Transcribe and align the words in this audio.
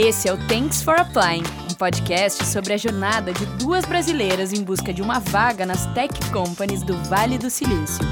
Esse 0.00 0.28
é 0.28 0.32
o 0.32 0.36
Thanks 0.46 0.80
for 0.80 0.94
Applying, 0.94 1.42
um 1.68 1.74
podcast 1.74 2.46
sobre 2.46 2.72
a 2.72 2.76
jornada 2.76 3.32
de 3.32 3.44
duas 3.58 3.84
brasileiras 3.84 4.52
em 4.52 4.62
busca 4.62 4.94
de 4.94 5.02
uma 5.02 5.18
vaga 5.18 5.66
nas 5.66 5.92
tech 5.92 6.14
companies 6.32 6.84
do 6.84 6.94
Vale 7.08 7.36
do 7.36 7.50
Silício. 7.50 8.04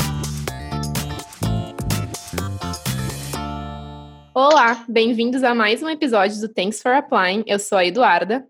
Olá, 4.35 4.85
bem-vindos 4.89 5.45
a 5.45 5.55
mais 5.55 5.81
um 5.81 5.89
episódio 5.89 6.41
do 6.41 6.49
Thanks 6.49 6.83
for 6.83 6.91
Applying. 6.91 7.45
Eu 7.47 7.61
sou 7.61 7.79
a 7.79 7.87
Eduarda. 7.87 8.45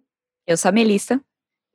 Eu 0.47 0.57
sou 0.57 0.71
a 0.71 0.73
Melissa. 0.73 1.21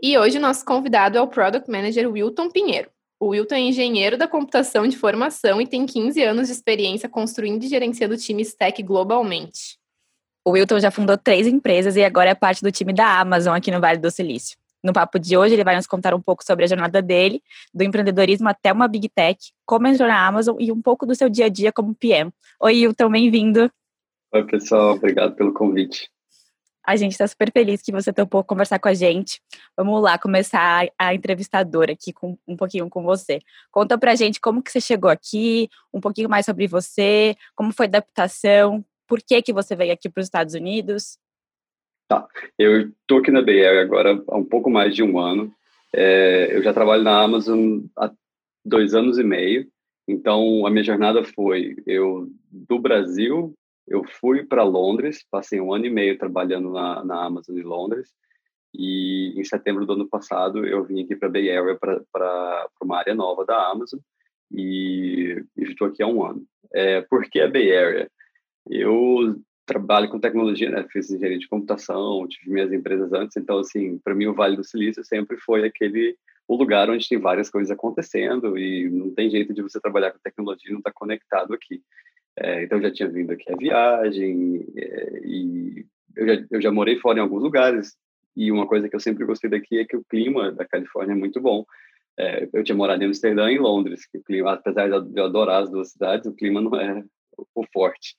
E 0.01 0.17
hoje 0.17 0.39
o 0.39 0.41
nosso 0.41 0.65
convidado 0.65 1.15
é 1.15 1.21
o 1.21 1.27
Product 1.27 1.69
Manager 1.69 2.11
Wilton 2.11 2.49
Pinheiro. 2.49 2.89
O 3.19 3.27
Wilton 3.27 3.53
é 3.53 3.59
engenheiro 3.59 4.17
da 4.17 4.27
computação 4.27 4.87
de 4.87 4.97
formação 4.97 5.61
e 5.61 5.67
tem 5.67 5.85
15 5.85 6.23
anos 6.23 6.47
de 6.47 6.53
experiência 6.53 7.07
construindo 7.07 7.63
e 7.63 7.67
gerenciando 7.67 8.17
times 8.17 8.55
tech 8.55 8.81
globalmente. 8.81 9.79
O 10.43 10.51
Wilton 10.51 10.79
já 10.79 10.89
fundou 10.89 11.17
três 11.17 11.45
empresas 11.45 11.95
e 11.95 12.03
agora 12.03 12.31
é 12.31 12.35
parte 12.35 12.63
do 12.63 12.71
time 12.71 12.91
da 12.93 13.19
Amazon 13.19 13.55
aqui 13.55 13.69
no 13.69 13.79
Vale 13.79 13.99
do 13.99 14.09
Silício. 14.09 14.57
No 14.83 14.91
papo 14.91 15.19
de 15.19 15.37
hoje, 15.37 15.53
ele 15.53 15.63
vai 15.63 15.75
nos 15.75 15.85
contar 15.85 16.15
um 16.15 16.21
pouco 16.21 16.43
sobre 16.43 16.65
a 16.65 16.67
jornada 16.67 16.99
dele, 16.99 17.43
do 17.71 17.83
empreendedorismo 17.83 18.49
até 18.49 18.73
uma 18.73 18.87
Big 18.87 19.07
Tech, 19.09 19.37
como 19.63 19.85
entrou 19.85 20.07
na 20.07 20.25
Amazon 20.25 20.57
e 20.59 20.71
um 20.71 20.81
pouco 20.81 21.05
do 21.05 21.13
seu 21.13 21.29
dia 21.29 21.45
a 21.45 21.49
dia 21.49 21.71
como 21.71 21.93
PM. 21.93 22.31
Oi, 22.59 22.87
Wilton, 22.87 23.11
bem-vindo. 23.11 23.71
Oi, 24.33 24.43
pessoal, 24.45 24.95
obrigado 24.95 25.35
pelo 25.35 25.53
convite. 25.53 26.09
A 26.83 26.95
gente 26.95 27.11
está 27.11 27.27
super 27.27 27.51
feliz 27.51 27.79
que 27.83 27.91
você 27.91 28.11
topou 28.11 28.43
conversar 28.43 28.79
com 28.79 28.87
a 28.87 28.93
gente. 28.95 29.39
Vamos 29.77 30.01
lá 30.01 30.17
começar 30.17 30.87
a 30.97 31.13
entrevistadora 31.13 31.93
aqui 31.93 32.11
com 32.11 32.35
um 32.47 32.57
pouquinho 32.57 32.89
com 32.89 33.03
você. 33.03 33.39
Conta 33.69 33.99
pra 33.99 34.15
gente 34.15 34.41
como 34.41 34.63
que 34.63 34.71
você 34.71 34.81
chegou 34.81 35.11
aqui, 35.11 35.69
um 35.93 36.01
pouquinho 36.01 36.27
mais 36.27 36.47
sobre 36.47 36.65
você, 36.65 37.35
como 37.55 37.71
foi 37.71 37.85
a 37.85 37.89
adaptação, 37.89 38.83
por 39.11 39.21
que, 39.21 39.41
que 39.41 39.51
você 39.51 39.75
veio 39.75 39.91
aqui 39.91 40.09
para 40.09 40.21
os 40.21 40.27
Estados 40.27 40.53
Unidos? 40.53 41.19
Tá, 42.07 42.25
eu 42.57 42.87
estou 42.87 43.17
aqui 43.17 43.29
na 43.29 43.39
Area 43.39 43.81
agora 43.81 44.23
há 44.25 44.37
um 44.37 44.45
pouco 44.45 44.69
mais 44.69 44.95
de 44.95 45.03
um 45.03 45.19
ano. 45.19 45.53
É, 45.93 46.55
eu 46.55 46.63
já 46.63 46.73
trabalho 46.73 47.03
na 47.03 47.21
Amazon 47.21 47.81
há 47.97 48.09
dois 48.63 48.93
anos 48.93 49.17
e 49.17 49.23
meio. 49.23 49.67
Então, 50.07 50.65
a 50.65 50.69
minha 50.69 50.85
jornada 50.85 51.25
foi 51.25 51.75
eu 51.85 52.29
do 52.49 52.79
Brasil, 52.79 53.53
eu 53.85 54.01
fui 54.05 54.45
para 54.45 54.63
Londres, 54.63 55.25
passei 55.29 55.59
um 55.59 55.73
ano 55.73 55.87
e 55.87 55.89
meio 55.89 56.17
trabalhando 56.17 56.71
na, 56.71 57.03
na 57.03 57.25
Amazon 57.25 57.57
em 57.57 57.63
Londres. 57.63 58.13
E 58.73 59.33
em 59.37 59.43
setembro 59.43 59.85
do 59.85 59.91
ano 59.91 60.07
passado 60.07 60.65
eu 60.65 60.85
vim 60.85 61.03
aqui 61.03 61.17
para 61.17 61.27
Bay 61.27 61.51
Area 61.51 61.77
para 61.77 62.69
uma 62.81 62.97
área 62.97 63.13
nova 63.13 63.45
da 63.45 63.71
Amazon 63.71 63.99
e, 64.49 65.43
e 65.57 65.63
estou 65.63 65.87
aqui 65.87 66.01
há 66.01 66.07
um 66.07 66.25
ano. 66.25 66.45
É, 66.73 67.01
por 67.01 67.29
que 67.29 67.41
a 67.41 67.49
Bay 67.49 67.75
Area? 67.75 68.09
Eu 68.69 69.41
trabalho 69.65 70.09
com 70.09 70.19
tecnologia, 70.19 70.69
né? 70.69 70.85
Fiz 70.91 71.09
engenharia 71.09 71.39
de 71.39 71.47
computação, 71.47 72.27
tive 72.27 72.51
minhas 72.51 72.73
empresas 72.73 73.13
antes, 73.13 73.37
então 73.37 73.59
assim, 73.59 73.97
para 73.99 74.15
mim 74.15 74.27
o 74.27 74.33
Vale 74.33 74.55
do 74.55 74.63
Silício 74.63 75.03
sempre 75.03 75.37
foi 75.37 75.65
aquele 75.65 76.17
o 76.47 76.55
lugar 76.55 76.89
onde 76.89 77.07
tem 77.07 77.17
várias 77.17 77.49
coisas 77.49 77.71
acontecendo 77.71 78.57
e 78.57 78.89
não 78.89 79.13
tem 79.13 79.29
jeito 79.29 79.53
de 79.53 79.61
você 79.61 79.79
trabalhar 79.79 80.11
com 80.11 80.19
tecnologia 80.19 80.69
e 80.69 80.73
não 80.73 80.79
estar 80.79 80.91
tá 80.91 80.95
conectado 80.99 81.53
aqui. 81.53 81.81
É, 82.37 82.63
então 82.63 82.77
eu 82.77 82.83
já 82.83 82.91
tinha 82.91 83.09
vindo 83.09 83.31
aqui 83.31 83.51
a 83.51 83.55
viagem 83.55 84.65
é, 84.75 85.21
e 85.23 85.85
eu 86.15 86.27
já, 86.27 86.45
eu 86.51 86.61
já 86.61 86.71
morei 86.71 86.97
fora 86.97 87.19
em 87.19 87.21
alguns 87.21 87.41
lugares 87.41 87.95
e 88.35 88.51
uma 88.51 88.67
coisa 88.67 88.89
que 88.89 88.95
eu 88.95 88.99
sempre 88.99 89.25
gostei 89.25 89.49
daqui 89.49 89.79
é 89.79 89.85
que 89.85 89.95
o 89.95 90.03
clima 90.03 90.51
da 90.51 90.65
Califórnia 90.65 91.13
é 91.13 91.17
muito 91.17 91.39
bom. 91.39 91.65
É, 92.17 92.49
eu 92.53 92.63
tinha 92.63 92.75
morado 92.75 93.01
em 93.01 93.07
Amsterdã 93.07 93.49
e 93.49 93.57
Londres, 93.57 94.05
que 94.05 94.17
o 94.17 94.23
clima, 94.23 94.53
apesar 94.53 94.89
de 94.89 95.19
eu 95.19 95.25
adorar 95.25 95.63
as 95.63 95.71
duas 95.71 95.91
cidades, 95.91 96.27
o 96.27 96.35
clima 96.35 96.59
não 96.59 96.75
é 96.75 97.03
o 97.55 97.65
forte. 97.73 98.15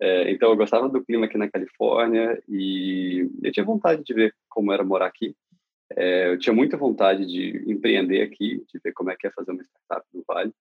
É, 0.00 0.30
então, 0.30 0.50
eu 0.50 0.56
gostava 0.56 0.88
do 0.88 1.04
clima 1.04 1.26
aqui 1.26 1.36
na 1.36 1.50
Califórnia 1.50 2.40
e 2.48 3.28
eu 3.42 3.52
tinha 3.52 3.64
vontade 3.64 4.02
de 4.04 4.14
ver 4.14 4.34
como 4.48 4.72
era 4.72 4.84
morar 4.84 5.06
aqui. 5.06 5.34
É, 5.96 6.32
eu 6.32 6.38
tinha 6.38 6.54
muita 6.54 6.76
vontade 6.76 7.26
de 7.26 7.64
empreender 7.70 8.22
aqui, 8.22 8.64
de 8.72 8.78
ver 8.82 8.92
como 8.92 9.10
é 9.10 9.16
que 9.16 9.26
é 9.26 9.30
fazer 9.30 9.50
uma 9.50 9.62
startup 9.62 10.06
no 10.12 10.22
Vale. 10.26 10.52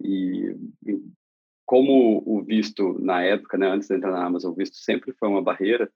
E, 0.00 0.56
como 1.64 2.22
o 2.26 2.42
visto, 2.42 2.98
na 3.00 3.22
época, 3.22 3.56
né, 3.56 3.68
antes 3.68 3.88
de 3.88 3.94
entrar 3.94 4.10
na 4.10 4.24
Amazon, 4.24 4.52
o 4.52 4.54
visto 4.54 4.76
sempre 4.76 5.12
foi 5.12 5.28
uma 5.28 5.40
barreira, 5.40 5.90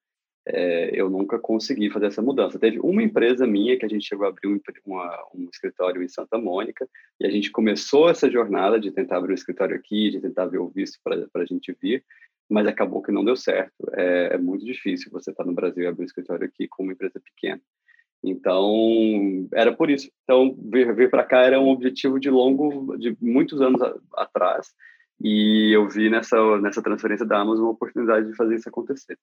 é, 0.49 0.91
eu 0.95 1.11
nunca 1.11 1.39
consegui 1.41 1.91
fazer 1.91 2.07
essa 2.07 2.23
mudança. 2.23 2.59
Teve 2.59 2.79
uma 2.79 3.03
empresa 3.03 3.47
minha 3.47 3.77
que 3.77 3.85
a 3.85 3.89
gente 3.89 4.07
chegou 4.07 4.27
a 4.27 4.29
abrir 4.29 4.49
um, 4.49 4.61
uma, 4.87 5.29
um 5.35 5.49
escritório 5.53 6.03
em 6.03 6.09
Santa 6.09 6.39
Mônica 6.39 6.89
e 7.21 7.27
a 7.27 7.31
gente 7.31 7.51
começou 7.51 8.09
essa 8.09 8.31
jornada 8.31 8.79
de 8.79 8.93
tentar 8.93 9.17
abrir 9.17 9.33
um 9.33 9.35
escritório 9.35 9.75
aqui, 9.75 10.11
de 10.11 10.21
tentar 10.21 10.47
ver 10.47 10.59
o 10.59 10.69
visto 10.69 11.01
para 11.03 11.43
a 11.43 11.45
gente 11.45 11.77
vir, 11.83 12.05
mas 12.49 12.67
acabou 12.67 13.03
que 13.03 13.13
não 13.13 13.25
deu 13.25 13.37
certo. 13.37 13.73
É, 13.95 14.35
é 14.35 14.39
muito 14.39 14.65
difícil 14.65 15.11
você 15.11 15.31
estar 15.31 15.45
tá 15.45 15.49
no 15.49 15.55
Brasil 15.55 15.85
e 15.85 15.87
abrir 15.87 16.03
um 16.03 16.07
escritório 16.07 16.47
aqui 16.47 16.69
com 16.69 16.83
uma 16.83 16.93
empresa 16.93 17.21
pequena. 17.21 17.61
Então, 18.23 19.49
era 19.53 19.73
por 19.75 19.91
isso. 19.91 20.11
Então, 20.25 20.57
vir, 20.59 20.95
vir 20.95 21.11
para 21.11 21.25
cá 21.25 21.43
era 21.43 21.61
um 21.61 21.69
objetivo 21.69 22.19
de 22.19 22.31
longo, 22.31 22.97
de 22.97 23.17
muitos 23.21 23.61
anos 23.61 23.81
a, 23.83 23.95
atrás, 24.17 24.69
e 25.21 25.75
eu 25.75 25.89
vi 25.89 26.11
nessa, 26.11 26.37
nessa 26.61 26.83
transferência 26.83 27.25
da 27.25 27.39
Amazon 27.39 27.65
uma 27.65 27.73
oportunidade 27.73 28.29
de 28.29 28.37
fazer 28.37 28.57
isso 28.57 28.69
acontecer. 28.69 29.19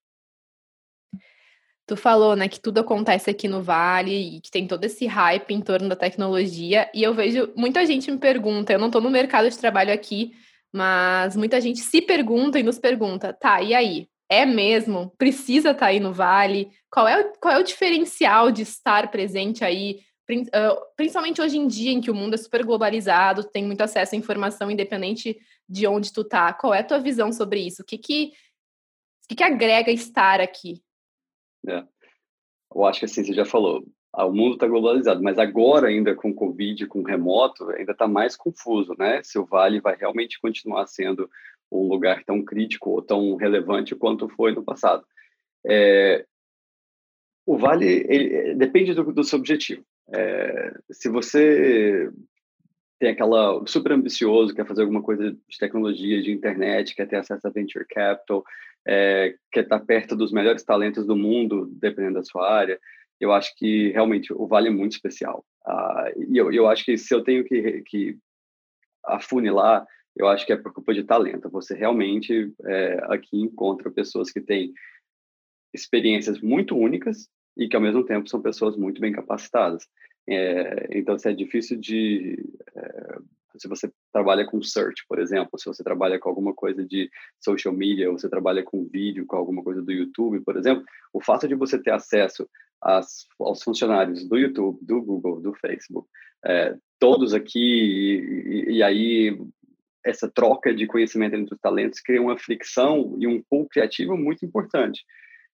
Tu 1.86 1.98
falou, 1.98 2.36
né, 2.36 2.48
que 2.48 2.62
tudo 2.62 2.80
acontece 2.80 3.30
aqui 3.30 3.48
no 3.48 3.62
Vale 3.62 4.38
e 4.38 4.42
que 4.42 4.50
tem 4.50 4.66
todo 4.66 4.84
esse 4.86 5.06
hype 5.06 5.52
em 5.54 5.62
torno 5.62 5.90
da 5.90 5.96
tecnologia. 5.98 6.90
E 6.94 7.04
eu 7.04 7.14
vejo 7.14 7.52
muita 7.58 7.86
gente 7.86 8.10
me 8.10 8.18
pergunta, 8.18 8.72
eu 8.72 8.80
não 8.80 8.88
estou 8.88 9.02
no 9.02 9.12
mercado 9.12 9.50
de 9.50 9.58
trabalho 9.58 9.94
aqui, 9.94 10.32
mas 10.74 11.36
muita 11.36 11.62
gente 11.62 11.80
se 11.80 12.02
pergunta 12.02 12.60
e 12.60 12.64
nos 12.64 12.80
pergunta, 12.80 13.32
tá, 13.32 13.62
e 13.62 13.76
aí? 13.76 14.10
É 14.30 14.46
mesmo? 14.46 15.14
Precisa 15.16 15.70
estar 15.70 15.82
tá 15.82 15.86
aí 15.88 16.00
no 16.00 16.12
Vale? 16.12 16.72
Qual 16.90 17.08
é, 17.08 17.22
o, 17.22 17.34
qual 17.40 17.54
é 17.54 17.60
o 17.60 17.64
diferencial 17.64 18.52
de 18.52 18.64
estar 18.64 19.12
presente 19.12 19.64
aí? 19.64 20.00
Principalmente 20.96 21.40
hoje 21.40 21.58
em 21.58 21.68
dia, 21.68 21.92
em 21.92 22.02
que 22.02 22.10
o 22.10 22.16
mundo 22.16 22.34
é 22.34 22.38
super 22.38 22.66
globalizado, 22.66 23.44
tem 23.44 23.64
muito 23.64 23.82
acesso 23.82 24.16
à 24.16 24.18
informação 24.18 24.72
independente 24.72 25.38
de 25.70 25.86
onde 25.86 26.12
tu 26.12 26.24
tá. 26.24 26.52
Qual 26.52 26.74
é 26.74 26.80
a 26.80 26.84
tua 26.84 27.00
visão 27.00 27.32
sobre 27.32 27.60
isso? 27.60 27.84
O 27.84 27.86
que 27.86 27.98
que, 27.98 28.32
o 29.26 29.28
que, 29.30 29.36
que 29.36 29.44
agrega 29.44 29.92
estar 29.92 30.42
aqui? 30.42 30.82
É. 31.68 31.84
Eu 32.74 32.86
acho 32.86 33.00
que 33.00 33.06
assim, 33.06 33.24
você 33.24 33.34
já 33.34 33.46
falou, 33.46 33.86
o 34.16 34.32
mundo 34.32 34.54
está 34.54 34.68
globalizado, 34.68 35.24
mas 35.24 35.40
agora 35.40 35.88
ainda 35.88 36.14
com 36.14 36.34
Covid, 36.34 36.86
com 36.86 37.02
remoto, 37.02 37.70
ainda 37.72 37.94
está 37.94 38.08
mais 38.08 38.36
confuso, 38.36 38.96
né? 38.98 39.24
Se 39.24 39.40
o 39.40 39.46
Vale 39.46 39.82
vai 39.82 39.96
realmente 39.96 40.40
continuar 40.40 40.86
sendo 40.86 41.30
um 41.72 41.88
lugar 41.88 42.24
tão 42.24 42.44
crítico 42.44 42.92
ou 42.92 43.02
tão 43.02 43.36
relevante 43.36 43.96
quanto 43.96 44.30
foi 44.30 44.54
no 44.54 44.64
passado. 44.64 45.04
É, 45.66 46.26
o 47.46 47.58
Vale 47.58 48.06
ele, 48.08 48.54
depende 48.54 48.94
do, 48.94 49.12
do 49.12 49.24
seu 49.24 49.40
objetivo. 49.40 49.84
É, 50.14 50.74
se 50.92 51.10
você 51.10 52.12
tem 53.00 53.10
aquela 53.10 53.66
super 53.66 53.94
ambicioso, 53.94 54.54
quer 54.54 54.68
fazer 54.68 54.82
alguma 54.82 55.02
coisa 55.02 55.32
de 55.32 55.58
tecnologia, 55.58 56.22
de 56.22 56.32
internet, 56.32 56.96
quer 56.96 57.08
ter 57.08 57.18
acesso 57.18 57.48
a 57.48 57.52
venture 57.52 57.86
capital, 57.90 58.44
é, 58.88 59.36
quer 59.52 59.64
estar 59.64 59.80
perto 59.80 60.16
dos 60.16 60.32
melhores 60.32 60.64
talentos 60.64 61.06
do 61.06 61.16
mundo, 61.16 61.68
dependendo 61.80 62.16
da 62.16 62.24
sua 62.24 62.50
área, 62.50 62.80
eu 63.20 63.32
acho 63.32 63.56
que 63.56 63.92
realmente 63.92 64.34
o 64.34 64.48
Vale 64.48 64.68
é 64.68 64.72
muito 64.72 64.94
especial. 64.94 65.46
Ah, 65.66 66.12
e 66.16 66.38
eu, 66.38 66.52
eu 66.52 66.68
acho 66.68 66.84
que 66.84 66.98
se 66.98 67.14
eu 67.14 67.24
tenho 67.24 67.44
que, 67.46 67.82
que 67.84 68.18
afunilar, 69.06 69.86
eu 70.16 70.28
acho 70.28 70.46
que 70.46 70.54
é 70.54 70.58
por 70.58 70.74
culpa 70.74 70.94
de 70.94 71.04
talento. 71.04 71.50
Você 71.50 71.74
realmente 71.74 72.54
é, 72.66 73.00
aqui 73.10 73.40
encontra 73.40 73.90
pessoas 73.92 74.32
que 74.32 74.42
têm 74.42 74.74
experiências 75.74 76.40
muito 76.42 76.78
únicas 76.78 77.28
e 77.58 77.68
que 77.68 77.76
ao 77.76 77.82
mesmo 77.82 78.06
tempo 78.06 78.30
são 78.30 78.42
pessoas 78.42 78.78
muito 78.78 79.02
bem 79.02 79.12
capacitadas. 79.12 79.88
É, 80.28 80.98
então, 80.98 81.18
se 81.18 81.30
é 81.30 81.34
difícil 81.34 81.78
de 81.80 82.38
é, 82.76 83.18
se 83.58 83.68
você 83.68 83.92
trabalha 84.12 84.46
com 84.46 84.62
search, 84.62 85.06
por 85.08 85.20
exemplo, 85.20 85.60
se 85.60 85.66
você 85.66 85.84
trabalha 85.84 86.20
com 86.20 86.30
alguma 86.30 86.54
coisa 86.54 86.86
de 86.86 87.10
social 87.40 87.74
media, 87.74 88.10
ou 88.10 88.18
você 88.18 88.30
trabalha 88.30 88.64
com 88.64 88.88
vídeo, 88.88 89.26
com 89.26 89.36
alguma 89.36 89.64
coisa 89.64 89.82
do 89.82 89.92
YouTube, 89.92 90.42
por 90.42 90.58
exemplo, 90.58 90.84
o 91.14 91.22
fato 91.22 91.48
de 91.48 91.56
você 91.56 91.78
ter 91.78 91.92
acesso 91.92 92.48
às, 92.82 93.28
aos 93.40 93.64
funcionários 93.64 94.28
do 94.28 94.38
YouTube, 94.38 94.80
do 94.82 95.02
Google, 95.02 95.42
do 95.42 95.54
Facebook, 95.56 96.08
é, 96.46 96.76
todos 97.00 97.34
aqui, 97.34 97.60
e, 97.60 98.78
e, 98.78 98.84
aí 98.84 99.38
essa 100.06 100.30
troca 100.30 100.74
de 100.74 100.86
conhecimento 100.86 101.36
entre 101.36 101.54
os 101.54 101.62
talentos 101.62 102.02
cria 102.02 102.22
uma 102.22 102.38
fricção 102.38 103.16
e 103.20 103.26
um 103.26 103.42
pool 103.42 103.68
criativo 103.70 104.18
muito 104.18 104.46
importante. 104.46 105.06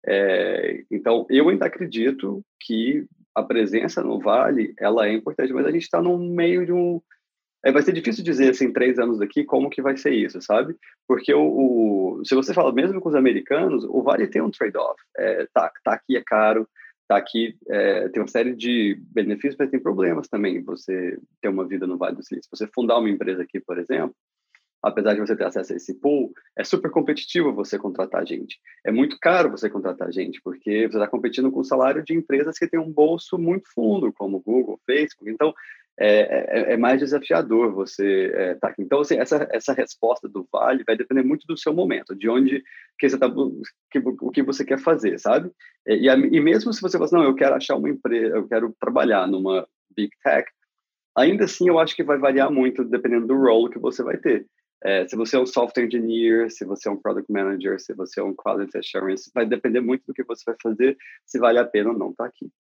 É, 0.05 0.83
então, 0.91 1.25
eu 1.29 1.49
ainda 1.49 1.65
acredito 1.65 2.45
que 2.59 3.07
a 3.33 3.41
presença 3.41 4.03
no 4.03 4.19
Vale 4.19 4.73
ela 4.79 5.07
é 5.07 5.13
importante, 5.13 5.51
mas 5.51 5.65
a 5.65 5.71
gente 5.71 5.83
está 5.83 6.01
no 6.01 6.17
meio 6.17 6.65
de 6.65 6.71
um 6.71 7.01
é, 7.65 7.71
vai 7.71 7.81
ser 7.81 7.93
difícil 7.93 8.23
dizer 8.23 8.51
assim 8.51 8.71
três 8.71 8.99
anos 8.99 9.17
daqui 9.17 9.43
como 9.43 9.71
que 9.71 9.81
vai 9.81 9.97
ser 9.97 10.13
isso, 10.13 10.39
sabe? 10.39 10.75
Porque 11.07 11.33
o, 11.33 12.19
o 12.19 12.21
se 12.23 12.35
você 12.35 12.53
fala 12.53 12.71
mesmo 12.71 13.01
com 13.01 13.09
os 13.09 13.15
americanos, 13.15 13.83
o 13.83 14.03
vale 14.03 14.27
tem 14.27 14.39
um 14.39 14.51
trade-off. 14.51 15.01
É, 15.17 15.47
tá, 15.51 15.71
tá 15.83 15.93
aqui 15.93 16.15
é 16.15 16.23
caro, 16.23 16.69
tá 17.07 17.17
aqui 17.17 17.57
é, 17.67 18.07
tem 18.09 18.21
uma 18.21 18.27
série 18.27 18.55
de 18.55 19.01
benefícios, 19.11 19.55
mas 19.57 19.71
tem 19.71 19.79
problemas 19.79 20.27
também. 20.27 20.61
Você 20.63 21.17
ter 21.41 21.49
uma 21.49 21.67
vida 21.67 21.87
no 21.87 21.97
Vale 21.97 22.15
do 22.15 22.23
Silício. 22.23 22.49
Você 22.53 22.67
fundar 22.67 22.99
uma 22.99 23.09
empresa 23.09 23.41
aqui, 23.41 23.59
por 23.59 23.79
exemplo, 23.79 24.15
apesar 24.83 25.15
de 25.15 25.19
você 25.19 25.35
ter 25.35 25.45
acesso 25.45 25.73
a 25.73 25.75
esse 25.75 25.95
pool, 25.95 26.31
é 26.55 26.63
super 26.63 26.91
competitivo 26.91 27.51
você 27.51 27.79
contratar 27.79 28.27
gente. 28.27 28.59
É 28.85 28.91
muito 28.91 29.17
caro 29.19 29.49
você 29.49 29.67
contratar 29.67 30.13
gente, 30.13 30.39
porque 30.43 30.87
você 30.87 30.97
está 30.97 31.07
competindo 31.07 31.51
com 31.51 31.61
o 31.61 31.65
salário 31.65 32.03
de 32.03 32.13
empresas 32.13 32.59
que 32.59 32.67
têm 32.67 32.79
um 32.79 32.91
bolso 32.91 33.39
muito 33.39 33.67
fundo, 33.73 34.13
como 34.13 34.39
Google, 34.39 34.79
Facebook. 34.85 35.31
Então, 35.31 35.51
é, 35.97 36.71
é, 36.71 36.73
é 36.73 36.77
mais 36.77 36.99
desafiador 36.99 37.73
você 37.73 38.25
estar 38.25 38.41
é, 38.41 38.55
tá 38.55 38.67
aqui. 38.69 38.81
Então, 38.81 38.99
assim, 38.99 39.17
essa, 39.17 39.47
essa 39.51 39.73
resposta 39.73 40.27
do 40.27 40.47
Vale 40.51 40.83
vai 40.85 40.97
depender 40.97 41.23
muito 41.23 41.45
do 41.47 41.57
seu 41.57 41.73
momento, 41.73 42.15
de 42.15 42.29
onde 42.29 42.63
que 42.99 43.09
você 43.09 43.17
tá, 43.17 43.29
que, 43.91 43.99
o 43.99 44.31
que 44.31 44.43
você 44.43 44.65
quer 44.65 44.79
fazer, 44.79 45.19
sabe? 45.19 45.51
E, 45.87 46.07
e 46.07 46.39
mesmo 46.41 46.73
se 46.73 46.81
você 46.81 46.97
fala 46.97 47.05
assim, 47.05 47.15
não, 47.15 47.23
eu 47.23 47.35
quero 47.35 47.55
achar 47.55 47.75
uma 47.75 47.89
empresa, 47.89 48.35
eu 48.35 48.47
quero 48.47 48.75
trabalhar 48.79 49.27
numa 49.27 49.67
Big 49.95 50.09
Tech, 50.23 50.49
ainda 51.17 51.45
assim 51.45 51.69
eu 51.69 51.79
acho 51.79 51.95
que 51.95 52.03
vai 52.03 52.17
variar 52.17 52.51
muito 52.51 52.83
dependendo 52.83 53.27
do 53.27 53.35
role 53.35 53.71
que 53.71 53.79
você 53.79 54.03
vai 54.03 54.17
ter. 54.17 54.45
É, 54.83 55.07
se 55.07 55.15
você 55.15 55.35
é 55.35 55.39
um 55.39 55.45
software 55.45 55.85
engineer, 55.85 56.51
se 56.51 56.65
você 56.65 56.89
é 56.89 56.91
um 56.91 56.97
product 56.97 57.31
manager, 57.31 57.79
se 57.79 57.93
você 57.93 58.19
é 58.19 58.23
um 58.23 58.35
quality 58.35 58.77
assurance, 58.77 59.31
vai 59.33 59.45
depender 59.45 59.79
muito 59.79 60.03
do 60.05 60.13
que 60.13 60.23
você 60.23 60.43
vai 60.45 60.55
fazer, 60.61 60.97
se 61.25 61.39
vale 61.39 61.57
a 61.57 61.65
pena 61.65 61.91
ou 61.91 61.97
não 61.97 62.11
estar 62.11 62.25
tá 62.25 62.29
aqui. 62.29 62.51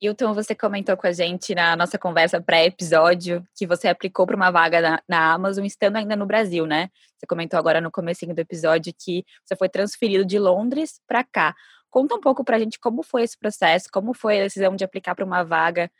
Hilton, 0.00 0.34
você 0.34 0.54
comentou 0.54 0.96
com 0.96 1.06
a 1.06 1.12
gente 1.12 1.54
na 1.54 1.74
nossa 1.74 1.98
conversa 1.98 2.40
pré-episódio 2.40 3.46
que 3.56 3.66
você 3.66 3.88
aplicou 3.88 4.26
para 4.26 4.36
uma 4.36 4.50
vaga 4.50 4.80
na, 4.80 5.02
na, 5.08 5.32
Amazon 5.32 5.64
estando 5.64 5.96
ainda 5.96 6.14
no 6.14 6.26
Brasil, 6.26 6.66
né? 6.66 6.90
Você 7.16 7.26
comentou 7.26 7.58
agora 7.58 7.80
no 7.80 7.90
comecinho 7.90 8.34
do 8.34 8.38
episódio 8.38 8.92
que 8.96 9.24
você 9.44 9.56
foi 9.56 9.68
transferido 9.68 10.24
de 10.24 10.38
Londres 10.38 11.00
para 11.06 11.24
cá. 11.24 11.54
Conta 11.88 12.14
um 12.14 12.20
pouco 12.20 12.44
para 12.44 12.56
a 12.56 12.58
gente 12.58 12.78
como 12.78 13.02
foi 13.02 13.22
esse 13.22 13.38
processo, 13.38 13.88
como 13.90 14.12
foi 14.12 14.38
a 14.38 14.42
decisão 14.44 14.76
de 14.76 14.84
aplicar 14.84 15.14
para 15.14 15.24
uma 15.24 15.42
vaga 15.42 15.90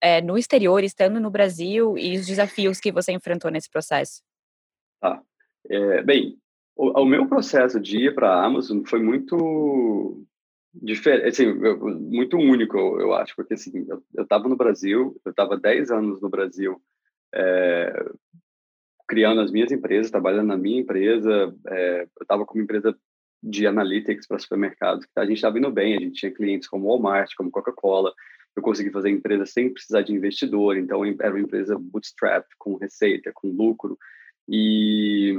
é, 0.00 0.22
no 0.22 0.38
exterior, 0.38 0.82
estando 0.82 1.20
no 1.20 1.30
Brasil, 1.30 1.96
e 1.98 2.18
os 2.18 2.26
desafios 2.26 2.80
que 2.80 2.90
você 2.90 3.12
enfrentou 3.12 3.50
nesse 3.50 3.70
processo. 3.70 4.22
Tá. 5.00 5.22
É, 5.68 6.02
bem, 6.02 6.38
o, 6.74 7.02
o, 7.02 7.04
meu 7.04 7.28
processo 7.28 7.78
de 7.78 7.98
ir 7.98 8.14
para 8.14 8.30
a 8.30 8.44
Amazon 8.44 8.82
foi 8.84 9.00
muito 9.00 10.26
diferente, 10.74 11.28
assim, 11.28 11.52
muito 11.52 12.36
único, 12.36 12.78
eu, 12.78 13.12
acho, 13.14 13.34
porque 13.36 13.54
assim, 13.54 13.86
eu 14.14 14.22
estava 14.22 14.48
no 14.48 14.56
Brasil, 14.56 15.20
eu 15.24 15.30
estava 15.30 15.58
10 15.58 15.90
anos 15.90 16.20
no 16.20 16.30
Brasil, 16.30 16.80
é, 17.34 17.92
criando 19.06 19.40
as 19.40 19.50
minhas 19.50 19.70
empresas, 19.70 20.10
trabalhando 20.10 20.48
na 20.48 20.56
minha 20.56 20.80
empresa, 20.80 21.54
é, 21.68 22.02
eu 22.02 22.22
estava 22.22 22.46
com 22.46 22.54
uma 22.54 22.64
empresa 22.64 22.96
de 23.42 23.66
analytics 23.66 24.26
para 24.26 24.38
supermercados, 24.38 25.06
a 25.16 25.26
gente 25.26 25.36
estava 25.36 25.58
indo 25.58 25.70
bem, 25.70 25.96
a 25.96 26.00
gente 26.00 26.14
tinha 26.14 26.32
clientes 26.32 26.68
como 26.68 26.86
Walmart, 26.86 27.34
como 27.36 27.50
Coca-Cola, 27.50 28.12
eu 28.54 28.62
consegui 28.62 28.90
fazer 28.90 29.10
empresa 29.10 29.46
sem 29.46 29.72
precisar 29.72 30.02
de 30.02 30.12
investidor, 30.12 30.76
então 30.76 31.04
era 31.04 31.30
uma 31.30 31.40
empresa 31.40 31.76
bootstrap, 31.78 32.46
com 32.58 32.76
receita, 32.76 33.32
com 33.34 33.48
lucro, 33.48 33.98
e, 34.48 35.36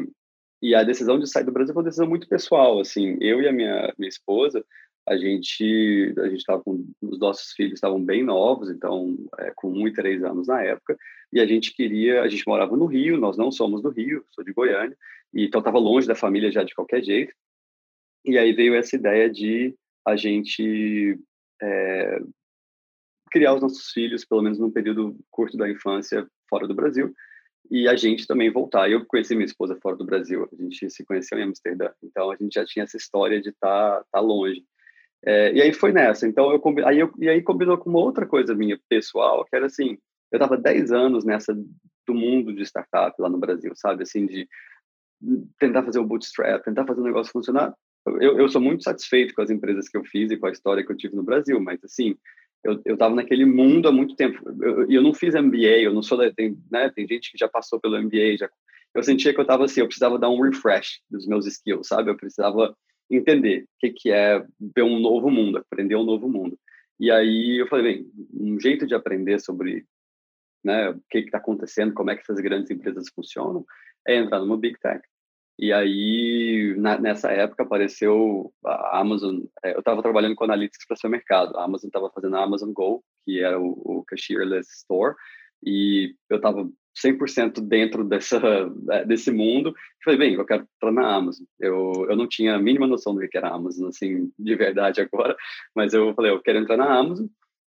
e 0.62 0.76
a 0.76 0.84
decisão 0.84 1.20
de 1.20 1.30
sair 1.30 1.44
do 1.44 1.52
Brasil 1.52 1.74
foi 1.74 1.82
uma 1.82 1.90
decisão 1.90 2.08
muito 2.08 2.28
pessoal, 2.28 2.80
assim, 2.80 3.18
eu 3.22 3.42
e 3.42 3.48
a 3.48 3.52
minha, 3.54 3.94
minha 3.98 4.10
esposa, 4.10 4.64
a 5.08 5.18
gente 5.18 6.14
a 6.18 6.28
gente 6.28 6.40
estava 6.40 6.64
com 6.64 6.86
os 7.02 7.20
nossos 7.20 7.52
filhos 7.52 7.74
estavam 7.74 8.04
bem 8.04 8.24
novos 8.24 8.70
então 8.70 9.18
é, 9.40 9.52
com 9.56 9.70
um 9.72 9.88
e 9.88 9.94
três 9.94 10.24
anos 10.24 10.48
na 10.48 10.62
época 10.62 10.98
e 11.32 11.40
a 11.40 11.46
gente 11.46 11.74
queria 11.74 12.22
a 12.22 12.28
gente 12.28 12.48
morava 12.48 12.76
no 12.78 12.86
Rio 12.86 13.18
nós 13.18 13.38
não 13.38 13.52
somos 13.52 13.82
do 13.82 13.90
Rio 13.90 14.24
sou 14.32 14.44
de 14.44 14.54
Goiânia 14.54 14.98
e 15.34 15.46
então 15.46 15.60
estava 15.60 15.78
longe 15.78 16.08
da 16.08 16.16
família 16.16 16.52
já 16.52 16.64
de 16.64 16.74
qualquer 16.74 17.04
jeito 17.04 17.34
e 18.26 18.38
aí 18.38 18.54
veio 18.54 18.76
essa 18.76 18.96
ideia 18.96 19.30
de 19.30 19.76
a 20.06 20.16
gente 20.16 21.20
é, 21.62 22.20
criar 23.32 23.56
os 23.56 23.62
nossos 23.62 23.92
filhos 23.92 24.24
pelo 24.24 24.42
menos 24.42 24.60
num 24.60 24.72
período 24.72 25.18
curto 25.30 25.58
da 25.58 25.70
infância 25.70 26.26
fora 26.50 26.68
do 26.68 26.76
Brasil 26.76 27.14
e 27.72 27.88
a 27.88 27.96
gente 27.96 28.28
também 28.28 28.52
voltar. 28.52 28.90
Eu 28.90 29.06
conheci 29.06 29.34
minha 29.36 29.46
esposa 29.46 29.78
fora 29.82 29.96
do 29.96 30.06
Brasil, 30.06 30.48
a 30.52 30.62
gente 30.62 30.90
se 30.90 31.04
conheceu 31.06 31.40
em 31.40 31.44
Amsterdã, 31.44 31.92
então 32.04 32.30
a 32.30 32.36
gente 32.36 32.54
já 32.54 32.66
tinha 32.66 32.84
essa 32.84 32.98
história 32.98 33.42
de 33.42 33.50
estar 33.50 34.00
tá, 34.00 34.06
tá 34.12 34.20
longe. 34.20 34.64
É, 35.26 35.54
e 35.54 35.62
aí 35.62 35.74
foi 35.74 35.92
nessa. 35.92 36.28
Então, 36.28 36.52
eu, 36.52 36.62
aí 36.86 37.00
eu, 37.00 37.12
e 37.18 37.30
aí 37.30 37.42
combinou 37.42 37.78
com 37.78 37.90
uma 37.90 38.00
outra 38.00 38.26
coisa 38.26 38.54
minha 38.54 38.80
pessoal, 38.90 39.46
que 39.46 39.56
era 39.56 39.68
assim, 39.68 39.98
eu 40.32 40.38
estava 40.38 40.58
10 40.58 40.92
anos 40.92 41.24
nessa 41.24 41.54
do 41.54 42.14
mundo 42.14 42.54
de 42.54 42.64
startup 42.64 43.16
lá 43.22 43.30
no 43.30 43.38
Brasil, 43.38 43.72
sabe? 43.76 44.04
Assim, 44.04 44.26
de 44.26 44.48
tentar 45.58 45.84
fazer 45.84 46.00
o 46.00 46.06
bootstrap, 46.06 46.64
tentar 46.64 46.86
fazer 46.86 47.00
o 47.00 47.06
negócio 47.06 47.32
funcionar. 47.32 47.74
Eu, 48.06 48.38
eu 48.38 48.50
sou 48.50 48.60
muito 48.60 48.84
satisfeito 48.84 49.34
com 49.34 49.42
as 49.42 49.50
empresas 49.50 49.88
que 49.88 49.98
eu 49.98 50.04
fiz 50.04 50.30
e 50.30 50.38
com 50.38 50.48
a 50.48 50.52
história 50.52 50.86
que 50.86 50.92
eu 50.92 50.98
tive 50.98 51.16
no 51.16 51.24
Brasil, 51.24 51.60
mas 51.62 51.82
assim, 51.84 52.18
eu 52.64 52.82
estava 52.86 53.16
naquele 53.16 53.46
mundo 53.46 53.88
há 53.88 53.92
muito 53.92 54.16
tempo. 54.16 54.40
E 54.62 54.66
eu, 54.66 54.92
eu, 54.92 55.02
não 55.02 55.14
fiz 55.14 55.34
MBA, 55.34 55.82
eu 55.82 55.94
não 55.94 56.02
sou 56.02 56.18
da, 56.18 56.32
tem, 56.32 56.58
né, 56.72 56.90
tem 56.90 57.08
gente 57.08 57.32
que 57.32 57.38
já 57.38 57.48
passou 57.48 57.80
pelo 57.80 58.02
MBA, 58.02 58.38
já 58.40 58.50
eu 58.94 59.04
sentia 59.04 59.34
que 59.34 59.40
eu 59.40 59.44
estava 59.44 59.66
assim, 59.66 59.80
eu 59.80 59.88
precisava 59.88 60.20
dar 60.20 60.30
um 60.30 60.42
refresh 60.42 61.02
dos 61.10 61.26
meus 61.28 61.48
skills, 61.48 61.88
sabe? 61.88 62.12
Eu 62.12 62.16
precisava 62.16 62.76
entender 63.16 63.64
o 63.64 63.68
que, 63.80 63.90
que 63.92 64.12
é 64.12 64.44
ver 64.76 64.84
um 64.84 65.00
novo 65.00 65.30
mundo, 65.30 65.58
aprender 65.58 65.96
um 65.96 66.04
novo 66.04 66.30
mundo. 66.30 66.58
E 67.00 67.12
aí 67.12 67.60
eu 67.60 67.68
falei, 67.68 67.96
bem, 67.96 68.12
um 68.34 68.60
jeito 68.60 68.86
de 68.86 68.96
aprender 68.96 69.40
sobre 69.40 69.86
né, 70.64 70.90
o 70.90 71.02
que 71.10 71.20
está 71.20 71.38
acontecendo, 71.38 71.94
como 71.94 72.10
é 72.12 72.16
que 72.16 72.22
essas 72.22 72.40
grandes 72.40 72.72
empresas 72.72 73.10
funcionam, 73.14 73.66
é 74.08 74.16
entrar 74.16 74.40
numa 74.40 74.58
Big 74.58 74.80
Tech. 74.80 75.02
E 75.58 75.72
aí, 75.72 76.74
na, 76.78 76.98
nessa 76.98 77.32
época, 77.32 77.64
apareceu 77.64 78.52
a 78.66 79.00
Amazon. 79.00 79.42
É, 79.64 79.74
eu 79.76 79.80
estava 79.80 80.02
trabalhando 80.02 80.36
com 80.36 80.44
analytics 80.46 80.86
para 80.88 80.96
supermercado. 80.96 81.56
A 81.58 81.64
Amazon 81.64 81.88
estava 81.88 82.10
fazendo 82.10 82.36
a 82.36 82.44
Amazon 82.44 82.72
Go, 82.72 83.04
que 83.24 83.40
era 83.40 83.60
o, 83.60 84.00
o 84.00 84.04
cashierless 84.06 84.68
store, 84.72 85.16
e 85.66 86.16
eu 86.30 86.38
estava 86.38 86.70
100% 86.96 87.60
dentro 87.62 88.04
dessa, 88.04 88.40
é, 88.92 89.06
desse 89.06 89.32
mundo. 89.32 89.74
falei, 90.04 90.20
bem, 90.20 90.34
eu 90.36 90.46
quero 90.46 90.64
entrar 90.64 90.92
na 90.92 91.16
Amazon. 91.16 91.46
Eu, 91.60 92.06
eu 92.10 92.16
não 92.16 92.28
tinha 92.28 92.56
a 92.56 92.60
mínima 92.60 92.88
noção 92.88 93.16
do 93.16 93.28
que 93.28 93.38
era 93.38 93.50
Amazon, 93.50 93.88
assim, 93.90 94.32
de 94.38 94.56
verdade 94.56 95.02
agora, 95.02 95.36
mas 95.76 95.94
eu 95.94 96.14
falei, 96.14 96.32
eu 96.32 96.42
quero 96.42 96.60
entrar 96.60 96.78
na 96.78 96.94
Amazon. 96.94 97.28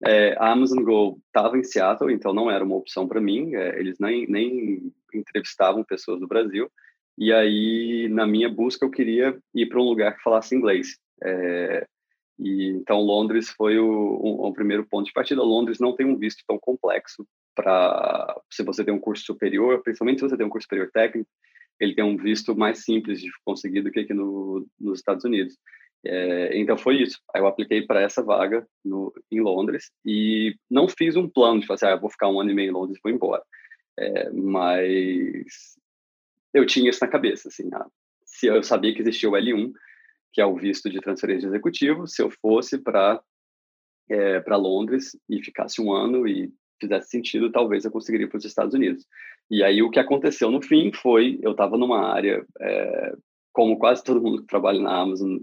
É, 0.06 0.33
a 0.39 0.51
Amazon 0.51 0.81
Go 0.81 1.21
estava 1.27 1.57
em 1.57 1.63
Seattle, 1.63 2.13
então 2.13 2.33
não 2.33 2.50
era 2.50 2.63
uma 2.63 2.77
opção 2.77 3.07
para 3.07 3.19
mim. 3.19 3.53
É, 3.56 3.77
eles 3.80 3.97
nem, 4.00 4.25
nem 4.27 4.94
entrevistavam 5.13 5.83
pessoas 5.83 6.21
do 6.21 6.27
Brasil. 6.27 6.71
E 7.18 7.33
aí, 7.33 8.07
na 8.09 8.25
minha 8.25 8.50
busca, 8.50 8.86
eu 8.86 8.89
queria 8.89 9.38
ir 9.53 9.65
para 9.68 9.81
um 9.81 9.83
lugar 9.83 10.15
que 10.15 10.24
falasse 10.24 10.56
inglês. 10.56 10.97
É, 11.21 11.86
e 12.39 12.69
então 12.69 13.01
Londres 13.01 13.50
foi 13.50 13.77
o, 13.77 13.86
o, 13.86 14.47
o, 14.47 14.53
primeiro 14.53 14.86
ponto 14.86 15.07
de 15.07 15.12
partida. 15.12 15.44
Londres 15.44 15.80
não 15.80 15.94
tem 15.94 16.06
um 16.06 16.18
visto 16.18 16.41
tão 16.47 16.57
complexo 16.57 17.27
para 17.56 18.40
se 18.50 18.63
você 18.63 18.84
tem 18.84 18.94
um 18.94 19.00
curso 19.00 19.24
superior, 19.25 19.81
principalmente 19.84 20.19
se 20.19 20.30
você 20.30 20.38
tem 20.38 20.46
um 20.46 20.50
curso 20.50 20.66
superior 20.66 20.90
técnico, 20.92 21.30
ele 21.80 21.96
tem 21.96 22.04
um 22.04 22.18
visto 22.18 22.56
mais 22.56 22.84
simples 22.84 23.22
de 23.22 23.30
conseguir 23.46 23.81
do 23.81 23.92
que 23.92 24.01
aqui 24.01 24.13
no, 24.13 24.68
nos 24.80 25.00
Estados 25.00 25.24
Unidos. 25.24 25.57
É, 26.06 26.58
então 26.58 26.77
foi 26.77 27.01
isso. 27.01 27.20
Aí 27.34 27.41
eu 27.41 27.48
apliquei 27.48 27.86
para 27.86 28.01
essa 28.01 28.24
vaga 28.24 28.65
no, 28.84 29.13
em 29.32 29.41
Londres 29.41 29.91
e 30.06 30.56
não 30.70 30.88
fiz 30.88 31.15
um 31.15 31.29
plano 31.29 31.60
de 31.60 31.68
fazer, 31.68 31.88
ah, 31.88 31.96
vou 31.96 32.10
ficar 32.10 32.29
um 32.29 32.39
ano 32.39 32.51
e 32.51 32.53
meio 32.53 32.70
em 32.70 32.74
Londres 32.74 32.98
e 32.98 33.01
vou 33.01 33.12
embora. 33.12 33.44
É, 33.98 34.29
mas 34.32 35.77
eu 36.53 36.65
tinha 36.65 36.89
isso 36.89 37.00
na 37.01 37.12
cabeça, 37.12 37.50
assim, 37.50 37.70
ah, 37.74 37.86
se 38.25 38.48
eu 38.48 38.63
sabia 38.63 38.94
que 38.94 39.01
existia 39.01 39.29
o 39.29 39.34
L1, 39.34 39.72
que 40.32 40.41
é 40.41 40.46
o 40.46 40.56
visto 40.56 40.89
de 40.89 41.01
transferência 41.01 41.41
de 41.41 41.48
executivo, 41.48 42.08
se 42.08 42.22
eu 42.22 42.29
fosse 42.29 42.77
para 42.77 43.22
é, 44.10 44.39
para 44.39 44.58
Londres 44.58 45.12
e 45.29 45.44
ficasse 45.44 45.82
um 45.82 45.94
ano 45.94 46.27
e 46.27 46.51
fizesse 46.79 47.09
sentido, 47.09 47.51
talvez 47.51 47.86
eu 47.86 47.91
conseguiria 47.91 48.27
para 48.27 48.38
os 48.38 48.45
Estados 48.45 48.74
Unidos. 48.74 49.05
E 49.50 49.63
aí 49.63 49.81
o 49.81 49.89
que 49.89 50.00
aconteceu 50.00 50.51
no 50.51 50.62
fim 50.62 50.91
foi, 50.91 51.39
eu 51.41 51.51
estava 51.51 51.77
numa 51.77 52.12
área, 52.13 52.45
é, 52.59 53.13
como 53.51 53.77
quase 53.77 54.03
todo 54.03 54.21
mundo 54.21 54.41
que 54.41 54.48
trabalha 54.48 54.79
na 54.79 54.95
Amazon 54.95 55.38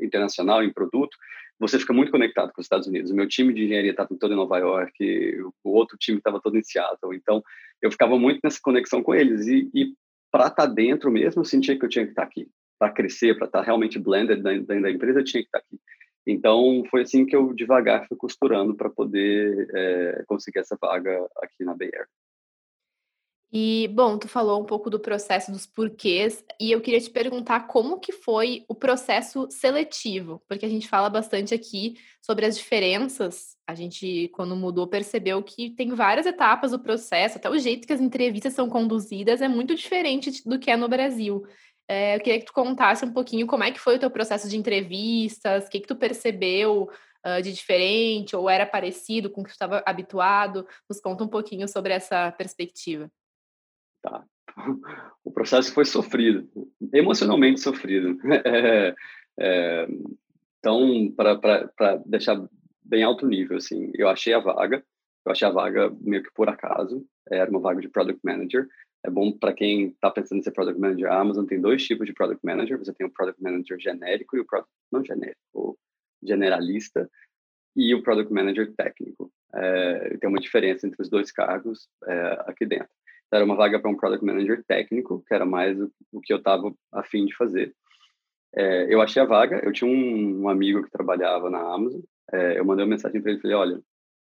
internacional 0.00 0.62
em 0.62 0.72
produto, 0.72 1.16
você 1.58 1.78
fica 1.78 1.92
muito 1.92 2.12
conectado 2.12 2.52
com 2.52 2.60
os 2.60 2.64
Estados 2.64 2.86
Unidos. 2.86 3.10
O 3.10 3.14
meu 3.14 3.26
time 3.26 3.52
de 3.52 3.64
engenharia 3.64 3.90
estava 3.90 4.08
todo 4.18 4.32
em 4.32 4.36
Nova 4.36 4.58
York, 4.58 5.42
o 5.64 5.70
outro 5.70 5.96
time 5.98 6.18
estava 6.18 6.40
todo 6.40 6.56
em 6.56 6.62
Seattle. 6.62 7.16
Então, 7.16 7.42
eu 7.82 7.90
ficava 7.90 8.16
muito 8.18 8.40
nessa 8.44 8.60
conexão 8.62 9.02
com 9.02 9.14
eles. 9.14 9.46
E, 9.48 9.68
e 9.74 9.92
para 10.30 10.46
estar 10.46 10.66
tá 10.68 10.72
dentro 10.72 11.10
mesmo, 11.10 11.40
eu 11.40 11.44
sentia 11.44 11.76
que 11.76 11.84
eu 11.84 11.88
tinha 11.88 12.04
que 12.04 12.12
estar 12.12 12.22
tá 12.22 12.28
aqui. 12.28 12.48
Para 12.78 12.92
crescer, 12.92 13.36
para 13.36 13.46
estar 13.46 13.58
tá 13.58 13.64
realmente 13.64 13.98
blended 13.98 14.40
dentro 14.40 14.82
da 14.82 14.90
empresa, 14.90 15.18
eu 15.18 15.24
tinha 15.24 15.42
que 15.42 15.48
estar 15.48 15.58
aqui. 15.58 15.80
Então, 16.30 16.84
foi 16.90 17.02
assim 17.02 17.24
que 17.24 17.34
eu 17.34 17.54
devagar 17.54 18.06
fui 18.06 18.14
costurando 18.14 18.74
para 18.74 18.90
poder 18.90 19.66
é, 19.74 20.24
conseguir 20.26 20.58
essa 20.58 20.76
vaga 20.78 21.26
aqui 21.38 21.64
na 21.64 21.74
Bay 21.74 21.88
Area. 21.88 22.06
E, 23.50 23.88
bom, 23.94 24.18
tu 24.18 24.28
falou 24.28 24.60
um 24.60 24.66
pouco 24.66 24.90
do 24.90 25.00
processo 25.00 25.50
dos 25.50 25.64
porquês, 25.64 26.44
e 26.60 26.70
eu 26.70 26.82
queria 26.82 27.00
te 27.00 27.08
perguntar 27.08 27.60
como 27.60 27.98
que 27.98 28.12
foi 28.12 28.62
o 28.68 28.74
processo 28.74 29.48
seletivo, 29.50 30.42
porque 30.46 30.66
a 30.66 30.68
gente 30.68 30.86
fala 30.86 31.08
bastante 31.08 31.54
aqui 31.54 31.94
sobre 32.20 32.44
as 32.44 32.58
diferenças. 32.58 33.56
A 33.66 33.74
gente, 33.74 34.28
quando 34.34 34.54
mudou, 34.54 34.86
percebeu 34.86 35.42
que 35.42 35.70
tem 35.70 35.94
várias 35.94 36.26
etapas 36.26 36.72
do 36.72 36.78
processo, 36.78 37.38
até 37.38 37.48
o 37.48 37.58
jeito 37.58 37.86
que 37.86 37.92
as 37.94 38.02
entrevistas 38.02 38.52
são 38.52 38.68
conduzidas 38.68 39.40
é 39.40 39.48
muito 39.48 39.74
diferente 39.74 40.46
do 40.46 40.58
que 40.58 40.70
é 40.70 40.76
no 40.76 40.88
Brasil. 40.88 41.42
É, 41.88 42.16
eu 42.16 42.20
queria 42.20 42.38
que 42.38 42.46
tu 42.46 42.52
contasse 42.52 43.04
um 43.04 43.12
pouquinho 43.12 43.46
como 43.46 43.64
é 43.64 43.72
que 43.72 43.80
foi 43.80 43.96
o 43.96 43.98
teu 43.98 44.10
processo 44.10 44.48
de 44.48 44.58
entrevistas, 44.58 45.66
o 45.66 45.70
que, 45.70 45.80
que 45.80 45.86
tu 45.86 45.96
percebeu 45.96 46.90
uh, 47.26 47.42
de 47.42 47.50
diferente, 47.50 48.36
ou 48.36 48.48
era 48.48 48.66
parecido 48.66 49.30
com 49.30 49.40
o 49.40 49.44
que 49.44 49.50
tu 49.50 49.54
estava 49.54 49.82
habituado. 49.86 50.66
Nos 50.88 51.00
conta 51.00 51.24
um 51.24 51.28
pouquinho 51.28 51.66
sobre 51.66 51.94
essa 51.94 52.30
perspectiva. 52.32 53.10
Tá. 54.02 54.22
o 55.24 55.30
processo 55.30 55.72
foi 55.72 55.84
sofrido, 55.84 56.48
emocionalmente 56.92 57.60
sofrido. 57.60 58.18
É, 58.44 58.94
é, 59.40 59.88
então, 60.58 61.12
para 61.16 61.96
deixar 62.04 62.36
bem 62.82 63.02
alto 63.02 63.26
nível, 63.26 63.56
assim, 63.56 63.90
eu 63.94 64.08
achei 64.08 64.34
a 64.34 64.40
vaga, 64.40 64.84
eu 65.24 65.32
achei 65.32 65.46
a 65.46 65.52
vaga 65.52 65.90
meio 66.00 66.22
que 66.22 66.32
por 66.32 66.48
acaso, 66.48 67.06
era 67.30 67.50
uma 67.50 67.60
vaga 67.60 67.80
de 67.80 67.88
Product 67.88 68.20
Manager, 68.24 68.66
é 69.04 69.10
bom 69.10 69.32
para 69.32 69.52
quem 69.52 69.88
está 69.88 70.10
pensando 70.10 70.40
em 70.40 70.42
ser 70.42 70.50
Product 70.50 70.80
Manager, 70.80 71.10
a 71.10 71.20
Amazon 71.20 71.44
tem 71.44 71.60
dois 71.60 71.84
tipos 71.84 72.06
de 72.06 72.12
Product 72.12 72.44
Manager, 72.44 72.78
você 72.78 72.92
tem 72.92 73.06
o 73.06 73.10
Product 73.10 73.42
Manager 73.42 73.78
genérico 73.78 74.36
e 74.36 74.40
o 74.40 74.46
Product, 74.46 74.70
não 74.90 75.04
genérico, 75.04 75.38
o 75.54 75.76
generalista, 76.22 77.08
e 77.76 77.94
o 77.94 78.02
Product 78.02 78.32
Manager 78.32 78.74
técnico. 78.74 79.30
É, 79.54 80.16
tem 80.18 80.28
uma 80.28 80.40
diferença 80.40 80.86
entre 80.86 81.00
os 81.00 81.08
dois 81.08 81.30
cargos 81.30 81.88
é, 82.04 82.44
aqui 82.46 82.66
dentro. 82.66 82.88
Então, 83.26 83.36
era 83.36 83.44
uma 83.44 83.56
vaga 83.56 83.78
para 83.78 83.90
um 83.90 83.96
Product 83.96 84.24
Manager 84.24 84.64
técnico, 84.66 85.22
que 85.26 85.32
era 85.32 85.46
mais 85.46 85.80
o, 85.80 85.90
o 86.12 86.20
que 86.20 86.32
eu 86.32 86.38
estava 86.38 86.74
afim 86.92 87.24
de 87.24 87.36
fazer. 87.36 87.72
É, 88.54 88.92
eu 88.92 89.00
achei 89.00 89.22
a 89.22 89.26
vaga, 89.26 89.60
eu 89.64 89.72
tinha 89.72 89.88
um, 89.88 90.42
um 90.42 90.48
amigo 90.48 90.82
que 90.82 90.90
trabalhava 90.90 91.50
na 91.50 91.60
Amazon, 91.60 92.00
é, 92.32 92.58
eu 92.58 92.64
mandei 92.64 92.84
uma 92.84 92.90
mensagem 92.90 93.20
para 93.22 93.30
ele, 93.30 93.40
falei, 93.40 93.56
olha, 93.56 93.82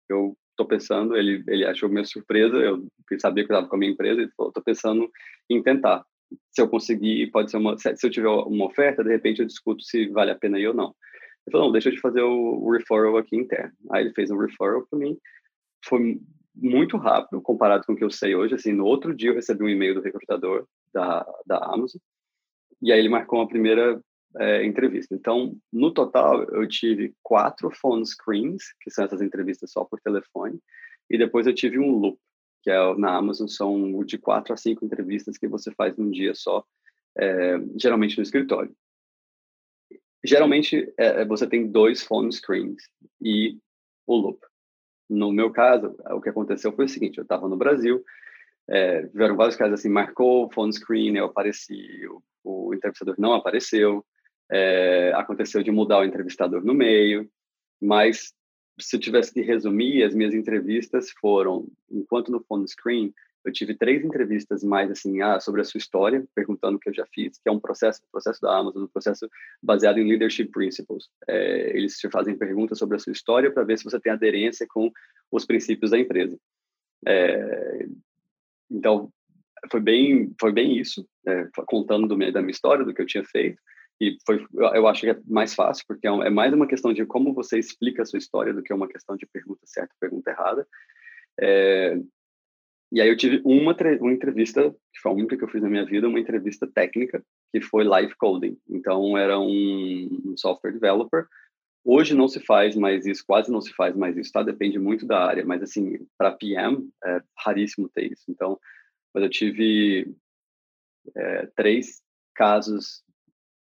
eu 0.10 0.36
estou 0.54 0.68
pensando, 0.68 1.16
ele, 1.18 1.44
ele 1.48 1.66
achou 1.66 1.90
minha 1.90 2.06
surpresa, 2.06 2.56
eu 2.56 2.88
sabia 3.20 3.46
que 3.46 3.52
eu 3.52 3.56
estava 3.56 3.68
com 3.68 3.76
a 3.76 3.80
minha 3.80 3.92
empresa, 3.92 4.22
ele 4.22 4.32
falou, 4.36 4.50
estou 4.50 4.64
pensando 4.64 5.10
em 5.50 5.62
tentar. 5.62 6.06
Se 6.52 6.62
eu 6.62 6.70
conseguir, 6.70 7.30
pode 7.32 7.52
ser 7.52 7.58
uma, 7.58 7.78
se 7.78 7.90
eu 8.02 8.10
tiver 8.10 8.30
uma 8.30 8.66
oferta, 8.66 9.04
de 9.04 9.10
repente 9.10 9.40
eu 9.40 9.46
discuto 9.46 9.84
se 9.84 10.08
vale 10.08 10.32
a 10.32 10.36
pena 10.36 10.60
ir 10.60 10.68
ou 10.68 10.74
não. 10.74 10.96
Ele 11.46 11.52
falou, 11.52 11.68
não, 11.68 11.72
deixa 11.72 11.90
eu 11.90 11.94
te 11.94 12.00
fazer 12.00 12.22
o, 12.22 12.64
o 12.64 12.72
referral 12.72 13.18
aqui 13.18 13.36
interno. 13.36 13.74
Aí 13.92 14.06
ele 14.06 14.14
fez 14.14 14.32
um 14.32 14.38
referral 14.38 14.86
para 14.90 15.00
mim, 15.00 15.18
foi 15.86 16.20
muito 16.56 16.98
rápido 16.98 17.42
comparado 17.42 17.84
com 17.86 17.94
o 17.94 17.96
que 17.96 18.04
eu 18.04 18.12
sei 18.12 18.36
hoje, 18.36 18.54
assim, 18.54 18.72
no 18.72 18.86
outro 18.86 19.16
dia 19.16 19.32
eu 19.32 19.36
recebi 19.36 19.64
um 19.64 19.70
e-mail 19.70 19.96
do 19.96 20.02
recrutador 20.02 20.68
da, 20.94 21.26
da 21.46 21.58
Amazon, 21.58 22.00
e 22.82 22.92
aí 22.92 23.00
ele 23.00 23.10
marcou 23.10 23.40
uma 23.40 23.48
primeira 23.48 24.00
é, 24.40 24.66
entrevista. 24.66 25.14
Então, 25.14 25.56
no 25.72 25.92
total, 25.92 26.44
eu 26.46 26.68
tive 26.68 27.14
quatro 27.22 27.70
phone 27.72 28.06
screens, 28.06 28.64
que 28.82 28.90
são 28.90 29.06
essas 29.06 29.22
entrevistas 29.22 29.72
só 29.72 29.84
por 29.84 30.00
telefone, 30.00 30.60
e 31.10 31.18
depois 31.18 31.46
eu 31.46 31.54
tive 31.54 31.80
um 31.80 31.92
loop, 31.92 32.18
que 32.62 32.72
é 32.72 32.96
na 32.96 33.16
Amazon 33.16 33.48
são 33.48 34.04
de 34.04 34.18
quatro 34.18 34.54
a 34.54 34.58
cinco 34.58 34.86
entrevistas 34.86 35.38
que 35.38 35.48
você 35.48 35.72
faz 35.72 35.98
num 35.98 36.10
dia 36.10 36.34
só, 36.34 36.64
é, 37.18 37.58
geralmente 37.78 38.18
no 38.18 38.24
escritório. 38.24 38.76
Geralmente, 40.24 40.92
é, 40.98 41.22
é, 41.22 41.26
você 41.26 41.46
tem 41.46 41.70
dois 41.70 42.02
phone 42.02 42.32
screens 42.32 42.82
e 43.22 43.58
o 44.08 44.16
loop. 44.16 44.40
No 45.10 45.32
meu 45.32 45.52
caso, 45.52 45.96
o 46.12 46.22
que 46.22 46.30
aconteceu 46.30 46.72
foi 46.72 46.86
o 46.86 46.90
seguinte, 46.90 47.18
eu 47.18 47.24
estava 47.24 47.48
no 47.48 47.58
Brasil, 47.58 48.04
é, 48.70 49.06
vários 49.08 49.58
casos 49.58 49.80
assim, 49.80 49.90
marcou 49.90 50.46
o 50.46 50.52
phone 50.52 50.72
screen, 50.72 51.18
eu 51.18 51.26
apareci, 51.26 52.08
o, 52.08 52.24
o 52.70 52.74
entrevistador 52.74 53.16
não 53.18 53.34
apareceu, 53.34 54.04
é, 54.54 55.12
aconteceu 55.16 55.64
de 55.64 55.72
mudar 55.72 56.00
o 56.00 56.06
entrevistador 56.06 56.64
no 56.64 56.76
meio, 56.76 57.28
mas 57.82 58.32
se 58.80 58.96
eu 58.96 59.00
tivesse 59.00 59.34
que 59.34 59.42
resumir, 59.42 60.04
as 60.04 60.14
minhas 60.14 60.34
entrevistas 60.34 61.10
foram, 61.20 61.68
enquanto 61.90 62.32
no 62.32 62.44
phone 62.44 62.68
screen, 62.68 63.14
eu 63.44 63.52
tive 63.52 63.76
três 63.76 64.06
entrevistas 64.06 64.64
mais 64.64 64.90
assim 64.90 65.22
ah, 65.22 65.40
sobre 65.40 65.62
a 65.62 65.64
sua 65.64 65.78
história, 65.78 66.24
perguntando 66.34 66.78
o 66.78 66.80
que 66.80 66.88
eu 66.88 66.94
já 66.94 67.06
fiz, 67.14 67.38
que 67.38 67.50
é 67.50 67.52
um 67.52 67.60
processo, 67.60 68.00
processo 68.12 68.40
da 68.42 68.58
Amazon, 68.58 68.84
um 68.84 68.88
processo 68.88 69.28
baseado 69.62 69.98
em 69.98 70.08
leadership 70.08 70.50
principles. 70.50 71.10
É, 71.28 71.76
eles 71.76 71.98
te 71.98 72.10
fazem 72.10 72.38
perguntas 72.38 72.78
sobre 72.78 72.96
a 72.96 73.00
sua 73.00 73.12
história 73.12 73.52
para 73.52 73.66
ver 73.66 73.78
se 73.78 73.84
você 73.84 74.00
tem 74.00 74.14
aderência 74.14 74.66
com 74.70 74.90
os 75.32 75.46
princípios 75.46 75.92
da 75.92 76.00
empresa. 76.00 76.38
É, 77.06 77.86
então 78.72 79.12
foi 79.70 79.82
bem, 79.82 80.34
foi 80.40 80.54
bem 80.54 80.78
isso, 80.78 81.06
é, 81.28 81.48
contando 81.68 82.08
do, 82.08 82.32
da 82.32 82.42
minha 82.42 82.52
história, 82.52 82.86
do 82.86 82.94
que 82.94 83.02
eu 83.02 83.06
tinha 83.06 83.26
feito. 83.26 83.62
E 84.04 84.18
foi, 84.26 84.46
eu 84.54 84.86
acho 84.88 85.02
que 85.02 85.10
é 85.10 85.20
mais 85.26 85.54
fácil, 85.54 85.86
porque 85.88 86.06
é, 86.06 86.12
é 86.12 86.30
mais 86.30 86.54
uma 86.54 86.68
questão 86.68 86.92
de 86.92 87.06
como 87.06 87.34
você 87.34 87.58
explica 87.58 88.02
a 88.02 88.06
sua 88.06 88.20
história 88.20 88.54
do 88.54 88.62
que 88.62 88.74
uma 88.74 88.88
questão 88.88 89.16
de 89.16 89.26
pergunta 89.26 89.62
certa, 89.66 89.96
pergunta 89.98 90.30
errada. 90.30 90.68
É, 91.40 91.98
e 92.92 93.00
aí 93.02 93.08
eu 93.08 93.16
tive 93.16 93.42
uma, 93.46 93.76
uma 94.02 94.12
entrevista, 94.12 94.70
que 94.94 95.00
foi 95.02 95.12
a 95.12 95.16
única 95.16 95.38
que 95.38 95.44
eu 95.44 95.48
fiz 95.48 95.62
na 95.62 95.70
minha 95.70 95.86
vida, 95.86 96.08
uma 96.08 96.20
entrevista 96.20 96.68
técnica, 96.68 97.24
que 97.52 97.62
foi 97.62 97.86
live 97.86 98.14
coding. 98.16 98.58
Então, 98.70 99.18
era 99.18 99.40
um, 99.40 100.22
um 100.26 100.38
software 100.38 100.74
developer. 100.74 101.26
Hoje 101.86 102.14
não 102.14 102.28
se 102.28 102.40
faz 102.40 102.76
mais 102.76 103.06
isso, 103.06 103.24
quase 103.26 103.52
não 103.52 103.62
se 103.62 103.74
faz 103.74 103.96
mais 103.96 104.18
isso, 104.18 104.32
tá? 104.32 104.44
Depende 104.44 104.78
muito 104.80 105.06
da 105.06 105.26
área, 105.26 105.46
mas 105.46 105.64
assim, 105.64 106.06
para 106.18 106.34
PM 106.34 106.90
é 107.06 107.22
raríssimo 107.38 107.90
ter 107.90 108.12
isso. 108.12 108.26
Então, 108.30 108.60
mas 109.14 109.24
eu 109.24 109.30
tive 109.30 110.14
é, 111.16 111.48
três 111.56 112.02
casos 112.36 113.03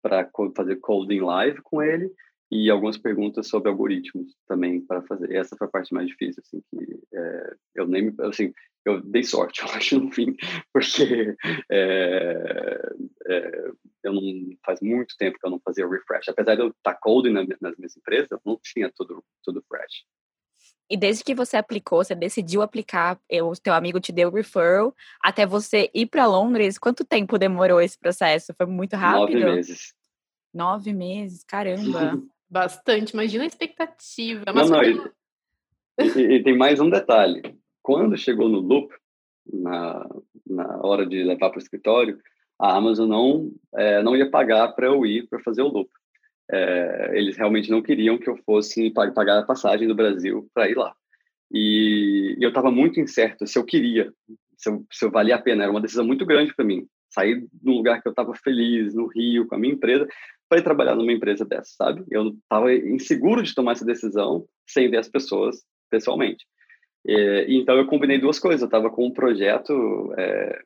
para 0.02 0.28
fazer 0.56 0.76
coding 0.76 1.20
live 1.20 1.62
com 1.62 1.82
ele 1.82 2.12
e 2.50 2.68
algumas 2.68 2.98
perguntas 2.98 3.48
sobre 3.48 3.70
algoritmos 3.70 4.36
também 4.46 4.80
para 4.80 5.00
fazer. 5.02 5.34
Essa 5.34 5.56
foi 5.56 5.66
a 5.66 5.70
parte 5.70 5.94
mais 5.94 6.06
difícil, 6.06 6.42
assim, 6.44 6.62
que 6.70 7.00
é, 7.14 7.54
eu 7.74 7.86
nem, 7.86 8.14
assim, 8.20 8.52
eu 8.84 9.00
dei 9.00 9.22
sorte, 9.22 9.62
eu 9.64 9.68
acho, 9.68 9.98
no 9.98 10.10
fim, 10.12 10.36
porque 10.70 11.34
é, 11.70 12.92
é, 13.26 13.70
eu 14.04 14.12
não 14.12 14.22
faz 14.64 14.80
muito 14.82 15.16
tempo 15.16 15.38
que 15.38 15.46
eu 15.46 15.50
não 15.50 15.60
fazia 15.60 15.88
refresh. 15.88 16.28
Apesar 16.28 16.56
de 16.56 16.62
eu 16.62 16.68
estar 16.68 16.94
coding 17.00 17.32
nas, 17.32 17.46
nas 17.60 17.76
minhas 17.78 17.96
empresas, 17.96 18.30
eu 18.30 18.40
não 18.44 18.58
tinha 18.62 18.92
tudo, 18.94 19.24
tudo 19.42 19.64
fresh. 19.66 20.04
E 20.92 20.96
desde 20.98 21.24
que 21.24 21.34
você 21.34 21.56
aplicou, 21.56 22.04
você 22.04 22.14
decidiu 22.14 22.60
aplicar, 22.60 23.18
o 23.42 23.52
teu 23.54 23.72
amigo 23.72 23.98
te 23.98 24.12
deu 24.12 24.28
o 24.28 24.34
referral, 24.34 24.94
até 25.22 25.46
você 25.46 25.90
ir 25.94 26.04
para 26.04 26.26
Londres, 26.26 26.76
quanto 26.76 27.02
tempo 27.02 27.38
demorou 27.38 27.80
esse 27.80 27.98
processo? 27.98 28.52
Foi 28.52 28.66
muito 28.66 28.94
rápido? 28.94 29.40
Nove 29.40 29.54
meses. 29.54 29.94
Nove 30.52 30.92
meses, 30.92 31.44
caramba. 31.44 32.20
Bastante, 32.46 33.14
imagina 33.14 33.44
a 33.44 33.46
expectativa. 33.46 34.44
Mas 34.54 34.68
não, 34.68 34.82
não, 34.82 34.84
e, 34.84 35.00
e, 35.98 36.34
e, 36.34 36.42
tem 36.42 36.54
mais 36.54 36.78
um 36.78 36.90
detalhe. 36.90 37.40
Quando 37.82 38.14
chegou 38.18 38.46
no 38.50 38.58
loop, 38.58 38.94
na, 39.50 40.06
na 40.46 40.78
hora 40.82 41.06
de 41.06 41.24
levar 41.24 41.48
para 41.48 41.58
o 41.58 41.62
escritório, 41.62 42.20
a 42.60 42.76
Amazon 42.76 43.08
não, 43.08 43.50
é, 43.74 44.02
não 44.02 44.14
ia 44.14 44.30
pagar 44.30 44.68
para 44.74 44.88
eu 44.88 45.06
ir 45.06 45.26
para 45.26 45.40
fazer 45.40 45.62
o 45.62 45.68
loop. 45.68 45.90
É, 46.52 47.12
eles 47.14 47.36
realmente 47.36 47.70
não 47.70 47.80
queriam 47.80 48.18
que 48.18 48.28
eu 48.28 48.36
fosse 48.44 48.90
pagar 48.90 49.38
a 49.38 49.44
passagem 49.44 49.88
do 49.88 49.94
Brasil 49.94 50.48
para 50.52 50.68
ir 50.68 50.76
lá. 50.76 50.94
E, 51.50 52.36
e 52.38 52.42
eu 52.42 52.48
estava 52.48 52.70
muito 52.70 53.00
incerto 53.00 53.46
se 53.46 53.58
eu 53.58 53.64
queria, 53.64 54.12
se 54.56 54.70
eu, 54.70 54.84
se 54.90 55.04
eu 55.04 55.10
valia 55.10 55.36
a 55.36 55.42
pena. 55.42 55.62
Era 55.62 55.72
uma 55.72 55.80
decisão 55.80 56.04
muito 56.04 56.26
grande 56.26 56.54
para 56.54 56.64
mim. 56.64 56.86
Sair 57.10 57.46
de 57.52 57.70
um 57.70 57.74
lugar 57.74 58.00
que 58.02 58.08
eu 58.08 58.12
estava 58.12 58.34
feliz, 58.34 58.94
no 58.94 59.06
Rio, 59.06 59.46
com 59.46 59.54
a 59.54 59.58
minha 59.58 59.74
empresa, 59.74 60.06
para 60.48 60.58
ir 60.58 60.64
trabalhar 60.64 60.94
numa 60.94 61.12
empresa 61.12 61.44
dessa, 61.44 61.72
sabe? 61.76 62.04
Eu 62.10 62.28
estava 62.28 62.72
inseguro 62.74 63.42
de 63.42 63.54
tomar 63.54 63.72
essa 63.72 63.84
decisão 63.84 64.46
sem 64.66 64.90
ver 64.90 64.98
as 64.98 65.08
pessoas 65.08 65.62
pessoalmente. 65.90 66.44
E, 67.06 67.46
então 67.48 67.76
eu 67.76 67.86
combinei 67.86 68.18
duas 68.18 68.38
coisas. 68.38 68.60
Eu 68.60 68.66
estava 68.66 68.90
com 68.90 69.06
um 69.06 69.12
projeto 69.12 70.14
é, 70.18 70.62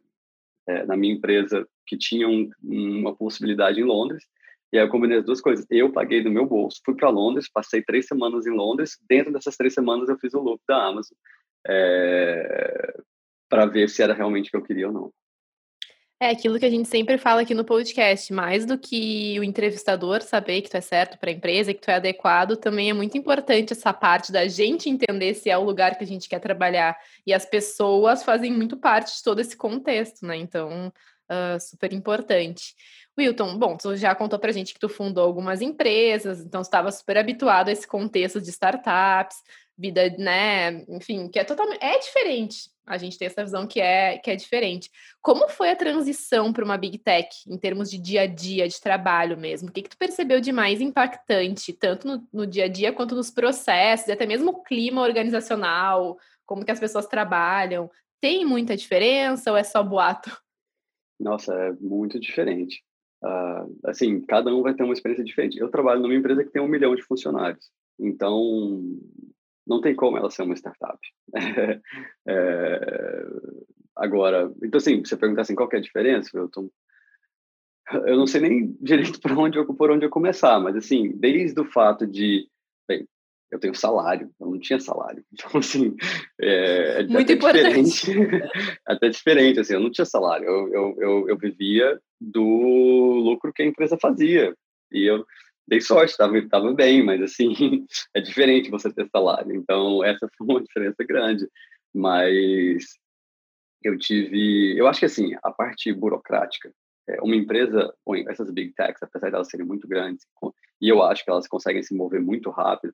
é, 0.69 0.87
na 0.87 0.97
minha 0.97 1.14
empresa 1.14 1.66
que 1.87 1.97
tinha 1.97 2.28
um, 2.28 2.50
uma 2.62 3.14
possibilidade 3.14 3.81
em 3.81 3.85
Londres. 3.85 4.25
E 4.73 4.79
aí 4.79 4.85
eu 4.85 4.91
combinei 4.91 5.19
as 5.19 5.25
duas 5.25 5.41
coisas. 5.41 5.67
Eu 5.71 5.93
paguei 5.93 6.23
do 6.23 6.31
meu 6.31 6.47
bolso, 6.47 6.81
fui 6.85 6.95
para 6.95 7.09
Londres, 7.09 7.49
passei 7.49 7.83
três 7.83 8.07
semanas 8.07 8.47
em 8.47 8.51
Londres. 8.51 8.99
Dentro 9.09 9.33
dessas 9.33 9.57
três 9.57 9.75
semanas 9.75 10.09
eu 10.09 10.19
fiz 10.19 10.35
o 10.35 10.41
loop 10.41 10.61
da 10.69 10.87
Amazon 10.87 11.17
é, 11.67 12.99
para 13.49 13.67
ver 13.67 13.89
se 13.89 14.03
era 14.03 14.15
realmente 14.15 14.49
o 14.49 14.51
que 14.51 14.57
eu 14.57 14.63
queria 14.63 14.89
ou 14.89 14.93
não. 14.93 15.13
É 16.19 16.31
aquilo 16.31 16.59
que 16.59 16.65
a 16.65 16.71
gente 16.71 16.89
sempre 16.89 17.19
fala 17.19 17.43
aqui 17.43 17.53
no 17.53 17.63
podcast, 17.63 18.33
mais 18.33 18.65
do 18.65 18.79
que 18.79 19.39
o 19.39 19.45
entrevistador 19.45 20.23
saber 20.23 20.63
que 20.63 20.71
tu 20.71 20.77
é 20.79 20.81
certo 20.81 21.19
para 21.19 21.29
a 21.29 21.33
empresa, 21.33 21.75
que 21.75 21.81
tu 21.83 21.91
é 21.91 21.97
adequado, 21.97 22.57
também 22.57 22.89
é 22.89 22.95
muito 22.95 23.19
importante 23.19 23.75
essa 23.75 23.93
parte 23.93 24.33
da 24.33 24.49
gente 24.49 24.89
entender 24.89 25.35
se 25.35 25.51
é 25.51 25.59
o 25.59 25.63
lugar 25.63 25.99
que 25.99 26.05
a 26.05 26.07
gente 26.07 26.27
quer 26.27 26.41
trabalhar. 26.41 26.97
E 27.27 27.35
as 27.35 27.45
pessoas 27.45 28.23
fazem 28.23 28.51
muito 28.51 28.79
parte 28.79 29.15
de 29.15 29.23
todo 29.23 29.41
esse 29.41 29.55
contexto, 29.55 30.25
né? 30.25 30.39
Então, 30.39 30.91
uh, 31.31 31.61
super 31.61 31.93
importante. 31.93 32.75
Wilton, 33.19 33.59
bom, 33.59 33.77
tu 33.77 33.97
já 33.97 34.15
contou 34.15 34.39
pra 34.39 34.53
gente 34.53 34.75
que 34.75 34.81
tu 34.81 34.89
fundou 34.89 35.25
algumas 35.25 35.63
empresas, 35.63 36.41
então 36.41 36.61
estava 36.61 36.93
super 36.93 37.17
habituado 37.17 37.69
a 37.69 37.73
esse 37.73 37.87
contexto 37.87 38.41
de 38.41 38.51
startups, 38.51 39.43
vida, 39.79 40.11
né, 40.19 40.85
enfim, 40.89 41.29
que 41.29 41.39
é 41.39 41.45
totalmente 41.45 41.83
é 41.83 41.99
diferente. 41.99 42.71
A 42.87 42.99
gente 42.99 43.19
tem 43.19 43.27
essa 43.27 43.43
visão 43.43 43.67
que 43.67 43.81
é 43.81 44.17
que 44.19 44.31
é 44.31 44.37
diferente. 44.37 44.91
Como 45.21 45.49
foi 45.49 45.71
a 45.71 45.77
transição 45.77 46.53
para 46.53 46.65
uma 46.65 46.77
big 46.77 46.99
tech 46.99 47.29
em 47.47 47.59
termos 47.59 47.91
de 47.91 47.99
dia 47.99 48.23
a 48.23 48.27
dia, 48.27 48.69
de 48.69 48.81
trabalho 48.81 49.37
mesmo? 49.37 49.69
O 49.69 49.73
que 49.73 49.83
que 49.83 49.91
tu 49.91 49.99
percebeu 49.99 50.41
de 50.41 50.53
mais 50.53 50.81
impactante, 50.81 51.73
tanto 51.73 52.07
no, 52.07 52.29
no 52.33 52.47
dia 52.47 52.67
a 52.67 52.69
dia 52.69 52.93
quanto 52.93 53.17
nos 53.17 53.31
processos, 53.31 54.09
até 54.09 54.25
mesmo 54.25 54.51
o 54.51 54.63
clima 54.63 55.03
organizacional, 55.03 56.17
como 56.47 56.65
que 56.65 56.71
as 56.71 56.81
pessoas 56.81 57.07
trabalham? 57.07 57.91
Tem 58.21 58.45
muita 58.45 58.77
diferença 58.77 59.51
ou 59.51 59.57
é 59.57 59.65
só 59.65 59.83
boato? 59.83 60.31
Nossa, 61.19 61.53
é 61.55 61.73
muito 61.73 62.21
diferente. 62.21 62.85
Uh, 63.23 63.79
assim, 63.85 64.21
cada 64.23 64.55
um 64.55 64.63
vai 64.63 64.75
ter 64.75 64.83
uma 64.83 64.93
experiência 64.93 65.25
diferente. 65.25 65.59
Eu 65.59 65.71
trabalho 65.71 66.01
numa 66.01 66.15
empresa 66.15 66.45
que 66.45 66.51
tem 66.51 66.63
um 66.63 66.69
milhão 66.69 66.95
de 66.95 67.03
funcionários, 67.03 67.71
então 67.99 68.81
não 69.67 69.81
tem 69.81 69.95
como 69.95 70.17
ela 70.17 70.31
ser 70.31 70.43
uma 70.43 70.55
startup. 70.55 70.99
é, 72.29 73.27
agora, 73.97 74.53
então 74.63 74.79
assim, 74.79 75.03
você 75.05 75.17
perguntar 75.17 75.43
assim, 75.43 75.55
qual 75.55 75.69
é 75.73 75.77
a 75.77 75.81
diferença, 75.81 76.31
eu 76.35 76.49
tô 76.49 76.71
eu 78.05 78.17
não 78.17 78.27
sei 78.27 78.41
nem 78.41 78.77
direito 78.81 79.21
por 79.21 79.33
onde 79.33 79.59
eu, 79.59 79.67
por 79.67 79.91
onde 79.91 80.05
eu 80.05 80.11
começar, 80.11 80.59
mas 80.61 80.77
assim, 80.77 81.13
desde 81.17 81.61
o 81.61 81.65
fato 81.65 82.07
de, 82.07 82.49
bem, 82.89 83.07
eu 83.51 83.59
tenho 83.61 83.75
salário, 83.75 84.31
eu 84.41 84.47
não 84.49 84.59
tinha 84.59 84.81
salário, 84.81 85.25
então 85.33 85.51
assim, 85.59 85.95
é, 86.41 87.01
é 87.01 87.07
muito 87.07 87.33
importante, 87.33 88.07
diferente, 88.07 88.49
até 88.87 89.09
diferente, 89.09 89.61
assim, 89.61 89.75
eu 89.75 89.81
não 89.81 89.91
tinha 89.91 90.05
salário, 90.05 90.47
eu, 90.47 90.73
eu, 90.73 90.97
eu, 90.99 91.29
eu, 91.31 91.39
vivia 91.39 92.01
do 92.21 92.43
lucro 92.43 93.53
que 93.53 93.63
a 93.63 93.67
empresa 93.67 93.99
fazia. 94.01 94.55
E 94.93 95.05
eu 95.05 95.25
dei 95.67 95.81
sorte, 95.81 96.11
estava 96.11 96.41
tava 96.49 96.73
bem, 96.73 97.03
mas 97.03 97.21
assim, 97.23 97.87
é 98.15 98.21
diferente 98.21 98.71
você 98.71 98.93
ter 98.93 99.09
salário, 99.09 99.55
então 99.55 100.05
essa 100.05 100.29
foi 100.39 100.47
uma 100.47 100.63
diferença 100.63 101.05
grande, 101.05 101.49
mas 101.95 102.85
eu 103.83 103.99
tive, 103.99 104.77
eu 104.79 104.87
acho 104.87 105.01
que 105.01 105.07
assim, 105.07 105.35
a 105.43 105.51
parte 105.51 105.93
burocrática 105.93 106.73
é, 107.09 107.21
uma 107.21 107.37
empresa, 107.37 107.95
essas 108.29 108.51
big 108.51 108.73
techs, 108.75 109.03
apesar 109.03 109.29
de 109.29 109.37
elas 109.37 109.49
serem 109.49 109.67
muito 109.67 109.87
grandes, 109.87 110.27
e 110.81 110.89
eu 110.89 111.03
acho 111.03 111.25
que 111.25 111.31
elas 111.31 111.47
conseguem 111.47 111.83
se 111.83 111.95
mover 111.95 112.21
muito 112.21 112.51
rápido, 112.51 112.93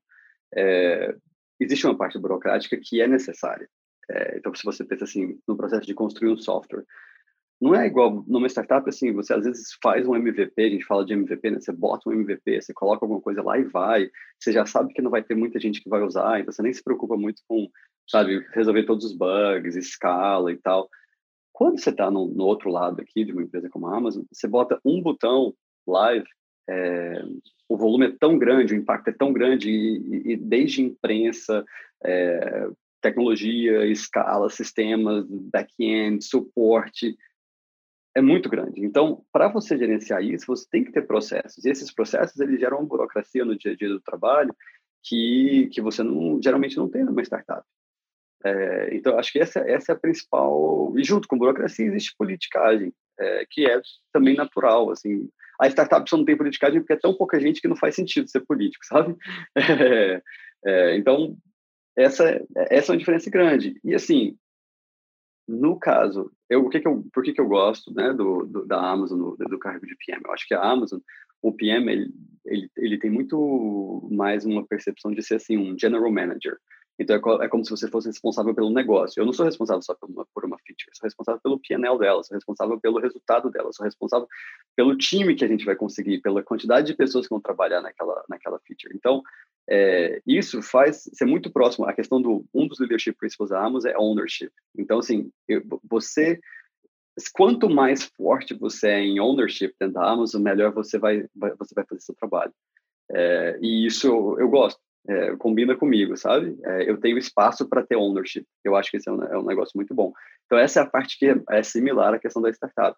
é, 0.55 1.15
existe 1.59 1.87
uma 1.87 1.97
parte 1.97 2.19
burocrática 2.19 2.77
que 2.77 3.01
é 3.01 3.07
necessária. 3.07 3.69
É, 4.11 4.37
então, 4.37 4.55
se 4.55 4.65
você 4.65 4.85
pensa 4.85 5.05
assim, 5.05 5.39
no 5.49 5.57
processo 5.57 5.87
de 5.87 5.95
construir 5.95 6.31
um 6.31 6.37
software, 6.37 6.85
não 7.63 7.77
é 7.77 7.87
igual 7.87 8.25
numa 8.27 8.49
startup, 8.49 8.89
assim, 8.89 9.13
você 9.13 9.33
às 9.33 9.45
vezes 9.45 9.79
faz 9.81 10.05
um 10.05 10.17
MVP, 10.17 10.61
a 10.61 10.69
gente 10.69 10.85
fala 10.85 11.07
de 11.07 11.13
MVP, 11.13 11.49
né? 11.49 11.61
Você 11.61 11.71
bota 11.71 12.11
um 12.11 12.13
MVP, 12.13 12.61
você 12.61 12.75
coloca 12.75 13.05
alguma 13.05 13.21
coisa 13.21 13.41
lá 13.41 13.57
e 13.57 13.63
vai, 13.63 14.11
você 14.37 14.51
já 14.53 14.67
sabe 14.67 14.93
que 14.93 15.01
não 15.01 15.13
vai 15.13 15.23
ter 15.23 15.37
muita 15.37 15.61
gente 15.61 15.81
que 15.81 15.89
vai 15.89 16.03
usar, 16.03 16.41
então 16.41 16.53
você 16.53 16.61
nem 16.61 16.73
se 16.73 16.83
preocupa 16.83 17.17
muito 17.17 17.41
com, 17.47 17.69
sabe, 18.11 18.45
resolver 18.53 18.83
todos 18.83 19.05
os 19.05 19.17
bugs, 19.17 19.77
escala 19.77 20.51
e 20.51 20.57
tal. 20.57 20.91
Quando 21.53 21.79
você 21.79 21.91
está 21.91 22.11
no, 22.11 22.27
no, 22.27 22.43
outro 22.43 22.69
lado 22.69 23.01
aqui 23.01 23.25
de 23.25 23.31
uma 23.31 23.45
empresa 23.45 23.71
como 23.71 23.87
a 23.87 23.97
Amazon, 23.97 24.25
você 24.33 24.49
bota 24.49 24.81
um 24.85 25.01
botão 25.01 25.55
live, 25.87 26.27
é, 26.69 27.23
o 27.69 27.77
volume 27.77 28.07
é 28.07 28.17
tão 28.19 28.39
grande, 28.39 28.75
o 28.75 28.77
impacto 28.77 29.07
é 29.07 29.13
tão 29.13 29.33
grande, 29.33 29.71
e, 29.71 30.33
e 30.33 30.37
desde 30.37 30.83
imprensa, 30.83 31.65
é, 32.05 32.69
tecnologia, 33.01 33.87
escala, 33.87 34.51
sistemas, 34.51 35.25
back-end, 35.29 36.25
suporte, 36.25 37.17
é 38.15 38.21
muito 38.21 38.49
grande. 38.49 38.85
Então, 38.85 39.25
para 39.33 39.49
você 39.49 39.77
gerenciar 39.77 40.23
isso, 40.23 40.47
você 40.47 40.67
tem 40.71 40.85
que 40.85 40.93
ter 40.93 41.07
processos. 41.07 41.65
E 41.65 41.71
esses 41.71 41.93
processos, 41.93 42.39
eles 42.41 42.61
geram 42.61 42.79
uma 42.79 42.87
burocracia 42.87 43.45
no 43.45 43.57
dia 43.57 43.73
a 43.73 43.77
dia 43.77 43.89
do 43.89 44.01
trabalho 44.01 44.55
que, 45.03 45.69
que 45.73 45.81
você 45.81 46.03
não, 46.03 46.41
geralmente 46.43 46.77
não 46.77 46.89
tem 46.89 47.05
numa 47.05 47.23
startup. 47.23 47.67
É, 48.45 48.95
então, 48.95 49.19
acho 49.19 49.33
que 49.33 49.39
essa, 49.39 49.61
essa 49.61 49.93
é 49.93 49.95
a 49.95 49.99
principal. 49.99 50.93
E 50.97 51.05
junto 51.05 51.27
com 51.27 51.39
burocracia 51.39 51.87
existe 51.87 52.15
politicagem, 52.17 52.93
é, 53.19 53.47
que 53.51 53.65
é 53.69 53.81
também 54.13 54.37
natural. 54.37 54.91
Assim, 54.91 55.29
a 55.61 55.69
startup 55.69 56.09
só 56.09 56.17
não 56.17 56.25
tem 56.25 56.37
politicagem 56.37 56.81
porque 56.81 56.93
é 56.93 56.99
tão 56.99 57.15
pouca 57.15 57.41
gente 57.41 57.61
que 57.61 57.69
não 57.69 57.77
faz 57.77 57.95
sentido 57.95 58.29
ser 58.29 58.41
político, 58.41 58.85
sabe? 58.87 59.17
É, 59.57 60.23
é, 60.65 60.97
então, 60.97 61.37
essa, 61.97 62.41
essa 62.71 62.93
é 62.93 62.95
uma 62.95 62.99
diferença 62.99 63.31
grande. 63.31 63.81
E, 63.85 63.95
assim, 63.95 64.37
no 65.47 65.79
caso, 65.79 66.31
eu, 66.49 66.65
o 66.65 66.69
que 66.69 66.81
que 66.81 66.89
eu, 66.89 67.05
por 67.13 67.23
que, 67.23 67.33
que 67.33 67.41
eu 67.41 67.49
gosto 67.49 67.93
né, 67.95 68.13
do, 68.13 68.47
do 68.47 68.67
da 68.67 68.91
Amazon, 68.91 69.19
do, 69.19 69.37
do, 69.37 69.59
cargo 69.59 69.87
de 69.87 69.97
PM? 69.97 70.23
Eu 70.25 70.33
acho 70.33 70.47
que 70.47 70.55
a 70.55 70.63
Amazon, 70.63 71.01
o 71.43 71.53
PM, 71.53 71.91
ele, 71.91 72.11
ele, 72.45 72.71
ele 72.77 72.99
tem 72.99 73.11
muito 73.11 74.09
mais 74.11 74.45
uma 74.45 74.67
percepção 74.67 75.13
de 75.13 75.23
ser 75.23 75.37
assim 75.37 75.57
um 75.57 75.77
general 75.79 76.11
manager. 76.11 76.57
Então, 76.99 77.17
é, 77.17 77.45
é, 77.45 77.49
como 77.49 77.65
se 77.65 77.71
você 77.71 77.89
fosse 77.89 78.09
responsável 78.09 78.55
pelo 78.55 78.71
negócio. 78.71 79.21
Eu 79.21 79.27
não 79.27 79.33
sou 79.33 79.45
responsável 79.45 79.83
só 79.83 79.95
por 79.95 80.09
uma, 80.09 80.27
por 80.35 80.45
uma 80.45 80.59
feature, 80.59 80.91
sou 80.95 81.07
responsável 81.07 81.41
pelo 81.43 81.59
PNL 81.59 81.99
dela, 81.99 82.23
sou 82.23 82.35
responsável 82.35 82.79
pelo 82.81 83.01
resultado 83.01 83.51
dela, 83.51 83.73
sou 83.73 83.85
responsável 83.85 84.29
pelo 84.77 84.97
time 84.97 85.35
que 85.35 85.45
a 85.45 85.49
gente 85.49 85.65
vai 85.65 85.75
conseguir, 85.75 86.21
pela 86.21 86.43
quantidade 86.43 86.87
de 86.87 86.95
pessoas 86.95 87.27
que 87.27 87.31
vão 87.31 87.41
trabalhar 87.41 87.81
naquela, 87.81 88.23
naquela 88.29 88.61
feature. 88.61 88.95
Então, 88.95 89.23
é, 89.69 90.21
isso 90.27 90.61
faz 90.61 91.09
ser 91.13 91.25
muito 91.25 91.51
próximo. 91.51 91.87
A 91.87 91.93
questão 91.93 92.21
do 92.21 92.45
um 92.53 92.67
dos 92.67 92.79
leadership 92.79 93.15
principles 93.15 93.51
da 93.51 93.65
Amazon 93.65 93.91
é 93.91 93.99
ownership. 93.99 94.51
Então, 94.77 94.99
assim, 94.99 95.31
eu, 95.49 95.63
você 95.89 96.39
quanto 97.35 97.69
mais 97.69 98.05
forte 98.05 98.55
você 98.55 98.89
é 98.89 99.01
em 99.01 99.21
ownership 99.21 99.75
dentro 99.79 99.95
da 99.95 100.11
Amazon, 100.11 100.43
melhor 100.43 100.73
você 100.73 100.99
vai, 100.99 101.27
vai 101.35 101.55
você 101.57 101.75
vai 101.75 101.85
fazer 101.85 102.01
seu 102.01 102.15
trabalho. 102.15 102.53
É, 103.11 103.59
e 103.61 103.87
isso 103.87 104.07
eu, 104.07 104.41
eu 104.41 104.49
gosto 104.49 104.81
é, 105.09 105.37
combina 105.37 105.77
comigo, 105.77 106.17
sabe? 106.17 106.57
É, 106.65 106.89
eu 106.89 106.99
tenho 106.99 107.19
espaço 107.19 107.69
para 107.69 107.85
ter 107.85 107.97
ownership. 107.97 108.47
Eu 108.65 108.77
acho 108.77 108.91
que 108.91 108.97
esse 108.97 109.09
é 109.09 109.13
um, 109.13 109.23
é 109.25 109.39
um, 109.39 109.45
negócio 109.45 109.73
muito 109.75 109.95
bom. 109.95 110.13
Então, 110.47 110.59
essa 110.59 110.81
é 110.81 110.83
a 110.83 110.87
parte 110.89 111.19
que 111.19 111.35
é 111.51 111.63
similar 111.63 112.15
à 112.15 112.19
questão 112.19 112.41
da 112.41 112.51
startup. 112.51 112.97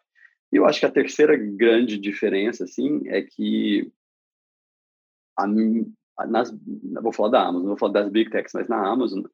E 0.52 0.56
eu 0.56 0.66
acho 0.66 0.80
que 0.80 0.86
a 0.86 0.90
terceira 0.90 1.36
grande 1.36 1.98
diferença, 1.98 2.64
assim, 2.64 3.02
é 3.08 3.22
que 3.22 3.90
a, 5.36 5.46
nas, 6.26 6.54
vou 7.02 7.12
falar 7.12 7.30
da 7.30 7.46
Amazon, 7.46 7.68
vou 7.68 7.76
falar 7.76 7.92
das 7.92 8.10
big 8.10 8.30
techs, 8.30 8.52
mas 8.54 8.68
na 8.68 8.86
Amazon, 8.86 9.24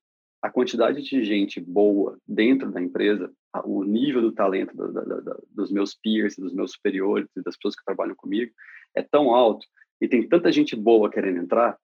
a 0.43 0.49
quantidade 0.49 1.03
de 1.03 1.25
gente 1.25 1.61
boa 1.61 2.17
dentro 2.27 2.71
da 2.71 2.81
empresa, 2.81 3.31
o 3.65 3.85
nível 3.85 4.23
do 4.23 4.33
talento 4.33 4.75
da, 4.75 4.87
da, 4.87 5.21
da, 5.21 5.37
dos 5.51 5.71
meus 5.71 5.95
peers, 5.95 6.37
dos 6.37 6.55
meus 6.55 6.73
superiores, 6.73 7.29
das 7.45 7.57
pessoas 7.57 7.77
que 7.77 7.85
trabalham 7.85 8.15
comigo, 8.15 8.51
é 8.95 9.03
tão 9.03 9.35
alto 9.35 9.67
e 10.01 10.09
tem 10.09 10.27
tanta 10.27 10.51
gente 10.51 10.75
boa 10.75 11.11
querendo 11.11 11.41
entrar 11.41 11.77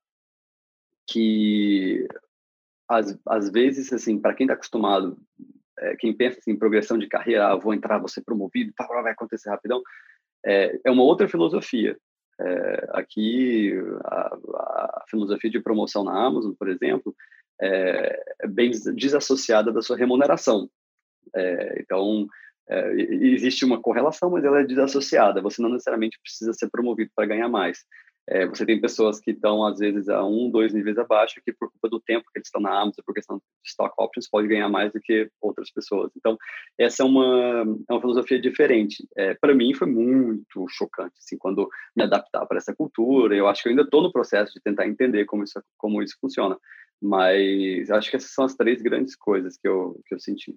que 1.06 2.06
às, 2.88 3.18
às 3.26 3.50
vezes, 3.50 3.92
assim, 3.92 4.18
para 4.18 4.34
quem 4.34 4.44
está 4.44 4.54
acostumado, 4.54 5.16
é, 5.78 5.96
quem 5.96 6.16
pensa 6.16 6.38
assim, 6.38 6.52
em 6.52 6.58
progressão 6.58 6.98
de 6.98 7.08
carreira, 7.08 7.48
ah, 7.48 7.56
vou 7.56 7.74
entrar, 7.74 7.98
vou 7.98 8.08
ser 8.08 8.22
promovido, 8.22 8.72
pá, 8.76 8.86
vai 8.86 9.12
acontecer 9.12 9.50
rapidão, 9.50 9.82
é, 10.44 10.78
é 10.84 10.90
uma 10.90 11.02
outra 11.02 11.28
filosofia. 11.28 11.96
É, 12.38 12.88
aqui, 12.92 13.72
a, 14.04 14.36
a, 14.36 15.04
filosofia 15.08 15.50
de 15.50 15.60
promoção 15.60 16.04
na 16.04 16.26
Amazon, 16.26 16.52
por 16.58 16.68
exemplo, 16.68 17.14
é, 17.60 18.46
bem 18.48 18.70
desassociada 18.94 19.72
da 19.72 19.82
sua 19.82 19.96
remuneração. 19.96 20.68
Então, 21.78 22.26
existe 22.68 23.64
uma 23.64 23.80
correlação, 23.80 24.30
mas 24.30 24.44
ela 24.44 24.60
é 24.60 24.64
desassociada. 24.64 25.42
Você 25.42 25.60
não 25.60 25.70
necessariamente 25.70 26.18
precisa 26.22 26.52
ser 26.52 26.70
promovido 26.70 27.10
para 27.14 27.26
ganhar 27.26 27.48
mais. 27.48 27.84
É, 28.28 28.44
você 28.44 28.66
tem 28.66 28.80
pessoas 28.80 29.20
que 29.20 29.30
estão, 29.30 29.64
às 29.64 29.78
vezes, 29.78 30.08
a 30.08 30.24
um, 30.24 30.50
dois 30.50 30.74
níveis 30.74 30.98
abaixo, 30.98 31.40
que 31.44 31.52
por 31.52 31.70
culpa 31.70 31.88
do 31.88 32.00
tempo 32.00 32.26
que 32.32 32.38
eles 32.38 32.48
estão 32.48 32.60
na 32.60 32.70
Amazon, 32.70 33.04
por 33.04 33.14
questão 33.14 33.36
de 33.36 33.42
stock 33.64 33.94
options, 33.98 34.28
pode 34.28 34.48
ganhar 34.48 34.68
mais 34.68 34.92
do 34.92 35.00
que 35.00 35.30
outras 35.40 35.70
pessoas. 35.70 36.10
Então, 36.16 36.36
essa 36.76 37.02
é 37.02 37.06
uma, 37.06 37.64
é 37.88 37.92
uma 37.92 38.00
filosofia 38.00 38.40
diferente. 38.40 39.06
É, 39.16 39.34
para 39.34 39.54
mim, 39.54 39.74
foi 39.74 39.86
muito 39.86 40.66
chocante, 40.68 41.14
assim, 41.18 41.38
quando 41.38 41.68
me 41.96 42.02
adaptar 42.02 42.44
para 42.46 42.58
essa 42.58 42.74
cultura. 42.74 43.36
Eu 43.36 43.46
acho 43.46 43.62
que 43.62 43.68
eu 43.68 43.70
ainda 43.70 43.82
estou 43.82 44.02
no 44.02 44.12
processo 44.12 44.52
de 44.52 44.60
tentar 44.60 44.88
entender 44.88 45.24
como 45.24 45.44
isso, 45.44 45.62
como 45.78 46.02
isso 46.02 46.16
funciona. 46.20 46.58
Mas 47.00 47.90
acho 47.90 48.10
que 48.10 48.16
essas 48.16 48.32
são 48.32 48.44
as 48.44 48.56
três 48.56 48.82
grandes 48.82 49.14
coisas 49.14 49.56
que 49.56 49.68
eu, 49.68 50.00
que 50.06 50.14
eu 50.14 50.18
senti. 50.18 50.56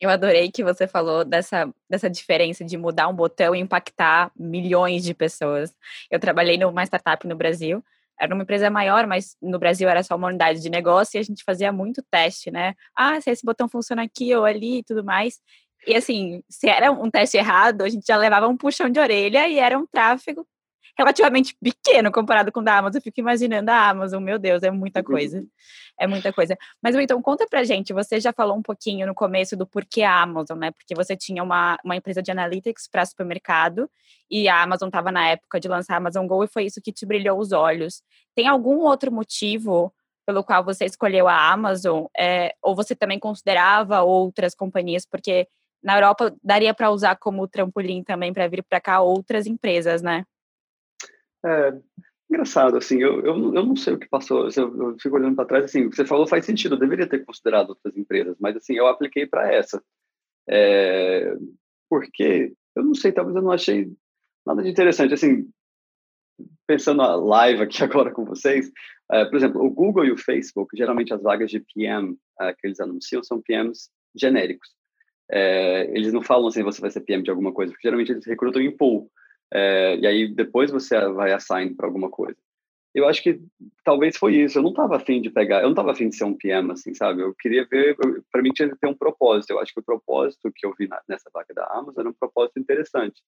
Eu 0.00 0.08
adorei 0.08 0.50
que 0.50 0.64
você 0.64 0.88
falou 0.88 1.24
dessa, 1.24 1.72
dessa 1.88 2.08
diferença 2.08 2.64
de 2.64 2.76
mudar 2.78 3.08
um 3.08 3.14
botão 3.14 3.54
e 3.54 3.60
impactar 3.60 4.32
milhões 4.34 5.04
de 5.04 5.12
pessoas. 5.12 5.74
Eu 6.10 6.18
trabalhei 6.18 6.56
numa 6.56 6.84
startup 6.84 7.26
no 7.26 7.36
Brasil, 7.36 7.84
era 8.18 8.34
uma 8.34 8.42
empresa 8.42 8.70
maior, 8.70 9.06
mas 9.06 9.36
no 9.40 9.58
Brasil 9.58 9.88
era 9.88 10.02
só 10.02 10.16
uma 10.16 10.28
unidade 10.28 10.60
de 10.60 10.70
negócio 10.70 11.16
e 11.16 11.20
a 11.20 11.22
gente 11.22 11.44
fazia 11.44 11.72
muito 11.72 12.02
teste, 12.10 12.50
né? 12.50 12.74
Ah, 12.96 13.20
se 13.20 13.30
esse 13.30 13.44
botão 13.44 13.68
funciona 13.68 14.02
aqui 14.02 14.34
ou 14.34 14.44
ali 14.44 14.78
e 14.78 14.84
tudo 14.84 15.04
mais. 15.04 15.40
E 15.86 15.96
assim, 15.96 16.42
se 16.48 16.68
era 16.68 16.92
um 16.92 17.10
teste 17.10 17.38
errado, 17.38 17.82
a 17.82 17.88
gente 17.88 18.06
já 18.06 18.16
levava 18.16 18.48
um 18.48 18.56
puxão 18.56 18.90
de 18.90 19.00
orelha 19.00 19.48
e 19.48 19.58
era 19.58 19.78
um 19.78 19.86
tráfego 19.86 20.46
relativamente 20.96 21.56
pequeno 21.60 22.12
comparado 22.12 22.52
com 22.52 22.60
o 22.60 22.62
da 22.62 22.78
Amazon. 22.78 22.98
Eu 22.98 23.02
fico 23.02 23.20
imaginando 23.20 23.70
a 23.70 23.88
Amazon, 23.88 24.22
meu 24.22 24.38
Deus, 24.38 24.62
é 24.62 24.70
muita 24.70 25.02
coisa. 25.02 25.44
É 25.98 26.06
muita 26.06 26.32
coisa. 26.32 26.56
Mas, 26.82 26.94
então, 26.96 27.20
conta 27.20 27.46
pra 27.48 27.62
gente, 27.64 27.92
você 27.92 28.18
já 28.20 28.32
falou 28.32 28.56
um 28.56 28.62
pouquinho 28.62 29.06
no 29.06 29.14
começo 29.14 29.56
do 29.56 29.66
porquê 29.66 30.02
a 30.02 30.22
Amazon, 30.22 30.58
né? 30.58 30.70
Porque 30.70 30.94
você 30.94 31.16
tinha 31.16 31.42
uma, 31.42 31.78
uma 31.84 31.96
empresa 31.96 32.22
de 32.22 32.30
analytics 32.30 32.88
para 32.88 33.04
supermercado 33.04 33.90
e 34.30 34.48
a 34.48 34.62
Amazon 34.62 34.88
estava 34.88 35.12
na 35.12 35.28
época 35.28 35.60
de 35.60 35.68
lançar 35.68 35.94
a 35.94 35.96
Amazon 35.98 36.26
Go 36.26 36.42
e 36.44 36.48
foi 36.48 36.64
isso 36.64 36.80
que 36.82 36.92
te 36.92 37.04
brilhou 37.04 37.38
os 37.38 37.52
olhos. 37.52 38.02
Tem 38.34 38.46
algum 38.46 38.78
outro 38.78 39.12
motivo 39.12 39.92
pelo 40.24 40.44
qual 40.44 40.64
você 40.64 40.84
escolheu 40.84 41.26
a 41.28 41.52
Amazon? 41.52 42.06
É, 42.16 42.54
ou 42.62 42.74
você 42.74 42.94
também 42.94 43.18
considerava 43.18 44.02
outras 44.02 44.54
companhias? 44.54 45.04
Porque 45.04 45.48
na 45.82 45.96
Europa 45.96 46.34
daria 46.42 46.74
para 46.74 46.90
usar 46.90 47.16
como 47.16 47.48
trampolim 47.48 48.02
também 48.02 48.32
para 48.32 48.46
vir 48.48 48.62
para 48.62 48.80
cá 48.80 49.00
outras 49.00 49.46
empresas, 49.46 50.02
né? 50.02 50.24
É, 51.44 51.72
engraçado, 52.30 52.76
assim, 52.76 53.00
eu, 53.02 53.24
eu, 53.24 53.54
eu 53.54 53.66
não 53.66 53.74
sei 53.76 53.94
o 53.94 53.98
que 53.98 54.08
passou, 54.08 54.48
eu, 54.56 54.82
eu 54.82 54.96
fico 55.00 55.16
olhando 55.16 55.34
para 55.34 55.46
trás, 55.46 55.64
assim, 55.64 55.86
o 55.86 55.90
que 55.90 55.96
você 55.96 56.04
falou 56.04 56.26
faz 56.26 56.44
sentido, 56.44 56.74
eu 56.74 56.78
deveria 56.78 57.08
ter 57.08 57.24
considerado 57.24 57.70
outras 57.70 57.96
empresas, 57.96 58.36
mas, 58.38 58.56
assim, 58.56 58.74
eu 58.74 58.86
apliquei 58.86 59.26
para 59.26 59.52
essa. 59.52 59.82
É, 60.48 61.34
porque, 61.88 62.52
eu 62.76 62.84
não 62.84 62.94
sei, 62.94 63.12
talvez 63.12 63.36
eu 63.36 63.42
não 63.42 63.50
achei 63.50 63.90
nada 64.46 64.62
de 64.62 64.70
interessante, 64.70 65.14
assim, 65.14 65.48
pensando 66.66 67.02
a 67.02 67.16
live 67.16 67.62
aqui 67.62 67.82
agora 67.84 68.12
com 68.12 68.24
vocês, 68.24 68.70
é, 69.10 69.24
por 69.24 69.36
exemplo, 69.36 69.64
o 69.64 69.70
Google 69.70 70.04
e 70.04 70.12
o 70.12 70.16
Facebook, 70.16 70.76
geralmente 70.76 71.12
as 71.12 71.22
vagas 71.22 71.50
de 71.50 71.60
PM 71.60 72.16
é, 72.40 72.52
que 72.52 72.66
eles 72.66 72.80
anunciam 72.80 73.22
são 73.22 73.42
PMs 73.42 73.90
genéricos. 74.14 74.68
é, 75.30 75.84
eles 75.96 76.12
não 76.12 76.22
falam 76.22 76.48
assim, 76.48 76.62
você 76.62 76.80
vai 76.80 76.90
ser 76.90 77.00
PM 77.00 77.22
de 77.22 77.30
alguma 77.30 77.52
coisa, 77.52 77.72
porque 77.72 77.86
geralmente 77.86 78.12
eles 78.12 78.26
recrutam 78.26 78.62
em 78.62 78.76
pool. 78.76 79.10
É, 79.52 79.96
e 79.96 80.06
aí 80.06 80.28
depois 80.28 80.70
você 80.70 80.98
vai 81.10 81.32
assign 81.32 81.74
para 81.74 81.86
alguma 81.86 82.08
coisa. 82.08 82.36
Eu 82.94 83.08
acho 83.08 83.22
que 83.22 83.40
talvez 83.84 84.16
foi 84.16 84.36
isso. 84.36 84.58
Eu 84.58 84.62
não 84.62 84.70
estava 84.70 84.96
afim 84.96 85.20
de 85.20 85.30
pegar, 85.30 85.58
eu 85.58 85.64
não 85.64 85.70
estava 85.70 85.92
afim 85.92 86.08
de 86.08 86.16
ser 86.16 86.24
um 86.24 86.36
PM, 86.36 86.72
assim, 86.72 86.92
sabe? 86.94 87.22
Eu 87.22 87.34
queria 87.34 87.64
ver, 87.64 87.96
para 88.32 88.42
mim 88.42 88.50
tinha 88.50 88.68
que 88.68 88.76
ter 88.76 88.88
um 88.88 88.94
propósito. 88.94 89.50
Eu 89.50 89.60
acho 89.60 89.72
que 89.72 89.80
o 89.80 89.84
propósito 89.84 90.50
que 90.54 90.66
eu 90.66 90.74
vi 90.76 90.88
na, 90.88 91.00
nessa 91.08 91.30
vaga 91.32 91.54
da 91.54 91.66
Amazon 91.66 92.00
era 92.00 92.08
um 92.08 92.14
propósito 92.14 92.58
interessante. 92.58 93.22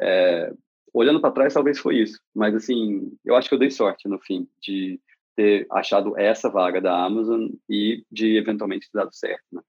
É, 0.00 0.52
olhando 0.94 1.20
para 1.20 1.30
trás, 1.30 1.52
talvez 1.52 1.78
foi 1.78 1.98
isso. 1.98 2.18
Mas, 2.34 2.54
assim, 2.54 3.12
eu 3.24 3.36
acho 3.36 3.48
que 3.48 3.54
eu 3.54 3.58
dei 3.58 3.70
sorte 3.70 4.08
no 4.08 4.18
fim 4.18 4.48
de 4.62 4.98
ter 5.36 5.66
achado 5.70 6.18
essa 6.18 6.48
vaga 6.48 6.80
da 6.80 7.04
Amazon 7.04 7.48
e 7.68 8.04
de 8.10 8.36
eventualmente 8.36 8.90
ter 8.90 8.98
dado 8.98 9.14
certo, 9.14 9.44
né? 9.52 9.62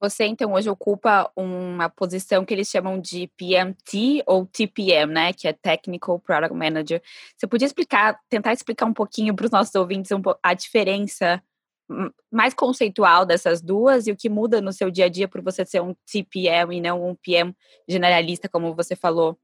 Você, 0.00 0.24
então, 0.24 0.54
hoje 0.54 0.70
ocupa 0.70 1.30
uma 1.36 1.90
posição 1.90 2.44
que 2.44 2.54
eles 2.54 2.68
chamam 2.68 2.98
de 2.98 3.30
PMT 3.36 4.22
ou 4.26 4.46
TPM, 4.46 5.12
né? 5.12 5.32
Que 5.32 5.46
é 5.46 5.52
Technical 5.52 6.18
Product 6.18 6.56
Manager. 6.56 7.02
Você 7.36 7.46
podia 7.46 7.66
explicar, 7.66 8.18
tentar 8.28 8.54
explicar 8.54 8.86
um 8.86 8.94
pouquinho 8.94 9.36
para 9.36 9.44
os 9.44 9.50
nossos 9.50 9.74
ouvintes 9.74 10.10
a 10.42 10.54
diferença 10.54 11.42
mais 12.32 12.54
conceitual 12.54 13.26
dessas 13.26 13.60
duas 13.60 14.06
e 14.06 14.12
o 14.12 14.16
que 14.16 14.28
muda 14.28 14.60
no 14.60 14.72
seu 14.72 14.90
dia 14.90 15.06
a 15.06 15.08
dia 15.08 15.26
por 15.28 15.42
você 15.42 15.66
ser 15.66 15.82
um 15.82 15.94
TPM 16.10 16.76
e 16.76 16.80
não 16.80 17.04
um 17.04 17.14
PM 17.16 17.54
generalista, 17.88 18.48
como 18.48 18.74
você 18.74 18.94
falou? 18.94 19.36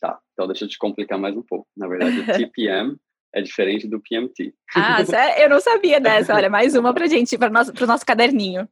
Tá, 0.00 0.18
então 0.32 0.46
deixa 0.46 0.64
eu 0.64 0.68
te 0.68 0.78
complicar 0.78 1.18
mais 1.18 1.36
um 1.36 1.42
pouco. 1.42 1.66
Na 1.76 1.86
verdade, 1.86 2.20
o 2.20 2.26
TPM 2.50 2.96
é 3.34 3.40
diferente 3.40 3.86
do 3.86 4.00
PMT. 4.00 4.52
Ah, 4.74 4.98
eu 5.38 5.48
não 5.48 5.60
sabia 5.60 6.00
dessa. 6.00 6.34
Olha, 6.34 6.50
mais 6.50 6.74
uma 6.74 6.92
para 6.92 7.06
gente, 7.06 7.38
para 7.38 7.50
o 7.50 7.52
nosso, 7.52 7.72
nosso 7.86 8.04
caderninho. 8.04 8.68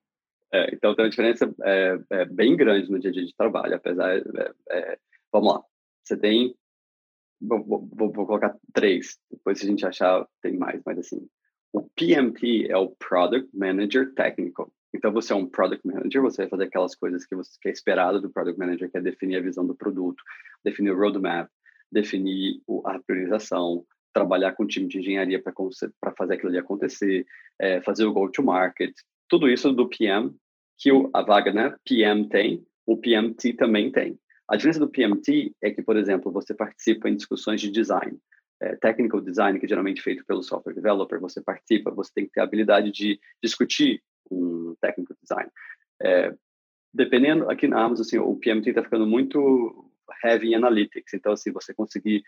É, 0.54 0.72
então 0.72 0.94
tem 0.94 1.04
uma 1.04 1.10
diferença 1.10 1.52
é, 1.64 1.98
é, 2.10 2.24
bem 2.26 2.56
grande 2.56 2.88
no 2.88 3.00
dia 3.00 3.10
a 3.10 3.12
dia 3.12 3.26
de 3.26 3.34
trabalho, 3.34 3.74
apesar. 3.74 4.16
É, 4.16 4.52
é, 4.70 4.98
vamos 5.32 5.52
lá, 5.52 5.64
você 6.00 6.16
tem. 6.16 6.54
Vou, 7.40 7.64
vou, 7.64 8.12
vou, 8.12 8.24
colocar 8.24 8.56
três, 8.72 9.18
depois 9.28 9.58
se 9.58 9.66
a 9.66 9.68
gente 9.68 9.84
achar, 9.84 10.24
tem 10.40 10.56
mais, 10.56 10.80
mas 10.86 10.98
assim. 10.98 11.28
O 11.72 11.82
PMT 11.82 12.70
é 12.70 12.76
o 12.76 12.90
Product 12.90 13.50
Manager 13.52 14.14
Technical. 14.14 14.72
Então 14.94 15.12
você 15.12 15.32
é 15.32 15.36
um 15.36 15.44
Product 15.44 15.84
Manager, 15.84 16.22
você 16.22 16.42
vai 16.42 16.48
fazer 16.48 16.64
aquelas 16.64 16.94
coisas 16.94 17.26
que, 17.26 17.34
você, 17.34 17.50
que 17.60 17.68
é 17.68 17.72
esperado 17.72 18.20
do 18.20 18.30
Product 18.30 18.56
Manager, 18.56 18.88
que 18.88 18.96
é 18.96 19.00
definir 19.00 19.38
a 19.38 19.42
visão 19.42 19.66
do 19.66 19.74
produto, 19.74 20.22
definir 20.64 20.92
o 20.92 20.96
roadmap, 20.96 21.50
definir 21.90 22.62
a 22.84 23.00
priorização, 23.00 23.84
trabalhar 24.12 24.52
com 24.52 24.62
o 24.62 24.68
time 24.68 24.86
de 24.86 25.00
engenharia 25.00 25.42
para 25.42 26.14
fazer 26.16 26.34
aquilo 26.34 26.50
ali 26.50 26.58
acontecer, 26.58 27.26
é, 27.58 27.80
fazer 27.82 28.04
o 28.04 28.12
go-to-market, 28.12 28.94
tudo 29.28 29.48
isso 29.48 29.72
do 29.72 29.88
PM 29.88 30.32
que 30.78 30.92
o, 30.92 31.10
a 31.12 31.22
vaga 31.22 31.52
né, 31.52 31.74
PM 31.84 32.28
tem, 32.28 32.64
o 32.86 32.96
PMT 32.96 33.54
também 33.54 33.90
tem. 33.90 34.18
A 34.48 34.56
diferença 34.56 34.80
do 34.80 34.90
PMT 34.90 35.52
é 35.62 35.70
que, 35.70 35.82
por 35.82 35.96
exemplo, 35.96 36.30
você 36.30 36.52
participa 36.52 37.08
em 37.08 37.16
discussões 37.16 37.60
de 37.60 37.70
design, 37.70 38.18
é, 38.60 38.76
technical 38.76 39.20
design, 39.20 39.58
que 39.58 39.66
é 39.66 39.68
geralmente 39.68 40.02
feito 40.02 40.24
pelo 40.26 40.42
software 40.42 40.74
developer, 40.74 41.18
você 41.18 41.42
participa, 41.42 41.90
você 41.90 42.10
tem 42.14 42.26
que 42.26 42.32
ter 42.32 42.40
a 42.40 42.44
habilidade 42.44 42.90
de 42.90 43.18
discutir 43.42 44.02
um 44.30 44.74
technical 44.80 45.16
design. 45.22 45.50
É, 46.02 46.34
dependendo, 46.92 47.50
aqui 47.50 47.66
na 47.66 47.82
Amazon, 47.82 48.04
assim, 48.04 48.18
o 48.18 48.36
PMT 48.36 48.70
está 48.70 48.82
ficando 48.82 49.06
muito 49.06 49.90
heavy 50.22 50.50
in 50.50 50.54
analytics, 50.56 51.14
então, 51.14 51.32
assim, 51.32 51.50
você 51.50 51.72
conseguir 51.72 52.22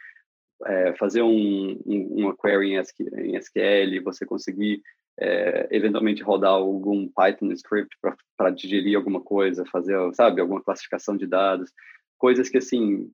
é, 0.64 0.94
fazer 0.94 1.22
um, 1.22 1.80
um, 1.84 2.24
uma 2.24 2.36
query 2.36 2.72
em 2.72 3.36
SQL, 3.36 4.02
você 4.02 4.24
conseguir 4.24 4.82
é, 5.18 5.68
eventualmente 5.70 6.22
rodar 6.22 6.52
algum 6.52 7.08
Python 7.08 7.50
script 7.52 7.96
para 8.36 8.50
digerir 8.50 8.96
alguma 8.96 9.20
coisa, 9.20 9.64
fazer, 9.66 9.96
sabe, 10.14 10.40
alguma 10.40 10.62
classificação 10.62 11.16
de 11.16 11.26
dados, 11.26 11.72
coisas 12.18 12.48
que, 12.48 12.58
assim, 12.58 13.10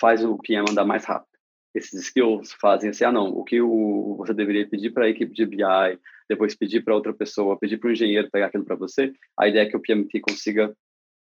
faz 0.00 0.24
o 0.24 0.38
PM 0.38 0.70
andar 0.70 0.84
mais 0.84 1.04
rápido. 1.04 1.36
Esses 1.74 2.06
skills 2.06 2.52
fazem 2.60 2.90
assim, 2.90 3.04
ah, 3.04 3.12
não, 3.12 3.28
o 3.28 3.44
que 3.44 3.60
o, 3.60 4.16
você 4.16 4.32
deveria 4.32 4.68
pedir 4.68 4.90
para 4.90 5.04
a 5.04 5.08
equipe 5.08 5.32
de 5.32 5.44
BI, 5.44 5.98
depois 6.28 6.56
pedir 6.56 6.82
para 6.82 6.94
outra 6.94 7.12
pessoa, 7.12 7.58
pedir 7.58 7.78
para 7.78 7.88
o 7.88 7.92
engenheiro 7.92 8.30
pegar 8.30 8.46
aquilo 8.46 8.64
para 8.64 8.76
você, 8.76 9.12
a 9.38 9.46
ideia 9.46 9.64
é 9.64 9.66
que 9.66 9.76
o 9.76 9.80
PMT 9.80 10.20
consiga 10.20 10.74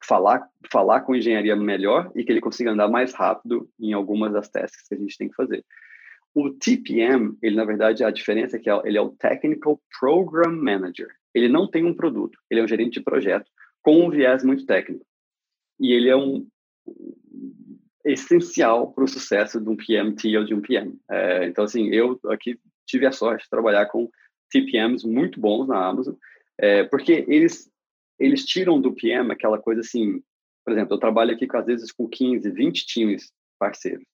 falar, 0.03 0.47
falar 0.71 1.01
com 1.01 1.15
engenharia 1.15 1.55
melhor 1.55 2.12
e 2.15 2.23
que 2.23 2.31
ele 2.31 2.41
consiga 2.41 2.71
andar 2.71 2.88
mais 2.88 3.13
rápido 3.13 3.69
em 3.79 3.93
algumas 3.93 4.31
das 4.31 4.49
tasks 4.49 4.88
que 4.88 4.95
a 4.95 4.97
gente 4.97 5.17
tem 5.17 5.29
que 5.29 5.35
fazer. 5.35 5.63
O 6.39 6.52
TPM, 6.52 7.38
ele 7.41 7.58
na 7.58 7.65
verdade 7.65 8.02
a 8.02 8.10
diferença 8.10 8.56
é 8.56 8.60
que 8.60 8.69
ele 8.69 8.97
é 8.97 9.02
o 9.02 9.10
Technical 9.10 9.78
Program 9.99 10.56
Manager. 10.56 11.10
Ele 11.36 11.49
não 11.49 11.69
tem 11.69 11.84
um 11.84 11.93
produto, 11.93 12.39
ele 12.49 12.62
é 12.62 12.63
um 12.63 12.67
gerente 12.67 12.93
de 12.93 13.04
projeto 13.04 13.52
com 13.82 14.06
um 14.06 14.10
viés 14.10 14.41
muito 14.41 14.65
técnico. 14.65 15.06
E 15.78 15.91
ele 15.91 16.08
é 16.08 16.15
um 16.15 16.47
essencial 18.06 18.93
para 18.93 19.04
o 19.04 19.08
sucesso 19.08 19.60
de 19.60 19.69
um 19.69 19.75
PMT 19.75 20.38
ou 20.38 20.45
de 20.45 20.54
um 20.54 20.62
PM. 20.62 20.97
É, 21.12 21.45
então 21.45 21.65
assim, 21.65 21.89
eu 21.89 22.17
aqui 22.28 22.58
tive 22.88 23.06
a 23.06 23.12
sorte 23.12 23.43
de 23.43 23.49
trabalhar 23.49 23.88
com 23.88 24.10
TPMs 24.49 25.06
muito 25.06 25.41
bons 25.41 25.67
na 25.67 25.88
Amazon, 25.88 26.15
é, 26.58 26.86
porque 26.86 27.25
eles 27.28 27.69
eles 28.17 28.45
tiram 28.45 28.80
do 28.80 28.93
PM 28.93 29.30
aquela 29.34 29.60
coisa 29.60 29.82
assim, 29.82 30.23
por 30.65 30.71
exemplo, 30.71 30.95
eu 30.95 30.99
trabalho 30.99 31.34
aqui 31.34 31.45
às 31.54 31.65
vezes 31.65 31.91
com 31.91 32.08
15, 32.08 32.49
20 32.49 32.86
times 32.86 33.30
parceiros 33.60 34.08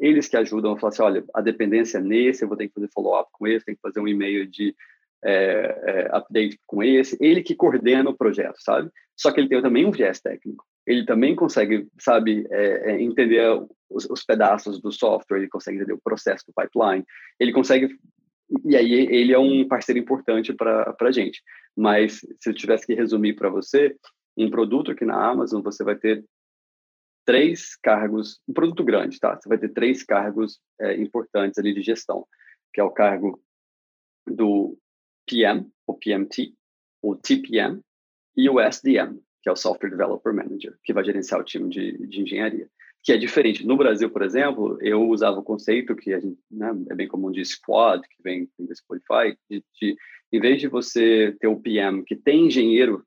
eles 0.00 0.26
que 0.26 0.36
ajudam 0.36 0.72
a 0.72 0.78
falar 0.78 0.92
assim, 0.92 1.02
olha, 1.02 1.24
a 1.34 1.40
dependência 1.40 1.98
é 1.98 2.00
nesse, 2.00 2.42
eu 2.42 2.48
vou 2.48 2.56
ter 2.56 2.68
que 2.68 2.74
fazer 2.74 2.88
follow-up 2.92 3.28
com 3.32 3.46
esse, 3.46 3.66
tem 3.66 3.74
que 3.74 3.80
fazer 3.80 4.00
um 4.00 4.08
e-mail 4.08 4.46
de 4.46 4.74
é, 5.22 5.80
é, 5.84 6.16
update 6.16 6.58
com 6.66 6.82
esse, 6.82 7.16
ele 7.20 7.42
que 7.42 7.54
coordena 7.54 8.08
o 8.08 8.16
projeto, 8.16 8.56
sabe? 8.60 8.90
Só 9.14 9.30
que 9.30 9.38
ele 9.38 9.48
tem 9.48 9.60
também 9.60 9.84
um 9.84 9.90
viés 9.90 10.18
técnico. 10.18 10.64
Ele 10.86 11.04
também 11.04 11.36
consegue, 11.36 11.86
sabe, 11.98 12.46
é, 12.50 12.92
é 12.92 13.02
entender 13.02 13.46
os, 13.90 14.08
os, 14.08 14.24
pedaços 14.24 14.80
do 14.80 14.90
software, 14.90 15.38
ele 15.38 15.48
consegue 15.48 15.76
entender 15.76 15.92
o 15.92 16.00
processo 16.02 16.44
do 16.46 16.54
pipeline, 16.54 17.04
ele 17.38 17.52
consegue 17.52 17.94
e 18.64 18.76
aí 18.76 18.92
ele 18.92 19.32
é 19.32 19.38
um 19.38 19.68
parceiro 19.68 20.00
importante 20.00 20.52
para 20.52 20.96
a 21.00 21.12
gente. 21.12 21.40
Mas 21.76 22.20
se 22.40 22.50
eu 22.50 22.54
tivesse 22.54 22.84
que 22.84 22.94
resumir 22.94 23.34
para 23.34 23.48
você, 23.48 23.94
um 24.36 24.50
produto 24.50 24.90
aqui 24.90 25.04
na 25.04 25.30
Amazon, 25.30 25.62
você 25.62 25.84
vai 25.84 25.94
ter 25.94 26.24
três 27.30 27.76
cargos, 27.76 28.40
um 28.48 28.52
produto 28.52 28.82
grande, 28.82 29.20
tá? 29.20 29.36
Você 29.36 29.48
vai 29.48 29.56
ter 29.56 29.68
três 29.68 30.02
cargos 30.02 30.60
é, 30.80 30.96
importantes 30.96 31.60
ali 31.60 31.72
de 31.72 31.80
gestão, 31.80 32.26
que 32.74 32.80
é 32.80 32.82
o 32.82 32.90
cargo 32.90 33.40
do 34.26 34.76
PM, 35.28 35.70
o 35.86 35.94
PMT, 35.94 36.52
o 37.00 37.14
TPM 37.14 37.80
e 38.36 38.50
o 38.50 38.58
SDM, 38.58 39.20
que 39.44 39.48
é 39.48 39.52
o 39.52 39.56
Software 39.56 39.90
Developer 39.90 40.34
Manager, 40.34 40.76
que 40.82 40.92
vai 40.92 41.04
gerenciar 41.04 41.40
o 41.40 41.44
time 41.44 41.70
de, 41.70 42.04
de 42.08 42.20
engenharia. 42.20 42.68
Que 43.04 43.12
é 43.12 43.16
diferente. 43.16 43.64
No 43.64 43.76
Brasil, 43.76 44.10
por 44.10 44.22
exemplo, 44.22 44.76
eu 44.82 45.08
usava 45.08 45.38
o 45.38 45.44
conceito 45.44 45.94
que 45.94 46.10
gente, 46.20 46.36
né, 46.50 46.72
é 46.90 46.94
bem 46.96 47.06
comum 47.06 47.30
de 47.30 47.44
squad, 47.44 48.02
que 48.08 48.20
vem 48.24 48.50
do 48.58 48.74
Spotify, 48.74 49.38
de, 49.48 49.64
de, 49.80 49.96
em 50.32 50.40
vez 50.40 50.60
de 50.60 50.66
você 50.66 51.32
ter 51.38 51.46
o 51.46 51.60
PM 51.60 52.02
que 52.02 52.16
tem 52.16 52.46
engenheiro 52.46 53.06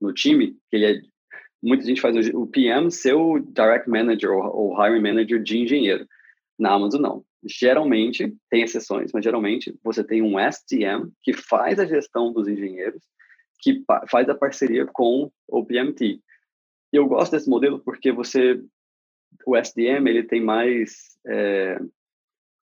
no 0.00 0.14
time, 0.14 0.56
que 0.70 0.76
ele 0.76 0.86
é 0.86 1.02
muita 1.62 1.84
gente 1.84 2.00
faz 2.00 2.28
o 2.34 2.46
PM 2.46 2.90
ser 2.90 3.14
o 3.14 3.38
direct 3.38 3.88
manager 3.88 4.30
ou, 4.30 4.72
hiring 4.74 5.02
manager 5.02 5.42
de 5.42 5.58
engenheiro. 5.58 6.06
Na 6.58 6.72
Amazon, 6.72 7.00
não. 7.00 7.24
Geralmente, 7.42 8.34
tem 8.50 8.62
exceções, 8.62 9.10
mas 9.12 9.24
geralmente 9.24 9.74
você 9.82 10.04
tem 10.04 10.22
um 10.22 10.36
STM 10.38 11.10
que 11.22 11.32
faz 11.32 11.78
a 11.78 11.86
gestão 11.86 12.32
dos 12.32 12.46
engenheiros, 12.48 13.02
que 13.60 13.82
faz 14.10 14.28
a 14.28 14.34
parceria 14.34 14.86
com 14.86 15.30
o 15.48 15.64
PMT. 15.64 16.20
Eu 16.92 17.06
gosto 17.06 17.32
desse 17.32 17.48
modelo 17.48 17.80
porque 17.80 18.12
você, 18.12 18.60
o 19.46 19.56
SDM, 19.56 20.06
ele 20.08 20.22
tem 20.22 20.42
mais 20.42 21.16
é, 21.26 21.78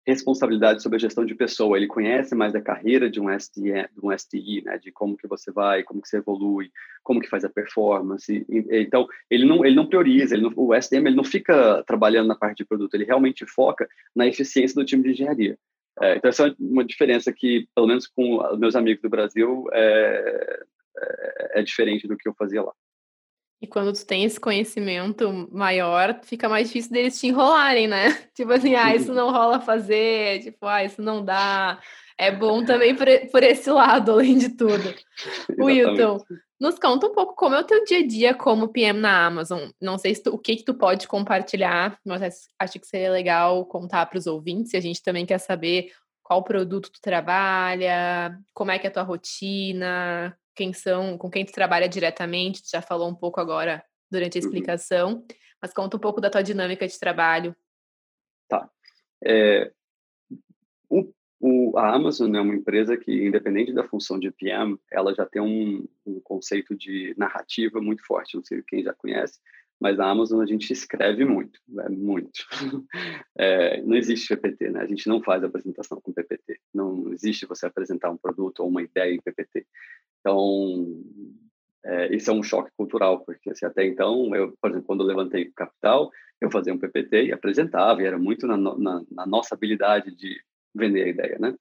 responsabilidade 0.07 0.83
sobre 0.83 0.97
a 0.97 1.01
gestão 1.01 1.25
de 1.25 1.35
pessoa, 1.35 1.77
ele 1.77 1.87
conhece 1.87 2.35
mais 2.35 2.53
da 2.53 2.61
carreira 2.61 3.11
de 3.11 3.21
um 3.21 3.39
STI, 3.39 3.89
de 3.93 4.01
um 4.03 4.17
STI, 4.17 4.63
né, 4.63 4.79
de 4.79 4.93
como 4.93 5.17
que 5.17 5.27
você 5.27 5.51
vai, 5.51 5.83
como 5.83 6.03
que 6.03 6.09
você 6.09 6.19
evolui, 6.19 6.71
como 7.03 7.21
que 7.21 7.29
faz 7.29 7.45
a 7.45 7.49
performance. 7.49 8.45
Então, 8.49 9.07
ele 9.31 9.47
não 9.47 9.65
ele 9.65 9.75
não 9.75 9.87
prioriza, 9.87 10.35
ele 10.35 10.43
não, 10.43 10.53
o 10.57 10.75
SDM 10.75 11.07
ele 11.07 11.17
não 11.17 11.25
fica 11.25 11.83
trabalhando 11.87 12.29
na 12.29 12.37
parte 12.37 12.59
de 12.59 12.65
produto, 12.65 12.95
ele 12.95 13.05
realmente 13.05 13.47
foca 13.47 13.89
na 14.15 14.27
eficiência 14.27 14.75
do 14.75 14.85
time 14.85 15.03
de 15.03 15.11
engenharia. 15.11 15.59
É, 16.01 16.17
então, 16.17 16.29
essa 16.29 16.49
é 16.49 16.55
uma 16.59 16.85
diferença 16.85 17.33
que, 17.33 17.69
pelo 17.75 17.87
menos 17.87 18.07
com 18.07 18.43
meus 18.59 18.75
amigos 18.75 19.01
do 19.01 19.09
Brasil, 19.09 19.67
é, 19.73 20.61
é, 20.99 21.61
é 21.61 21.63
diferente 21.63 22.09
do 22.09 22.17
que 22.17 22.29
eu 22.29 22.35
fazia 22.35 22.63
lá. 22.63 22.73
E 23.65 23.67
quando 23.67 23.95
tu 23.95 24.05
tem 24.05 24.25
esse 24.25 24.39
conhecimento 24.39 25.49
maior, 25.51 26.21
fica 26.23 26.51
mais 26.51 26.67
difícil 26.67 26.93
deles 26.93 27.19
te 27.19 27.29
enrolarem, 27.29 27.89
né? 27.89 28.09
Tipo 28.37 28.53
assim, 28.53 28.75
ah, 28.75 28.95
isso 28.95 29.11
não 29.15 29.33
rola 29.33 29.59
fazer, 29.59 30.43
tipo, 30.43 30.67
ah, 30.67 30.85
isso 30.85 31.01
não 31.01 31.25
dá. 31.25 31.81
É 32.19 32.31
bom 32.31 32.63
também 32.63 32.95
por, 32.95 33.07
por 33.33 33.43
esse 33.43 33.71
lado, 33.71 34.13
além 34.13 34.37
de 34.37 34.51
tudo. 34.51 34.95
Wilton, 35.59 36.23
nos 36.61 36.79
conta 36.79 37.07
um 37.07 37.15
pouco 37.15 37.35
como 37.35 37.55
é 37.55 37.61
o 37.61 37.65
teu 37.65 37.83
dia 37.87 38.01
a 38.01 38.07
dia 38.07 38.35
como 38.35 38.69
PM 38.69 39.01
na 39.01 39.25
Amazon. 39.25 39.71
Não 39.81 39.97
sei 39.97 40.15
tu, 40.15 40.35
o 40.35 40.39
que 40.39 40.57
que 40.57 40.65
tu 40.65 40.75
pode 40.75 41.09
compartilhar, 41.09 41.99
mas 42.05 42.21
acho 42.59 42.79
que 42.79 42.87
seria 42.87 43.11
legal 43.11 43.65
contar 43.65 44.05
para 44.05 44.19
os 44.19 44.27
ouvintes. 44.27 44.75
E 44.75 44.77
a 44.77 44.81
gente 44.81 45.03
também 45.03 45.25
quer 45.25 45.39
saber 45.39 45.91
qual 46.23 46.45
produto 46.45 46.93
tu 46.93 47.01
trabalha, 47.01 48.39
como 48.53 48.71
é 48.71 48.79
que 48.79 48.87
é 48.87 48.91
a 48.91 48.93
tua 48.93 49.03
rotina, 49.05 50.37
quem 50.55 50.73
são, 50.73 51.19
com 51.19 51.31
quem 51.31 51.45
tu 51.45 51.53
trabalha 51.53 51.89
diretamente, 51.89 52.63
tu 52.63 52.71
já 52.71 52.81
falou 52.81 53.09
um 53.09 53.15
pouco 53.15 53.41
agora 53.41 53.85
durante 54.11 54.39
a 54.39 54.41
uhum. 54.41 54.47
explicação, 54.47 55.13
uhum. 55.15 55.27
mas 55.61 55.73
conta 55.73 55.97
um 55.97 56.01
pouco 56.01 56.21
da 56.21 56.31
tua 56.31 56.43
dinâmica 56.43 56.87
de 56.87 56.99
trabalho. 56.99 57.55
Tá. 58.49 58.71
É, 59.23 59.73
o, 60.89 61.13
o, 61.41 61.79
a 61.79 61.95
Amazon 61.95 62.35
é 62.35 62.41
uma 62.41 62.55
empresa 62.55 62.97
que, 62.97 63.27
independente 63.27 63.73
da 63.73 63.85
função 63.85 64.19
de 64.19 64.31
PM, 64.31 64.79
ela 64.91 65.15
já 65.15 65.27
tem 65.27 65.43
um, 65.43 65.87
um 66.07 66.21
conceito 66.21 66.77
de 66.77 67.15
narrativa 67.17 67.81
muito 67.81 68.05
forte, 68.07 68.37
não 68.37 68.45
sei 68.45 68.63
quem 68.63 68.83
já 68.83 68.93
conhece, 68.95 69.41
mas 69.81 69.99
na 69.99 70.09
Amazon 70.09 70.41
a 70.41 70.47
gente 70.47 70.73
escreve 70.73 71.25
muito, 71.25 71.61
é 71.81 71.89
muito. 71.89 72.47
É, 73.37 73.83
não 73.83 73.97
existe 73.97 74.29
PPT, 74.37 74.71
né? 74.71 74.81
A 74.81 74.87
gente 74.87 75.09
não 75.09 75.21
faz 75.21 75.43
apresentação 75.43 76.01
com 76.01 76.13
PPT. 76.13 76.61
Não 76.73 77.13
existe 77.13 77.47
você 77.47 77.67
apresentar 77.67 78.09
um 78.09 78.17
produto 78.17 78.61
ou 78.61 78.69
uma 78.69 78.81
ideia 78.81 79.13
em 79.13 79.21
PPT. 79.21 79.67
Então, 80.21 81.03
é, 81.85 82.15
isso 82.15 82.31
é 82.31 82.33
um 82.33 82.45
choque 82.45 82.71
cultural, 82.77 83.25
porque 83.25 83.51
assim, 83.51 83.67
até 83.67 83.85
então, 83.85 84.35
eu, 84.37 84.55
por 84.61 84.71
exemplo, 84.71 84.87
quando 84.87 85.01
eu 85.01 85.07
levantei 85.07 85.51
capital, 85.55 86.11
eu 86.41 86.51
fazia 86.51 86.73
um 86.73 86.79
PPT 86.79 87.25
e 87.25 87.33
apresentava, 87.33 88.01
e 88.01 88.07
era 88.07 88.19
muito 88.19 88.47
na, 88.47 88.57
na, 88.57 89.03
na 89.11 89.27
nossa 89.27 89.55
habilidade 89.55 90.15
de 90.15 90.41
vender 90.75 91.03
a 91.03 91.09
ideia, 91.09 91.39
né? 91.39 91.55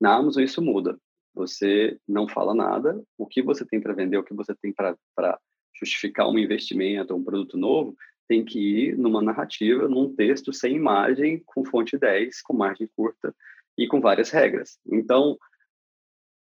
Na 0.00 0.16
Amazon 0.16 0.42
isso 0.42 0.60
muda. 0.60 0.98
Você 1.34 1.98
não 2.06 2.28
fala 2.28 2.54
nada, 2.54 3.00
o 3.16 3.26
que 3.26 3.42
você 3.42 3.64
tem 3.64 3.80
para 3.80 3.94
vender, 3.94 4.18
o 4.18 4.24
que 4.24 4.34
você 4.34 4.54
tem 4.54 4.72
para 4.72 4.96
justificar 5.74 6.28
um 6.28 6.38
investimento, 6.38 7.14
um 7.14 7.24
produto 7.24 7.56
novo, 7.56 7.96
tem 8.28 8.44
que 8.44 8.58
ir 8.58 8.96
numa 8.96 9.20
narrativa, 9.20 9.88
num 9.88 10.14
texto 10.14 10.52
sem 10.52 10.76
imagem, 10.76 11.42
com 11.44 11.64
fonte 11.64 11.98
10, 11.98 12.42
com 12.42 12.56
margem 12.56 12.88
curta 12.96 13.34
e 13.76 13.86
com 13.86 14.00
várias 14.00 14.30
regras. 14.30 14.78
Então, 14.86 15.36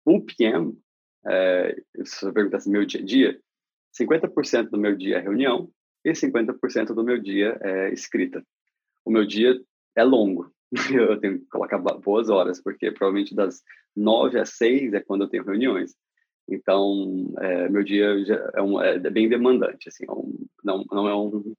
o 0.05 0.21
PM, 0.21 0.79
é, 1.27 1.77
se 2.05 2.21
você 2.21 2.33
perguntasse 2.33 2.69
meu 2.69 2.85
dia 2.85 3.01
a 3.01 3.05
dia, 3.05 3.41
50% 3.99 4.71
do 4.71 4.79
meu 4.79 4.97
dia 4.97 5.19
é 5.19 5.21
reunião 5.21 5.71
e 6.05 6.13
50% 6.13 6.95
do 6.95 7.05
meu 7.05 7.19
dia 7.19 7.59
é 7.61 7.93
escrita. 7.93 8.45
O 9.05 9.11
meu 9.11 9.27
dia 9.27 9.61
é 9.97 10.05
longo, 10.05 10.53
eu 10.93 11.21
tenho 11.21 11.41
que 11.41 11.47
colocar 11.47 11.79
boas 11.79 12.29
horas, 12.29 12.63
porque 12.63 12.91
provavelmente 12.91 13.35
das 13.35 13.63
9 13.95 14.39
às 14.41 14.51
6 14.51 14.95
é 14.95 15.01
quando 15.01 15.25
eu 15.25 15.29
tenho 15.29 15.45
reuniões. 15.45 15.95
Então, 16.49 17.33
é, 17.39 17.69
meu 17.69 17.83
dia 17.83 18.07
é, 18.55 18.63
um, 18.63 18.81
é, 18.81 18.99
bem 18.99 19.29
demandante, 19.29 19.89
assim, 19.89 20.05
é 20.09 20.13
um, 20.13 20.35
não, 20.63 20.85
não 20.91 21.09
é 21.09 21.15
um 21.15 21.55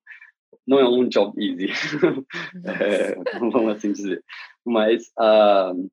não 0.65 0.80
é 0.80 0.88
um 0.88 1.08
job 1.10 1.34
easy, 1.43 1.67
é, 2.63 3.15
vamos 3.38 3.76
assim 3.76 3.91
dizer. 3.91 4.24
Mas, 4.65 5.08
uh, 5.19 5.89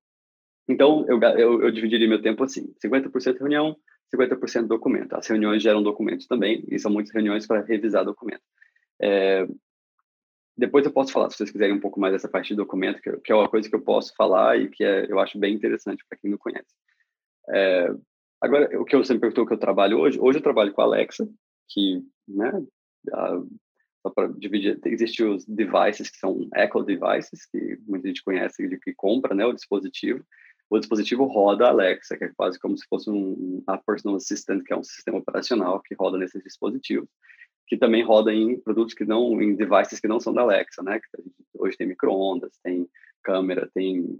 então, 0.69 1.05
eu, 1.09 1.21
eu, 1.21 1.63
eu 1.63 1.71
dividiria 1.73 2.09
meu 2.09 2.23
tempo 2.23 2.45
assim, 2.45 2.73
50% 2.85 3.39
reunião, 3.39 3.77
50% 4.15 4.69
documento. 4.69 5.15
As 5.15 5.27
reuniões 5.27 5.63
geram 5.63 5.83
documentos 5.83 6.27
também, 6.27 6.65
e 6.69 6.79
são 6.79 6.91
muitas 6.91 7.13
reuniões 7.13 7.47
para 7.47 7.65
revisar 7.65 8.05
documento. 8.05 8.43
É, 9.03 9.47
depois 10.57 10.85
eu 10.85 10.93
posso 10.93 11.13
falar, 11.13 11.31
se 11.31 11.39
vocês 11.39 11.51
quiserem 11.51 11.75
um 11.75 11.81
pouco 11.81 11.99
mais 11.99 12.13
dessa 12.13 12.29
parte 12.29 12.49
de 12.49 12.57
documento, 12.57 13.01
que, 13.01 13.11
que 13.19 13.33
é 13.33 13.35
uma 13.35 13.49
coisa 13.49 13.69
que 13.69 13.75
eu 13.75 13.81
posso 13.81 14.15
falar 14.15 14.59
e 14.61 14.69
que 14.69 14.85
é, 14.85 15.11
eu 15.11 15.19
acho 15.19 15.39
bem 15.39 15.55
interessante 15.55 16.05
para 16.09 16.19
quem 16.19 16.31
não 16.31 16.39
conhece. 16.39 16.69
É, 17.49 17.91
Agora, 18.41 18.81
o 18.81 18.85
que 18.85 18.97
eu 18.97 19.05
sempre 19.05 19.21
perguntou 19.21 19.47
que 19.47 19.53
eu 19.53 19.59
trabalho 19.59 19.99
hoje, 19.99 20.19
hoje 20.19 20.39
eu 20.39 20.43
trabalho 20.43 20.73
com 20.73 20.81
a 20.81 20.85
Alexa, 20.85 21.29
que, 21.69 22.03
né, 22.27 22.65
só 24.03 24.11
para 24.11 24.29
dividir, 24.29 24.81
existem 24.87 25.27
os 25.27 25.45
devices 25.45 26.09
que 26.11 26.19
são 26.19 26.49
Echo 26.55 26.83
devices, 26.83 27.47
que 27.47 27.79
muita 27.87 28.09
gente 28.09 28.25
conhece 28.25 28.67
que 28.79 28.95
compra, 28.95 29.35
né, 29.35 29.45
o 29.45 29.53
dispositivo. 29.53 30.25
O 30.71 30.79
dispositivo 30.79 31.25
roda 31.25 31.67
a 31.67 31.71
Alexa, 31.71 32.17
que 32.17 32.25
é 32.25 32.33
quase 32.35 32.59
como 32.59 32.79
se 32.79 32.87
fosse 32.89 33.11
um 33.11 33.63
a 33.67 33.77
personal 33.77 34.17
assistant, 34.17 34.65
que 34.65 34.73
é 34.73 34.77
um 34.77 34.85
sistema 34.85 35.19
operacional 35.19 35.83
que 35.83 35.95
roda 35.95 36.17
nesses 36.17 36.43
dispositivos, 36.43 37.09
que 37.67 37.77
também 37.77 38.05
roda 38.05 38.33
em 38.33 38.59
produtos 38.61 38.95
que 38.95 39.05
não, 39.05 39.43
em 39.43 39.55
devices 39.55 40.01
que 40.01 40.09
não 40.09 40.21
são 40.21 40.33
da 40.33 40.43
Alexa, 40.43 40.83
né? 40.83 41.01
Hoje 41.55 41.77
tem 41.77 41.89
microondas, 41.89 42.53
tem 42.63 42.89
câmera, 43.23 43.69
tem 43.75 44.17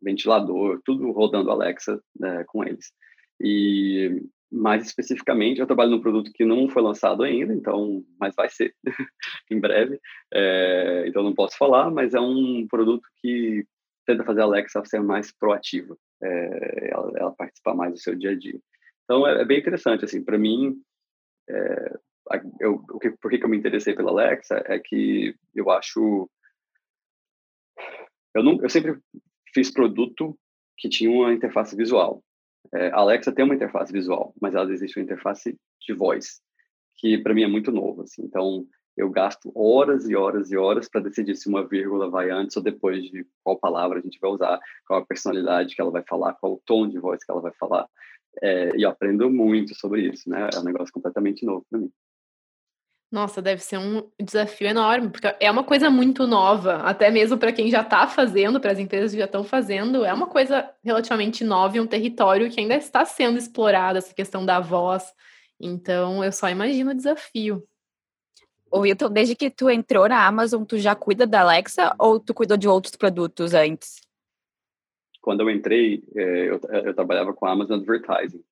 ventilador, 0.00 0.80
tudo 0.84 1.10
rodando 1.10 1.50
Alexa 1.50 2.00
né, 2.18 2.44
com 2.44 2.64
eles. 2.64 2.92
E 3.40 4.22
mais 4.50 4.84
especificamente, 4.86 5.60
eu 5.60 5.66
trabalho 5.66 5.90
num 5.90 6.00
produto 6.00 6.32
que 6.32 6.44
não 6.44 6.68
foi 6.68 6.82
lançado 6.82 7.22
ainda, 7.22 7.52
então, 7.52 8.04
mas 8.18 8.34
vai 8.34 8.48
ser 8.48 8.74
em 9.50 9.60
breve. 9.60 10.00
É, 10.32 11.04
então 11.06 11.22
não 11.22 11.34
posso 11.34 11.56
falar, 11.56 11.90
mas 11.90 12.14
é 12.14 12.20
um 12.20 12.66
produto 12.68 13.08
que 13.20 13.66
tenta 14.06 14.24
fazer 14.24 14.40
a 14.42 14.44
Alexa 14.44 14.84
ser 14.84 15.02
mais 15.02 15.36
proativa, 15.36 15.96
é, 16.22 16.90
ela, 16.92 17.12
ela, 17.16 17.34
participar 17.34 17.74
mais 17.74 17.92
do 17.92 17.98
seu 17.98 18.14
dia 18.14 18.30
a 18.30 18.38
dia. 18.38 18.58
Então 19.04 19.26
é, 19.26 19.42
é 19.42 19.44
bem 19.44 19.58
interessante, 19.58 20.04
assim, 20.04 20.24
para 20.24 20.38
mim, 20.38 20.80
é, 21.50 21.98
eu, 22.60 22.84
o 22.90 22.98
que, 22.98 23.10
por 23.10 23.30
que 23.30 23.42
eu 23.42 23.48
me 23.48 23.56
interessei 23.56 23.94
pela 23.94 24.10
Alexa 24.10 24.62
é 24.66 24.78
que 24.78 25.34
eu 25.54 25.70
acho, 25.70 26.30
eu 28.34 28.42
não, 28.42 28.62
eu 28.62 28.68
sempre 28.68 28.98
fiz 29.52 29.72
produto 29.72 30.38
que 30.78 30.88
tinha 30.88 31.10
uma 31.10 31.32
interface 31.32 31.74
visual. 31.76 32.22
É, 32.74 32.88
a 32.88 32.98
Alexa 32.98 33.32
tem 33.32 33.44
uma 33.44 33.54
interface 33.54 33.92
visual, 33.92 34.34
mas 34.40 34.54
ela 34.54 34.72
existe 34.72 34.98
uma 34.98 35.04
interface 35.04 35.56
de 35.80 35.94
voz, 35.94 36.40
que 36.96 37.18
para 37.18 37.34
mim 37.34 37.42
é 37.42 37.48
muito 37.48 37.70
novo. 37.70 38.02
Assim. 38.02 38.22
Então, 38.22 38.66
eu 38.96 39.10
gasto 39.10 39.52
horas 39.54 40.08
e 40.08 40.16
horas 40.16 40.50
e 40.50 40.56
horas 40.56 40.88
para 40.88 41.02
decidir 41.02 41.36
se 41.36 41.48
uma 41.48 41.66
vírgula 41.66 42.08
vai 42.08 42.30
antes 42.30 42.56
ou 42.56 42.62
depois 42.62 43.04
de 43.04 43.26
qual 43.44 43.58
palavra 43.58 43.98
a 43.98 44.02
gente 44.02 44.18
vai 44.18 44.30
usar, 44.30 44.58
qual 44.86 45.00
a 45.00 45.06
personalidade 45.06 45.74
que 45.74 45.80
ela 45.80 45.90
vai 45.90 46.02
falar, 46.02 46.34
qual 46.34 46.54
o 46.54 46.62
tom 46.64 46.88
de 46.88 46.98
voz 46.98 47.22
que 47.22 47.30
ela 47.30 47.42
vai 47.42 47.52
falar. 47.58 47.86
É, 48.42 48.76
e 48.76 48.82
eu 48.82 48.90
aprendo 48.90 49.30
muito 49.30 49.74
sobre 49.74 50.08
isso, 50.08 50.28
né? 50.28 50.48
É 50.54 50.58
um 50.58 50.64
negócio 50.64 50.92
completamente 50.92 51.44
novo 51.44 51.64
para 51.70 51.80
mim. 51.80 51.90
Nossa, 53.10 53.40
deve 53.40 53.62
ser 53.62 53.78
um 53.78 54.10
desafio 54.20 54.66
enorme, 54.66 55.10
porque 55.10 55.32
é 55.38 55.48
uma 55.50 55.62
coisa 55.62 55.88
muito 55.88 56.26
nova, 56.26 56.78
até 56.78 57.08
mesmo 57.08 57.38
para 57.38 57.52
quem 57.52 57.70
já 57.70 57.82
está 57.82 58.06
fazendo, 58.08 58.60
para 58.60 58.72
as 58.72 58.78
empresas 58.80 59.12
que 59.12 59.18
já 59.18 59.26
estão 59.26 59.44
fazendo, 59.44 60.04
é 60.04 60.12
uma 60.12 60.26
coisa 60.26 60.68
relativamente 60.82 61.44
nova 61.44 61.76
e 61.76 61.80
um 61.80 61.86
território 61.86 62.50
que 62.50 62.60
ainda 62.60 62.74
está 62.74 63.04
sendo 63.04 63.38
explorado, 63.38 63.98
essa 63.98 64.12
questão 64.12 64.44
da 64.44 64.58
voz. 64.58 65.14
Então, 65.58 66.24
eu 66.24 66.32
só 66.32 66.48
imagino 66.48 66.90
o 66.90 66.94
desafio. 66.94 67.62
O 68.70 68.80
Wilton, 68.80 69.10
desde 69.10 69.36
que 69.36 69.50
tu 69.50 69.70
entrou 69.70 70.08
na 70.08 70.26
Amazon, 70.26 70.64
tu 70.64 70.76
já 70.76 70.94
cuida 70.94 71.26
da 71.26 71.42
Alexa 71.42 71.94
ou 71.98 72.18
tu 72.18 72.34
cuidou 72.34 72.56
de 72.56 72.68
outros 72.68 72.96
produtos 72.96 73.54
antes? 73.54 74.00
Quando 75.20 75.40
eu 75.40 75.50
entrei, 75.50 76.02
é, 76.14 76.50
eu, 76.50 76.60
eu 76.84 76.94
trabalhava 76.94 77.32
com 77.32 77.46
a 77.46 77.52
Amazon 77.52 77.78
Advertising, 77.78 78.42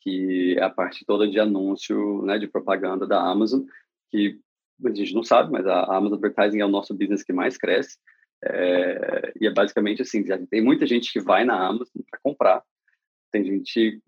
que 0.00 0.56
é 0.56 0.62
a 0.62 0.70
parte 0.70 1.04
toda 1.04 1.28
de 1.28 1.38
anúncio, 1.40 2.22
né, 2.22 2.38
de 2.38 2.46
propaganda 2.46 3.06
da 3.06 3.20
Amazon, 3.20 3.62
que 4.10 4.38
a 4.84 4.94
gente 4.94 5.14
não 5.14 5.22
sabe, 5.22 5.50
mas 5.50 5.66
a 5.66 5.84
Amazon 5.96 6.18
Advertising 6.18 6.60
é 6.60 6.66
o 6.66 6.70
nosso 6.70 6.94
business 6.94 7.22
que 7.22 7.32
mais 7.32 7.56
cresce. 7.56 7.98
É, 8.44 9.32
e 9.40 9.46
é 9.46 9.50
basicamente 9.50 10.02
assim, 10.02 10.22
tem 10.50 10.62
muita 10.62 10.86
gente 10.86 11.12
que 11.12 11.20
vai 11.20 11.44
na 11.44 11.66
Amazon 11.66 12.02
para 12.10 12.20
comprar. 12.22 12.62
Tem 13.32 13.44
gente 13.44 14.00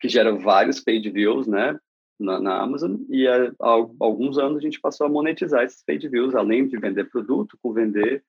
que 0.00 0.08
gera 0.08 0.34
vários 0.34 0.80
paid 0.80 1.08
views, 1.10 1.46
né, 1.46 1.78
na, 2.18 2.38
na 2.40 2.60
Amazon, 2.60 2.96
e 3.08 3.26
há, 3.26 3.50
há, 3.60 3.70
alguns 3.98 4.36
anos 4.36 4.58
a 4.58 4.60
gente 4.60 4.80
passou 4.80 5.06
a 5.06 5.10
monetizar 5.10 5.64
esses 5.64 5.82
paid 5.84 6.06
views, 6.08 6.34
além 6.34 6.68
de 6.68 6.76
vender 6.76 7.08
produto, 7.08 7.58
com 7.62 7.72
vender 7.72 8.22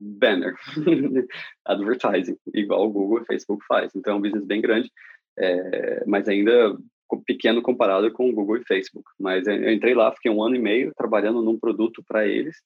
banner, 0.00 0.54
advertising, 1.64 2.38
igual 2.52 2.86
o 2.86 2.92
Google 2.92 3.22
e 3.22 3.26
Facebook 3.26 3.64
faz. 3.66 3.94
Então 3.94 4.14
é 4.14 4.16
um 4.16 4.20
business 4.20 4.44
bem 4.44 4.60
grande, 4.60 4.90
é, 5.36 6.04
mas 6.06 6.28
ainda 6.28 6.76
pequeno 7.22 7.62
comparado 7.62 8.10
com 8.12 8.28
o 8.28 8.32
Google 8.32 8.58
e 8.58 8.64
Facebook. 8.64 9.08
Mas 9.18 9.46
eu 9.46 9.72
entrei 9.72 9.94
lá, 9.94 10.12
fiquei 10.12 10.30
um 10.30 10.42
ano 10.42 10.56
e 10.56 10.60
meio 10.60 10.92
trabalhando 10.96 11.42
num 11.42 11.58
produto 11.58 12.02
para 12.06 12.26
eles, 12.26 12.56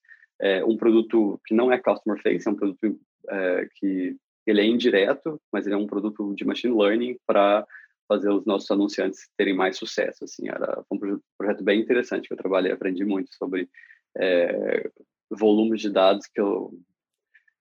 é, 0.40 0.64
um 0.64 0.76
produto 0.76 1.40
que 1.46 1.54
não 1.54 1.72
é 1.72 1.78
customer 1.78 2.20
face, 2.22 2.46
é 2.46 2.50
um 2.50 2.54
produto 2.54 3.00
é, 3.28 3.68
que 3.76 4.16
ele 4.46 4.60
é 4.60 4.64
indireto, 4.64 5.40
mas 5.52 5.66
ele 5.66 5.74
é 5.74 5.78
um 5.78 5.86
produto 5.86 6.34
de 6.34 6.44
machine 6.44 6.76
learning 6.76 7.18
para 7.26 7.66
fazer 8.08 8.30
os 8.30 8.46
nossos 8.46 8.70
anunciantes 8.70 9.28
terem 9.36 9.54
mais 9.54 9.76
sucesso. 9.76 10.24
Assim, 10.24 10.48
era 10.48 10.82
um 10.90 11.20
projeto 11.36 11.62
bem 11.62 11.80
interessante 11.80 12.26
que 12.26 12.32
eu 12.32 12.38
trabalhei, 12.38 12.72
aprendi 12.72 13.04
muito 13.04 13.34
sobre 13.34 13.68
é, 14.16 14.88
volumes 15.30 15.82
de 15.82 15.90
dados 15.90 16.26
que 16.26 16.40
eu, 16.40 16.70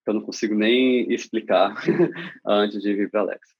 que 0.03 0.09
eu 0.09 0.13
não 0.13 0.21
consigo 0.21 0.55
nem 0.55 1.11
explicar 1.11 1.75
antes 2.45 2.81
de 2.81 2.93
vir 2.93 3.09
para 3.11 3.21
Alexa. 3.21 3.57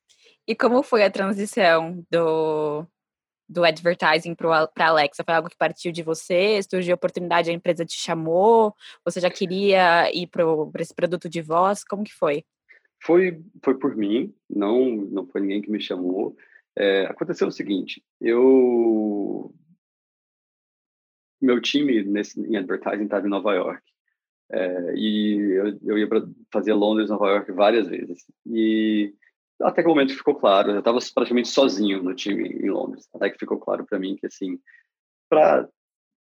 E 0.48 0.56
como 0.56 0.82
foi 0.82 1.04
a 1.04 1.12
transição 1.12 2.06
do 2.10 2.88
do 3.50 3.64
advertising 3.64 4.36
para 4.36 4.70
Alexa? 4.80 5.24
Foi 5.24 5.34
algo 5.34 5.50
que 5.50 5.58
partiu 5.58 5.92
de 5.92 6.04
você? 6.04 6.60
Surgiu 6.64 6.94
a 6.94 6.96
oportunidade, 6.96 7.50
a 7.50 7.54
empresa 7.54 7.86
te 7.86 7.98
chamou? 7.98 8.74
Você 9.06 9.20
já 9.20 9.30
queria 9.30 10.12
ir 10.14 10.28
para 10.28 10.44
esse 10.80 10.94
produto 10.94 11.30
de 11.30 11.42
voz? 11.42 11.84
Como 11.84 12.04
que 12.04 12.14
foi? 12.14 12.44
Foi, 13.04 13.42
foi 13.64 13.78
por 13.78 13.96
mim, 13.96 14.34
não, 14.50 14.96
não 14.96 15.28
foi 15.28 15.42
ninguém 15.42 15.62
que 15.62 15.72
me 15.72 15.80
chamou. 15.80 16.36
É, 16.76 17.06
aconteceu 17.06 17.48
o 17.48 17.52
seguinte, 17.52 18.04
eu... 18.20 19.54
Meu 21.40 21.62
time 21.62 22.04
nesse, 22.04 22.40
em 22.42 22.58
advertising 22.58 23.04
estava 23.04 23.28
em 23.28 23.30
Nova 23.30 23.54
York. 23.54 23.84
É, 24.50 24.94
e 24.96 25.36
eu, 25.52 25.80
eu 25.84 25.98
ia 25.98 26.08
para 26.08 26.28
fazer 26.52 26.74
Londres, 26.74 27.10
Nova 27.10 27.28
York 27.30 27.52
várias 27.52 27.88
vezes. 27.88 28.26
E 28.46 29.14
até 29.62 29.82
que 29.82 29.88
o 29.88 29.92
momento 29.92 30.16
ficou 30.16 30.36
claro, 30.36 30.72
eu 30.72 30.80
estava 30.80 31.00
praticamente 31.14 31.50
sozinho 31.50 32.04
no 32.04 32.14
time 32.14 32.48
em 32.48 32.70
Londres, 32.70 33.08
até 33.14 33.30
que 33.30 33.40
ficou 33.40 33.60
claro 33.60 33.86
para 33.86 34.00
mim 34.00 34.16
que, 34.16 34.28
assim, 34.28 34.60
para 35.30 35.68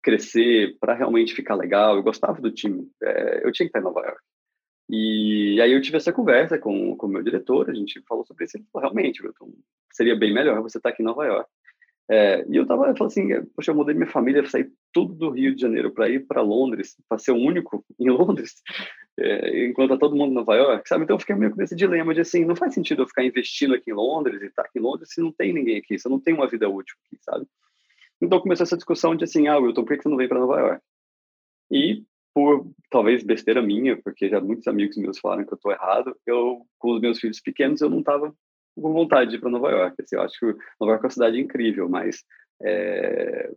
crescer, 0.03 0.77
para 0.79 0.94
realmente 0.94 1.35
ficar 1.35 1.55
legal, 1.55 1.96
eu 1.96 2.03
gostava 2.03 2.40
do 2.40 2.51
time, 2.51 2.88
é, 3.03 3.46
eu 3.46 3.53
tinha 3.53 3.66
que 3.66 3.70
estar 3.70 3.81
em 3.81 3.83
Nova 3.83 4.01
York. 4.01 4.20
E 4.88 5.61
aí 5.61 5.72
eu 5.72 5.83
tive 5.83 5.96
essa 5.96 6.12
conversa 6.12 6.59
com 6.59 6.92
o 6.92 7.09
meu 7.09 7.22
diretor, 7.22 7.68
a 7.68 7.75
gente 7.75 8.01
falou 8.09 8.25
sobre 8.25 8.44
isso, 8.44 8.57
ele 8.57 8.64
falou, 8.72 8.88
realmente, 8.88 9.20
Wilton, 9.20 9.53
seria 9.92 10.14
bem 10.14 10.33
melhor 10.33 10.62
você 10.62 10.79
estar 10.79 10.90
aqui 10.90 11.03
em 11.03 11.07
Nova 11.07 11.25
York. 11.27 11.51
É, 12.09 12.46
e 12.49 12.57
eu 12.57 12.64
tava, 12.64 12.87
eu 12.87 12.96
falei 12.96 13.07
assim, 13.09 13.44
poxa, 13.57 13.72
eu 13.72 13.75
mudei 13.75 13.94
minha 13.94 14.07
família, 14.07 14.46
saí 14.46 14.70
tudo 14.92 15.12
do 15.12 15.31
Rio 15.31 15.57
de 15.57 15.61
Janeiro 15.61 15.90
para 15.90 16.09
ir 16.09 16.25
para 16.25 16.40
Londres, 16.40 16.96
para 17.09 17.18
ser 17.18 17.33
o 17.33 17.37
único 17.37 17.85
em 17.99 18.09
Londres, 18.11 18.62
é, 19.18 19.66
enquanto 19.66 19.90
tá 19.90 19.96
todo 19.98 20.14
mundo 20.14 20.33
em 20.33 20.35
Nova 20.35 20.55
York, 20.55 20.88
sabe? 20.88 21.05
Então 21.05 21.16
eu 21.16 21.20
fiquei 21.20 21.35
meio 21.35 21.55
com 21.55 21.62
esse 21.62 21.74
dilema 21.74 22.14
de 22.14 22.20
assim, 22.20 22.44
não 22.44 22.57
faz 22.57 22.74
sentido 22.74 23.02
eu 23.02 23.07
ficar 23.07 23.24
investindo 23.24 23.74
aqui 23.74 23.90
em 23.90 23.94
Londres 23.94 24.42
e 24.42 24.46
estar 24.46 24.62
tá 24.62 24.68
aqui 24.68 24.79
em 24.79 24.83
Londres 24.83 25.11
se 25.11 25.20
não 25.20 25.33
tem 25.33 25.52
ninguém 25.52 25.79
aqui, 25.79 25.98
se 25.98 26.07
eu 26.07 26.11
não 26.11 26.20
tenho 26.20 26.37
uma 26.37 26.48
vida 26.48 26.68
útil 26.68 26.96
aqui, 27.07 27.16
sabe? 27.22 27.46
Então 28.20 28.40
começou 28.40 28.64
essa 28.64 28.76
discussão 28.76 29.14
de 29.14 29.24
assim, 29.24 29.48
ah, 29.48 29.59
Wilton, 29.59 29.85
por 29.85 29.96
que 29.96 30.02
você 30.02 30.09
não 30.09 30.16
vem 30.16 30.29
para 30.29 30.38
Nova 30.38 30.61
York? 30.61 30.83
E 31.70 32.05
por 32.35 32.70
talvez 32.90 33.22
besteira 33.22 33.62
minha, 33.62 33.96
porque 33.96 34.29
já 34.29 34.40
muitos 34.40 34.66
amigos 34.68 34.96
meus 34.98 35.18
falaram 35.18 35.44
que 35.44 35.52
eu 35.52 35.57
estou 35.57 35.72
errado, 35.72 36.14
eu 36.26 36.66
com 36.79 36.92
os 36.92 37.00
meus 37.00 37.18
filhos 37.18 37.40
pequenos 37.40 37.81
eu 37.81 37.88
não 37.88 38.00
estava 38.00 38.35
com 38.74 38.92
vontade 38.92 39.31
de 39.31 39.37
ir 39.37 39.40
para 39.40 39.50
Nova 39.50 39.70
York. 39.70 39.96
Assim, 40.02 40.16
eu 40.16 40.22
acho 40.22 40.38
que 40.38 40.46
Nova 40.79 40.92
York 40.92 41.05
é 41.05 41.07
uma 41.07 41.11
cidade 41.11 41.40
incrível, 41.40 41.88
mas 41.88 42.24
é, 42.62 43.50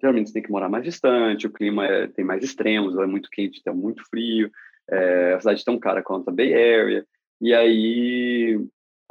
geralmente 0.00 0.28
você 0.28 0.34
tem 0.34 0.42
que 0.42 0.50
morar 0.50 0.68
mais 0.68 0.84
distante, 0.84 1.46
o 1.46 1.52
clima 1.52 1.86
é, 1.86 2.06
tem 2.08 2.24
mais 2.24 2.44
extremos, 2.44 2.96
é 2.98 3.06
muito 3.06 3.30
quente, 3.30 3.62
é 3.64 3.72
muito 3.72 4.04
frio, 4.08 4.50
é, 4.90 5.34
a 5.34 5.40
cidade 5.40 5.62
é 5.62 5.64
tão 5.64 5.78
cara 5.78 6.02
quanto 6.02 6.28
a 6.28 6.32
Bay 6.32 6.52
Area. 6.52 7.06
E 7.40 7.54
aí, 7.54 8.58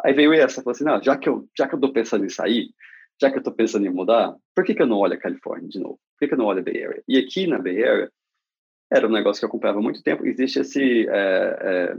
aí 0.03 0.13
veio 0.13 0.33
essa, 0.33 0.61
falou 0.61 0.71
assim, 0.73 0.83
não, 0.83 1.01
já 1.01 1.17
que 1.17 1.29
eu 1.29 1.47
já 1.57 1.67
que 1.67 1.75
eu 1.75 1.79
tô 1.79 1.91
pensando 1.91 2.25
em 2.25 2.29
sair, 2.29 2.69
já 3.21 3.31
que 3.31 3.37
eu 3.37 3.43
tô 3.43 3.51
pensando 3.51 3.85
em 3.85 3.89
mudar, 3.89 4.35
por 4.55 4.63
que 4.63 4.73
que 4.73 4.81
eu 4.81 4.87
não 4.87 4.97
olho 4.97 5.13
a 5.13 5.17
Califórnia 5.17 5.69
de 5.69 5.79
novo? 5.79 5.99
Por 6.13 6.19
que 6.19 6.27
que 6.27 6.33
eu 6.33 6.37
não 6.37 6.45
olho 6.45 6.59
a 6.59 6.63
Bay 6.63 6.83
Area? 6.83 7.03
E 7.07 7.17
aqui 7.17 7.47
na 7.47 7.59
Bay 7.59 7.83
Area 7.83 8.11
era 8.91 9.07
um 9.07 9.11
negócio 9.11 9.39
que 9.39 9.45
eu 9.45 9.49
acompanhava 9.49 9.79
há 9.79 9.81
muito 9.81 10.03
tempo. 10.03 10.25
Existe 10.25 10.59
esse 10.59 11.07
é, 11.09 11.57
é, 11.61 11.97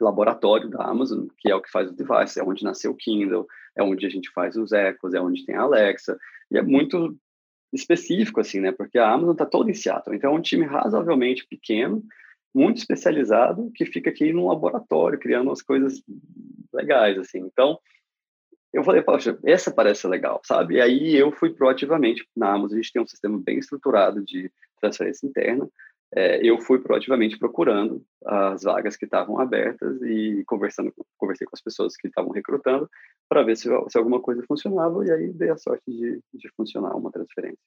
laboratório 0.00 0.68
da 0.68 0.84
Amazon, 0.84 1.26
que 1.38 1.50
é 1.50 1.54
o 1.54 1.60
que 1.60 1.70
faz 1.70 1.90
os 1.90 1.96
devices, 1.96 2.36
é 2.36 2.42
onde 2.42 2.64
nasceu 2.64 2.92
o 2.92 2.96
Kindle, 2.96 3.46
é 3.76 3.82
onde 3.82 4.06
a 4.06 4.08
gente 4.08 4.30
faz 4.30 4.56
os 4.56 4.72
Echoes, 4.72 5.14
é 5.14 5.20
onde 5.20 5.44
tem 5.44 5.54
a 5.54 5.62
Alexa, 5.62 6.18
e 6.50 6.58
é 6.58 6.62
muito 6.62 7.16
específico, 7.72 8.40
assim, 8.40 8.60
né, 8.60 8.72
porque 8.72 8.98
a 8.98 9.10
Amazon 9.10 9.32
está 9.32 9.44
toda 9.44 9.70
em 9.70 9.74
Seattle, 9.74 10.16
então 10.16 10.32
é 10.32 10.34
um 10.34 10.40
time 10.40 10.64
razoavelmente 10.64 11.46
pequeno, 11.46 12.02
muito 12.54 12.78
especializado, 12.78 13.70
que 13.74 13.84
fica 13.86 14.10
aqui 14.10 14.32
num 14.32 14.48
laboratório, 14.48 15.18
criando 15.18 15.48
umas 15.48 15.62
coisas 15.62 16.02
legais, 16.72 17.18
assim, 17.18 17.38
então 17.40 17.78
eu 18.72 18.84
falei, 18.84 19.02
poxa, 19.02 19.38
essa 19.44 19.72
parece 19.72 20.06
legal, 20.06 20.40
sabe? 20.44 20.74
E 20.74 20.80
aí 20.80 21.16
eu 21.16 21.32
fui 21.32 21.50
proativamente 21.54 22.26
na 22.36 22.52
Amazon, 22.52 22.78
a 22.78 22.82
gente 22.82 22.92
tem 22.92 23.02
um 23.02 23.06
sistema 23.06 23.40
bem 23.42 23.58
estruturado 23.58 24.22
de 24.22 24.50
transferência 24.80 25.26
interna, 25.26 25.68
é, 26.14 26.40
eu 26.42 26.58
fui 26.60 26.78
proativamente 26.78 27.38
procurando 27.38 28.02
as 28.24 28.62
vagas 28.62 28.96
que 28.96 29.04
estavam 29.04 29.38
abertas 29.38 30.00
e 30.02 30.42
conversando, 30.46 30.92
conversei 31.18 31.46
com 31.46 31.54
as 31.54 31.60
pessoas 31.60 31.96
que 31.96 32.08
estavam 32.08 32.30
recrutando 32.30 32.88
para 33.28 33.42
ver 33.42 33.56
se, 33.56 33.68
se, 33.88 33.98
alguma 33.98 34.20
coisa 34.20 34.42
funcionava 34.46 35.04
e 35.04 35.10
aí 35.10 35.32
dei 35.32 35.50
a 35.50 35.58
sorte 35.58 35.84
de, 35.86 36.20
de 36.32 36.48
funcionar 36.56 36.96
uma 36.96 37.10
transferência. 37.10 37.58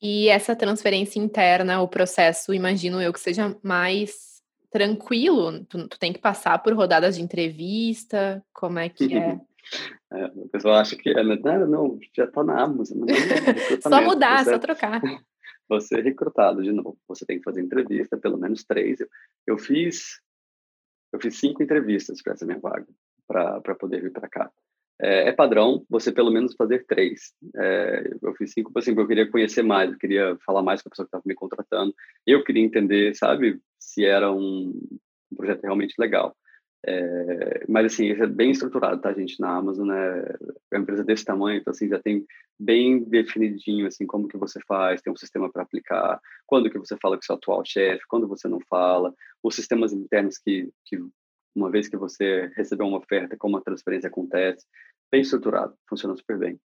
E 0.00 0.28
essa 0.28 0.54
transferência 0.54 1.18
interna, 1.18 1.80
o 1.80 1.88
processo, 1.88 2.54
imagino 2.54 3.02
eu 3.02 3.12
que 3.12 3.20
seja 3.20 3.56
mais 3.62 4.42
tranquilo. 4.70 5.64
Tu, 5.64 5.88
tu 5.88 5.98
tem 5.98 6.12
que 6.12 6.20
passar 6.20 6.62
por 6.62 6.72
rodadas 6.74 7.16
de 7.16 7.22
entrevista, 7.22 8.44
como 8.52 8.78
é 8.78 8.88
que 8.88 9.16
é? 9.16 9.40
é 10.12 10.26
o 10.34 10.48
pessoal 10.48 10.76
acha 10.76 10.96
que 10.96 11.10
é, 11.10 11.22
não, 11.22 11.66
não 11.66 11.98
já 12.16 12.24
está 12.24 12.44
na 12.44 12.62
Amazon. 12.62 13.06
só 13.82 14.02
mudar, 14.02 14.44
só 14.44 14.58
trocar 14.58 15.00
você 15.68 15.98
é 15.98 16.02
recrutado 16.02 16.62
de 16.62 16.72
novo. 16.72 16.98
Você 17.06 17.26
tem 17.26 17.38
que 17.38 17.44
fazer 17.44 17.60
entrevista, 17.60 18.16
pelo 18.16 18.38
menos 18.38 18.64
três. 18.64 19.00
Eu, 19.00 19.08
eu 19.46 19.58
fiz 19.58 20.20
eu 21.12 21.20
fiz 21.20 21.38
cinco 21.38 21.62
entrevistas 21.62 22.22
para 22.22 22.34
essa 22.34 22.44
minha 22.44 22.58
vaga, 22.58 22.86
para 23.26 23.74
poder 23.74 24.02
vir 24.02 24.12
para 24.12 24.28
cá. 24.28 24.50
É, 25.00 25.28
é, 25.28 25.32
padrão 25.32 25.84
você 25.88 26.10
pelo 26.10 26.30
menos 26.30 26.54
fazer 26.54 26.84
três. 26.86 27.32
É, 27.56 28.10
eu 28.22 28.34
fiz 28.34 28.52
cinco, 28.52 28.72
assim, 28.76 28.92
porque 28.94 29.04
eu 29.04 29.08
queria 29.08 29.30
conhecer 29.30 29.62
mais, 29.62 29.92
eu 29.92 29.98
queria 29.98 30.36
falar 30.44 30.62
mais 30.62 30.82
com 30.82 30.88
a 30.88 30.90
pessoa 30.90 31.06
que 31.06 31.08
estava 31.08 31.22
me 31.24 31.34
contratando. 31.34 31.94
Eu 32.26 32.42
queria 32.44 32.64
entender, 32.64 33.14
sabe, 33.14 33.60
se 33.78 34.04
era 34.04 34.32
um, 34.32 34.72
um 35.32 35.36
projeto 35.36 35.62
realmente 35.62 35.94
legal. 35.98 36.36
É, 36.86 37.64
mas 37.68 37.86
assim, 37.86 38.10
é 38.10 38.26
bem 38.26 38.50
estruturado, 38.50 39.00
tá, 39.00 39.12
gente? 39.12 39.40
Na 39.40 39.56
Amazon? 39.56 39.90
É 39.90 40.36
uma 40.72 40.82
empresa 40.82 41.04
desse 41.04 41.24
tamanho, 41.24 41.60
então 41.60 41.70
assim, 41.72 41.88
já 41.88 41.98
tem 41.98 42.24
bem 42.58 43.04
definidinho, 43.04 43.86
assim, 43.86 44.06
como 44.06 44.28
que 44.28 44.36
você 44.36 44.60
faz, 44.66 45.00
tem 45.00 45.12
um 45.12 45.16
sistema 45.16 45.50
para 45.50 45.62
aplicar, 45.62 46.20
quando 46.46 46.70
que 46.70 46.78
você 46.78 46.96
fala 47.00 47.16
com 47.16 47.22
seu 47.22 47.36
atual 47.36 47.64
chefe, 47.64 48.02
quando 48.08 48.26
você 48.26 48.48
não 48.48 48.58
fala, 48.68 49.14
os 49.42 49.54
sistemas 49.54 49.92
internos 49.92 50.38
que, 50.38 50.68
que 50.84 50.98
uma 51.58 51.70
vez 51.70 51.88
que 51.88 51.96
você 51.96 52.50
recebeu 52.56 52.86
uma 52.86 52.98
oferta, 52.98 53.36
como 53.36 53.56
a 53.56 53.60
transferência 53.60 54.08
acontece, 54.08 54.64
bem 55.10 55.20
estruturado, 55.20 55.74
funciona 55.88 56.16
super 56.16 56.38
bem. 56.38 56.60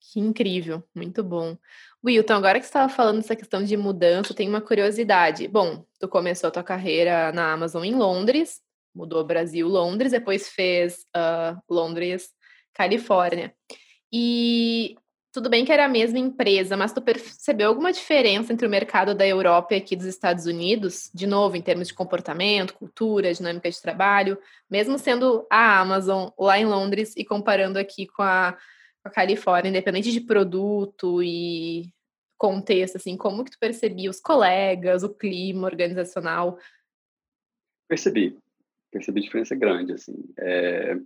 Que 0.00 0.20
incrível, 0.20 0.84
muito 0.94 1.22
bom. 1.22 1.56
Wilton, 2.04 2.34
agora 2.34 2.58
que 2.58 2.64
você 2.64 2.70
estava 2.70 2.88
falando 2.88 3.16
dessa 3.16 3.34
questão 3.34 3.62
de 3.62 3.76
mudança, 3.76 4.34
tem 4.34 4.48
uma 4.48 4.60
curiosidade. 4.60 5.48
Bom, 5.48 5.84
tu 5.98 6.08
começou 6.08 6.48
a 6.48 6.50
tua 6.50 6.62
carreira 6.62 7.32
na 7.32 7.52
Amazon 7.52 7.84
em 7.84 7.94
Londres, 7.94 8.60
mudou 8.94 9.24
Brasil, 9.24 9.66
Londres, 9.66 10.12
depois 10.12 10.48
fez 10.48 11.06
uh, 11.16 11.60
Londres, 11.68 12.30
Califórnia. 12.72 13.54
E 14.12 14.96
tudo 15.36 15.50
bem 15.50 15.66
que 15.66 15.70
era 15.72 15.84
a 15.84 15.88
mesma 15.88 16.18
empresa, 16.18 16.78
mas 16.78 16.94
tu 16.94 17.02
percebeu 17.02 17.68
alguma 17.68 17.92
diferença 17.92 18.54
entre 18.54 18.66
o 18.66 18.70
mercado 18.70 19.14
da 19.14 19.26
Europa 19.26 19.74
e 19.74 19.76
aqui 19.76 19.94
dos 19.94 20.06
Estados 20.06 20.46
Unidos? 20.46 21.10
De 21.12 21.26
novo, 21.26 21.56
em 21.56 21.60
termos 21.60 21.88
de 21.88 21.94
comportamento, 21.94 22.72
cultura, 22.72 23.34
dinâmica 23.34 23.70
de 23.70 23.82
trabalho, 23.82 24.38
mesmo 24.70 24.98
sendo 24.98 25.46
a 25.50 25.78
Amazon 25.78 26.30
lá 26.38 26.58
em 26.58 26.64
Londres 26.64 27.12
e 27.18 27.22
comparando 27.22 27.78
aqui 27.78 28.06
com 28.06 28.22
a, 28.22 28.56
com 29.02 29.08
a 29.10 29.12
Califórnia, 29.12 29.68
independente 29.68 30.10
de 30.10 30.22
produto 30.22 31.22
e 31.22 31.92
contexto, 32.38 32.96
assim, 32.96 33.14
como 33.14 33.44
que 33.44 33.50
tu 33.50 33.58
percebia 33.58 34.08
os 34.08 34.18
colegas, 34.18 35.02
o 35.02 35.14
clima 35.14 35.66
organizacional? 35.66 36.58
Percebi 37.86 38.38
percebi 38.90 39.20
diferença 39.20 39.54
grande, 39.54 39.92
assim. 39.92 40.14
É, 40.38 40.96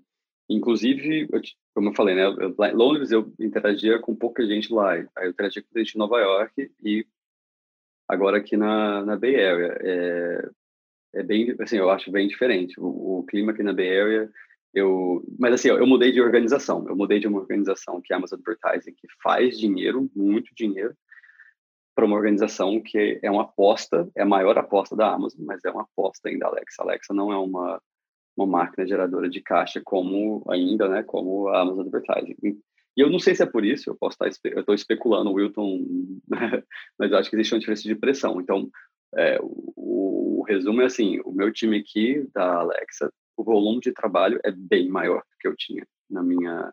inclusive, 0.51 1.29
eu, 1.33 1.41
como 1.75 1.91
eu 1.91 1.95
falei, 1.95 2.15
né, 2.15 2.27
eu, 2.27 2.55
lá 2.59 2.71
em 2.71 2.75
Londres 2.75 3.11
eu 3.11 3.33
interagia 3.39 3.99
com 4.01 4.15
pouca 4.15 4.45
gente 4.47 4.73
lá, 4.73 4.93
aí 4.93 5.07
eu 5.23 5.31
interagia 5.31 5.63
com 5.63 5.79
gente 5.79 5.95
em 5.95 5.99
Nova 5.99 6.19
York 6.19 6.71
e 6.83 7.07
agora 8.09 8.39
aqui 8.39 8.57
na, 8.57 9.05
na 9.05 9.17
Bay 9.17 9.37
Area. 9.37 9.79
É, 9.81 10.51
é 11.15 11.23
bem, 11.23 11.55
assim, 11.61 11.77
eu 11.77 11.91
acho 11.91 12.11
bem 12.11 12.27
diferente. 12.27 12.79
O, 12.79 13.21
o, 13.21 13.25
clima 13.25 13.53
aqui 13.53 13.63
na 13.63 13.73
Bay 13.73 14.01
Area, 14.01 14.31
eu, 14.75 15.25
mas 15.39 15.55
assim, 15.55 15.69
eu 15.69 15.87
mudei 15.87 16.13
de 16.13 16.21
organização. 16.21 16.87
Eu 16.89 16.97
mudei 16.97 17.21
de 17.21 17.29
uma 17.29 17.39
organização 17.39 18.01
que 18.01 18.13
é 18.13 18.17
a 18.17 18.19
Amazon 18.19 18.41
Advertising, 18.41 18.93
que 18.93 19.07
faz 19.23 19.59
dinheiro, 19.59 20.11
muito 20.15 20.55
dinheiro, 20.55 20.95
para 21.95 22.05
uma 22.05 22.17
organização 22.17 22.81
que 22.81 23.21
é 23.23 23.31
uma 23.31 23.43
aposta, 23.43 24.09
é 24.17 24.23
a 24.23 24.27
maior 24.27 24.57
aposta 24.59 24.97
da 24.97 25.13
Amazon, 25.13 25.45
mas 25.45 25.65
é 25.65 25.71
uma 25.71 25.83
aposta 25.83 26.29
ainda 26.29 26.47
Alexa. 26.47 26.83
Alexa 26.83 27.15
não 27.15 27.33
é 27.33 27.37
uma, 27.37 27.81
uma 28.37 28.47
máquina 28.47 28.87
geradora 28.87 29.29
de 29.29 29.41
caixa 29.41 29.81
como 29.85 30.45
ainda, 30.49 30.89
né, 30.89 31.03
como 31.03 31.49
a 31.49 31.61
Amazon 31.61 31.87
Advertising. 31.87 32.37
E 32.97 33.01
eu 33.01 33.11
não 33.11 33.19
sei 33.19 33.35
se 33.35 33.43
é 33.43 33.47
por 33.47 33.65
isso, 33.65 33.89
eu 33.89 33.97
posso 33.97 34.17
estar, 34.23 34.51
eu 34.51 34.61
estou 34.61 34.75
especulando, 34.75 35.33
Wilton, 35.33 35.87
mas 36.99 37.11
eu 37.11 37.19
acho 37.19 37.31
que 37.31 37.37
existe 37.37 37.55
uma 37.55 37.61
diferença 37.61 37.83
de 37.83 37.95
pressão. 37.95 38.41
Então, 38.41 38.69
é, 39.17 39.39
o, 39.41 40.41
o, 40.41 40.45
resumo 40.47 40.83
é 40.83 40.87
assim, 40.87 41.21
o 41.25 41.33
meu 41.33 41.53
time 41.53 41.79
aqui 41.79 42.27
da 42.35 42.57
Alexa, 42.57 43.13
o 43.37 43.45
volume 43.45 43.81
de 43.81 43.93
trabalho 43.93 44.41
é 44.45 44.51
bem 44.51 44.89
maior 44.89 45.21
do 45.21 45.37
que 45.39 45.49
eu 45.49 45.55
tinha 45.57 45.87
na 46.09 46.23
minha 46.23 46.73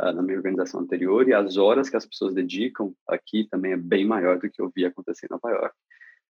uh, 0.00 0.12
na 0.12 0.22
minha 0.22 0.36
organização 0.36 0.80
anterior 0.80 1.28
e 1.28 1.34
as 1.34 1.56
horas 1.56 1.88
que 1.88 1.96
as 1.96 2.06
pessoas 2.06 2.34
dedicam 2.34 2.94
aqui 3.08 3.46
também 3.50 3.72
é 3.72 3.76
bem 3.76 4.06
maior 4.06 4.38
do 4.38 4.50
que 4.50 4.60
eu 4.60 4.70
vi 4.74 4.84
acontecer 4.84 5.26
em 5.26 5.34
Nova 5.34 5.50
York. 5.50 5.74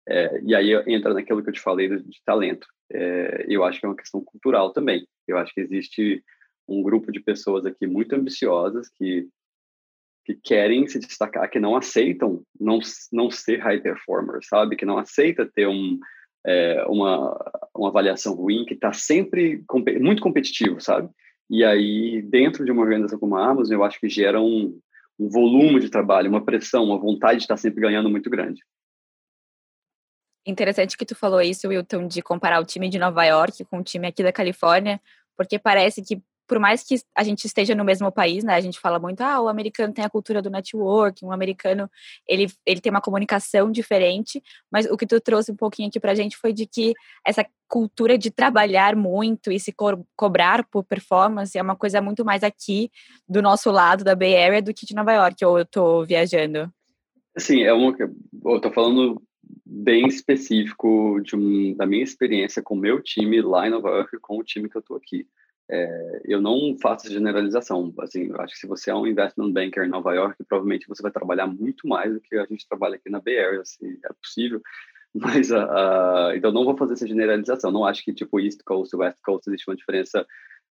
É, 0.09 0.41
e 0.43 0.55
aí 0.55 0.73
entra 0.87 1.13
naquilo 1.13 1.43
que 1.43 1.51
eu 1.51 1.53
te 1.55 1.61
falei 1.61 1.89
de, 1.89 2.23
talento. 2.25 2.67
É, 2.91 3.45
eu 3.49 3.63
acho 3.63 3.79
que 3.79 3.85
é 3.87 3.89
uma 3.89 3.97
questão 3.97 4.23
cultural 4.25 4.73
também. 4.73 5.07
Eu 5.27 5.37
acho 5.37 5.53
que 5.53 5.61
existe 5.61 6.25
um 6.67 6.83
grupo 6.83 7.13
de 7.13 7.21
pessoas 7.21 7.67
aqui 7.67 7.87
muito 7.87 8.15
ambiciosas 8.15 8.89
que 8.91 9.29
que 10.25 10.35
querem 10.35 10.87
se 10.87 10.99
destacar, 10.99 11.49
que 11.49 11.59
não 11.59 11.75
aceitam 11.75 12.43
não, 12.61 12.81
não 13.11 13.31
ser 13.31 13.61
high 13.61 13.81
performer, 13.81 14.41
sabe? 14.43 14.77
Que 14.77 14.85
não 14.85 14.99
aceita 14.99 15.47
ter 15.47 15.67
um, 15.67 15.99
é, 16.47 16.85
uma, 16.87 17.35
uma 17.75 17.89
avaliação 17.89 18.35
ruim, 18.35 18.67
que 18.67 18.75
está 18.75 18.93
sempre 18.93 19.65
muito 19.99 20.21
competitivo, 20.21 20.83
sabe? 20.83 21.09
E 21.49 21.65
aí, 21.65 22.21
dentro 22.21 22.63
de 22.63 22.71
uma 22.71 22.83
organização 22.83 23.19
como 23.19 23.37
a 23.37 23.49
Amazon, 23.49 23.73
eu 23.73 23.83
acho 23.83 23.99
que 23.99 24.07
gera 24.07 24.39
um, 24.39 24.79
um 25.19 25.31
volume 25.31 25.81
de 25.81 25.89
trabalho, 25.89 26.29
uma 26.29 26.45
pressão, 26.45 26.85
uma 26.85 26.99
vontade 26.99 27.39
de 27.39 27.45
estar 27.45 27.57
sempre 27.57 27.81
ganhando 27.81 28.11
muito 28.11 28.29
grande. 28.29 28.61
Interessante 30.49 30.97
que 30.97 31.05
tu 31.05 31.15
falou 31.15 31.43
isso, 31.43 31.69
Wilton, 31.69 32.07
de 32.07 32.23
comparar 32.23 32.59
o 32.59 32.65
time 32.65 32.89
de 32.89 32.99
Nova 32.99 33.23
York 33.23 33.67
com 33.67 33.81
o 33.81 33.83
time 33.83 34.07
aqui 34.09 34.23
da 34.23 34.33
Califórnia, 34.33 34.99
Porque 35.37 35.59
parece 35.59 36.03
que 36.03 36.23
por 36.49 36.59
mais 36.59 36.83
que 36.83 36.99
a 37.15 37.23
gente 37.23 37.45
esteja 37.45 37.75
no 37.75 37.85
mesmo 37.85 38.11
país, 38.11 38.43
né? 38.43 38.55
A 38.55 38.61
gente 38.61 38.81
fala 38.81 38.99
muito, 38.99 39.21
ah, 39.21 39.39
o 39.39 39.49
americano 39.49 39.93
tem 39.93 40.03
a 40.03 40.09
cultura 40.09 40.41
do 40.41 40.49
networking, 40.49 41.27
o 41.27 41.33
americano 41.33 41.91
ele, 42.27 42.51
ele 42.65 42.81
tem 42.81 42.91
uma 42.91 43.03
comunicação 43.03 43.71
diferente, 43.71 44.43
mas 44.73 44.87
o 44.87 44.97
que 44.97 45.07
tu 45.07 45.21
trouxe 45.21 45.53
um 45.53 45.57
pouquinho 45.57 45.89
aqui 45.89 46.01
pra 46.01 46.15
gente 46.15 46.39
foi 46.39 46.55
de 46.55 46.65
que 46.65 46.95
essa 47.23 47.45
cultura 47.69 48.17
de 48.17 48.31
trabalhar 48.31 48.97
muito 48.97 49.53
e 49.53 49.61
se 49.61 49.71
co 49.71 50.03
cobrar 50.17 50.67
por 50.71 50.83
performance 50.83 51.59
é 51.59 51.61
uma 51.61 51.77
coisa 51.77 52.01
muito 52.01 52.25
mais 52.25 52.43
aqui 52.43 52.91
do 53.29 53.43
nosso 53.43 53.71
lado 53.71 54.03
da 54.03 54.17
Bay 54.17 54.35
Area 54.35 54.63
do 54.63 54.73
que 54.73 54.87
de 54.87 54.95
Nova 54.95 55.13
York, 55.13 55.45
ou 55.45 55.59
eu 55.59 55.67
tô 55.67 56.03
viajando. 56.07 56.73
Sim, 57.37 57.65
é 57.65 57.73
eu 57.73 58.61
tô 58.63 58.73
falando 58.73 59.23
bem 59.65 60.07
específico 60.07 61.21
de 61.21 61.37
um, 61.37 61.75
da 61.77 61.87
minha 61.87 62.03
experiência 62.03 62.63
com 62.63 62.75
o 62.75 62.79
meu 62.79 63.03
time 63.03 63.41
lá 63.41 63.67
em 63.67 63.71
Nova 63.71 63.89
York 63.91 64.19
com 64.21 64.39
o 64.39 64.45
time 64.45 64.69
que 64.69 64.77
eu 64.77 64.83
tô 64.83 64.97
aqui. 64.97 65.27
É, 65.71 66.23
eu 66.25 66.41
não 66.41 66.77
faço 66.81 67.13
generalização. 67.13 67.93
Assim, 67.99 68.29
eu 68.29 68.41
acho 68.41 68.55
que 68.55 68.61
se 68.61 68.67
você 68.67 68.91
é 68.91 68.95
um 68.95 69.07
investment 69.07 69.53
banker 69.53 69.85
em 69.85 69.91
Nova 69.91 70.15
York, 70.15 70.43
provavelmente 70.45 70.89
você 70.89 71.03
vai 71.03 71.13
trabalhar 71.13 71.47
muito 71.47 71.87
mais 71.87 72.13
do 72.13 72.21
que 72.21 72.37
a 72.37 72.47
gente 72.47 72.67
trabalha 72.67 72.97
aqui 72.97 73.11
na 73.11 73.21
Bay 73.21 73.39
Area, 73.39 73.65
se 73.65 74.01
é 74.05 74.13
possível. 74.23 74.63
Mas, 75.15 75.51
então, 76.37 76.53
não 76.53 76.65
vou 76.65 76.77
fazer 76.77 76.93
essa 76.93 77.07
generalização. 77.07 77.71
Não 77.71 77.85
acho 77.85 78.05
que, 78.05 78.13
tipo, 78.13 78.39
East 78.41 78.61
Coast 78.65 78.95
e 78.95 78.99
West 78.99 79.19
Coast 79.23 79.49
existe 79.49 79.69
uma 79.69 79.77
diferença 79.77 80.27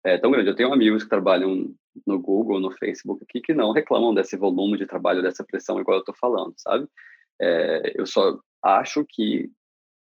é, 0.04 0.18
tão 0.18 0.30
grande. 0.30 0.48
Eu 0.48 0.56
tenho 0.56 0.72
amigos 0.72 1.04
que 1.04 1.10
trabalham 1.10 1.72
no 2.06 2.18
Google, 2.18 2.60
no 2.60 2.70
Facebook 2.72 3.22
aqui, 3.22 3.40
que 3.40 3.54
não 3.54 3.72
reclamam 3.72 4.14
desse 4.14 4.36
volume 4.36 4.78
de 4.78 4.86
trabalho, 4.86 5.22
dessa 5.22 5.44
pressão, 5.44 5.80
igual 5.80 5.98
eu 5.98 6.00
estou 6.00 6.14
falando, 6.14 6.54
sabe? 6.56 6.88
É, 7.40 7.92
eu 7.94 8.06
só 8.06 8.38
acho 8.62 9.04
que, 9.08 9.50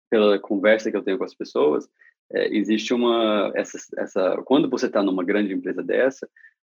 pela 0.10 0.40
conversa 0.40 0.92
que 0.92 0.98
eu 0.98 1.04
tenho 1.04 1.18
com 1.18 1.24
as 1.24 1.36
pessoas, 1.36 1.88
é, 2.34 2.56
existe 2.56 2.94
uma 2.94 3.52
essa, 3.56 3.78
essa 3.98 4.42
quando 4.46 4.70
você 4.70 4.86
está 4.86 5.04
numa 5.04 5.24
grande 5.24 5.54
empresa 5.54 5.84
dessa 5.84 6.28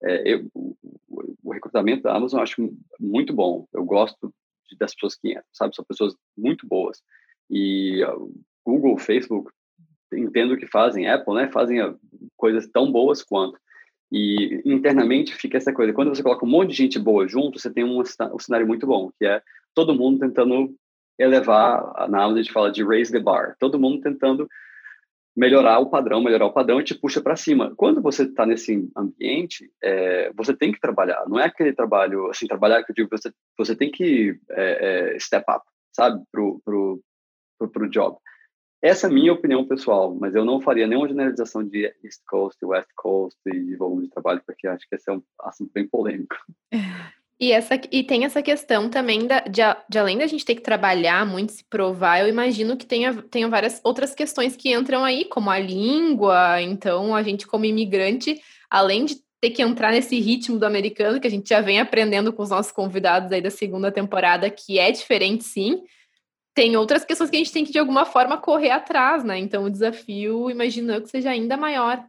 é, 0.03 0.33
eu, 0.33 0.47
o, 0.53 0.75
o, 1.43 1.51
recrutamento 1.51 2.03
da 2.03 2.15
Amazon 2.15 2.39
eu 2.39 2.43
acho 2.43 2.77
muito 2.99 3.33
bom. 3.33 3.67
Eu 3.73 3.83
gosto 3.83 4.33
das 4.77 4.93
pessoas 4.93 5.15
que 5.15 5.31
entram 5.31 5.43
sabe? 5.53 5.75
São 5.75 5.85
pessoas 5.85 6.13
muito 6.37 6.67
boas. 6.67 7.01
E 7.49 8.03
uh, 8.03 8.31
Google 8.65 8.97
Facebook 8.97 9.51
entendo 10.13 10.57
que 10.57 10.67
fazem 10.67 11.09
Apple 11.09 11.33
né? 11.33 11.49
Fazem 11.51 11.81
uh, 11.81 11.97
coisas 12.35 12.67
tão 12.67 12.91
boas 12.91 13.23
quanto. 13.23 13.59
E 14.11 14.61
internamente 14.65 15.35
fica 15.35 15.57
essa 15.57 15.73
coisa 15.73 15.93
quando 15.93 16.09
você 16.09 16.23
coloca 16.23 16.45
um 16.45 16.49
monte 16.49 16.69
de 16.69 16.77
gente 16.77 16.97
boa 16.97 17.27
junto 17.27 17.59
você 17.59 17.69
tem 17.69 17.83
um, 17.83 17.99
um 17.99 18.39
cenário 18.39 18.65
muito 18.65 18.87
bom 18.87 19.11
que 19.19 19.25
é 19.25 19.41
todo 19.75 19.93
mundo 19.93 20.19
tentando 20.19 20.73
elevar 21.17 22.07
na 22.09 22.23
Amazon 22.23 22.39
a 22.39 22.41
gente 22.41 22.53
fala 22.53 22.71
de 22.71 22.83
raise 22.83 23.11
the 23.11 23.19
bar 23.19 23.55
todo 23.59 23.79
mundo 23.79 24.01
tentando 24.01 24.47
melhorar 25.37 25.77
o 25.77 25.89
padrão, 25.89 26.19
melhorar 26.19 26.47
o 26.47 26.51
padrão 26.51 26.81
e 26.81 26.83
te 26.83 26.95
puxa 26.95 27.21
para 27.21 27.35
cima. 27.35 27.71
Quando 27.75 28.01
você 28.01 28.23
está 28.23 28.43
nesse 28.43 28.89
ambiente, 28.97 29.71
é, 29.83 30.31
você 30.35 30.51
tem 30.51 30.71
que 30.71 30.79
trabalhar. 30.79 31.25
Não 31.27 31.39
é 31.39 31.45
aquele 31.45 31.71
trabalho, 31.73 32.27
assim, 32.31 32.47
trabalhar 32.47 32.83
que 32.83 32.91
eu 32.91 32.95
digo, 32.95 33.09
você, 33.11 33.31
você 33.55 33.75
tem 33.75 33.91
que 33.91 34.35
é, 34.49 35.13
é, 35.13 35.19
step 35.19 35.45
up, 35.47 35.63
sabe, 35.95 36.23
pro, 36.31 36.59
pro, 36.65 36.99
pro, 37.59 37.69
pro 37.69 37.89
job. 37.89 38.17
Essa 38.81 39.05
é 39.05 39.09
a 39.11 39.13
minha 39.13 39.31
opinião 39.31 39.63
pessoal, 39.67 40.15
mas 40.19 40.33
eu 40.33 40.43
não 40.43 40.59
faria 40.59 40.87
nenhuma 40.87 41.07
generalização 41.07 41.63
de 41.63 41.85
East 42.03 42.21
Coast, 42.27 42.57
West 42.65 42.89
Coast 42.95 43.37
e 43.45 43.75
volume 43.75 44.05
de 44.05 44.09
trabalho, 44.09 44.41
porque 44.43 44.67
acho 44.67 44.87
que 44.89 44.95
esse 44.95 45.09
é 45.09 45.13
um 45.13 45.21
assunto 45.41 45.71
bem 45.71 45.87
polêmico. 45.87 46.35
E, 47.39 47.51
essa, 47.51 47.79
e 47.91 48.03
tem 48.03 48.25
essa 48.25 48.41
questão 48.41 48.89
também 48.89 49.27
da, 49.27 49.41
de, 49.41 49.61
de, 49.87 49.99
além 49.99 50.17
da 50.17 50.25
gente 50.25 50.43
ter 50.43 50.55
que 50.55 50.61
trabalhar 50.61 51.23
muito, 51.23 51.51
se 51.51 51.63
provar, 51.63 52.19
eu 52.19 52.27
imagino 52.27 52.75
que 52.75 52.85
tenha, 52.85 53.13
tenha 53.13 53.47
várias 53.47 53.79
outras 53.83 54.15
questões 54.15 54.55
que 54.55 54.73
entram 54.73 55.03
aí, 55.03 55.23
como 55.25 55.51
a 55.51 55.59
língua. 55.59 56.59
Então, 56.61 57.15
a 57.15 57.21
gente, 57.21 57.45
como 57.45 57.65
imigrante, 57.65 58.41
além 58.69 59.05
de 59.05 59.17
ter 59.39 59.51
que 59.51 59.61
entrar 59.61 59.91
nesse 59.91 60.19
ritmo 60.19 60.57
do 60.57 60.65
americano, 60.65 61.19
que 61.19 61.27
a 61.27 61.31
gente 61.31 61.47
já 61.47 61.61
vem 61.61 61.79
aprendendo 61.79 62.33
com 62.33 62.41
os 62.41 62.49
nossos 62.49 62.71
convidados 62.71 63.31
aí 63.31 63.41
da 63.41 63.51
segunda 63.51 63.91
temporada, 63.91 64.49
que 64.49 64.79
é 64.79 64.91
diferente 64.91 65.43
sim, 65.43 65.83
tem 66.55 66.75
outras 66.75 67.05
questões 67.05 67.29
que 67.29 67.35
a 67.35 67.39
gente 67.39 67.51
tem 67.51 67.63
que, 67.63 67.71
de 67.71 67.77
alguma 67.77 68.03
forma, 68.03 68.35
correr 68.35 68.71
atrás, 68.71 69.23
né? 69.23 69.37
Então, 69.37 69.65
o 69.65 69.69
desafio, 69.69 70.49
imagino 70.49 70.99
que 70.99 71.07
seja 71.07 71.29
ainda 71.29 71.55
maior. 71.55 72.03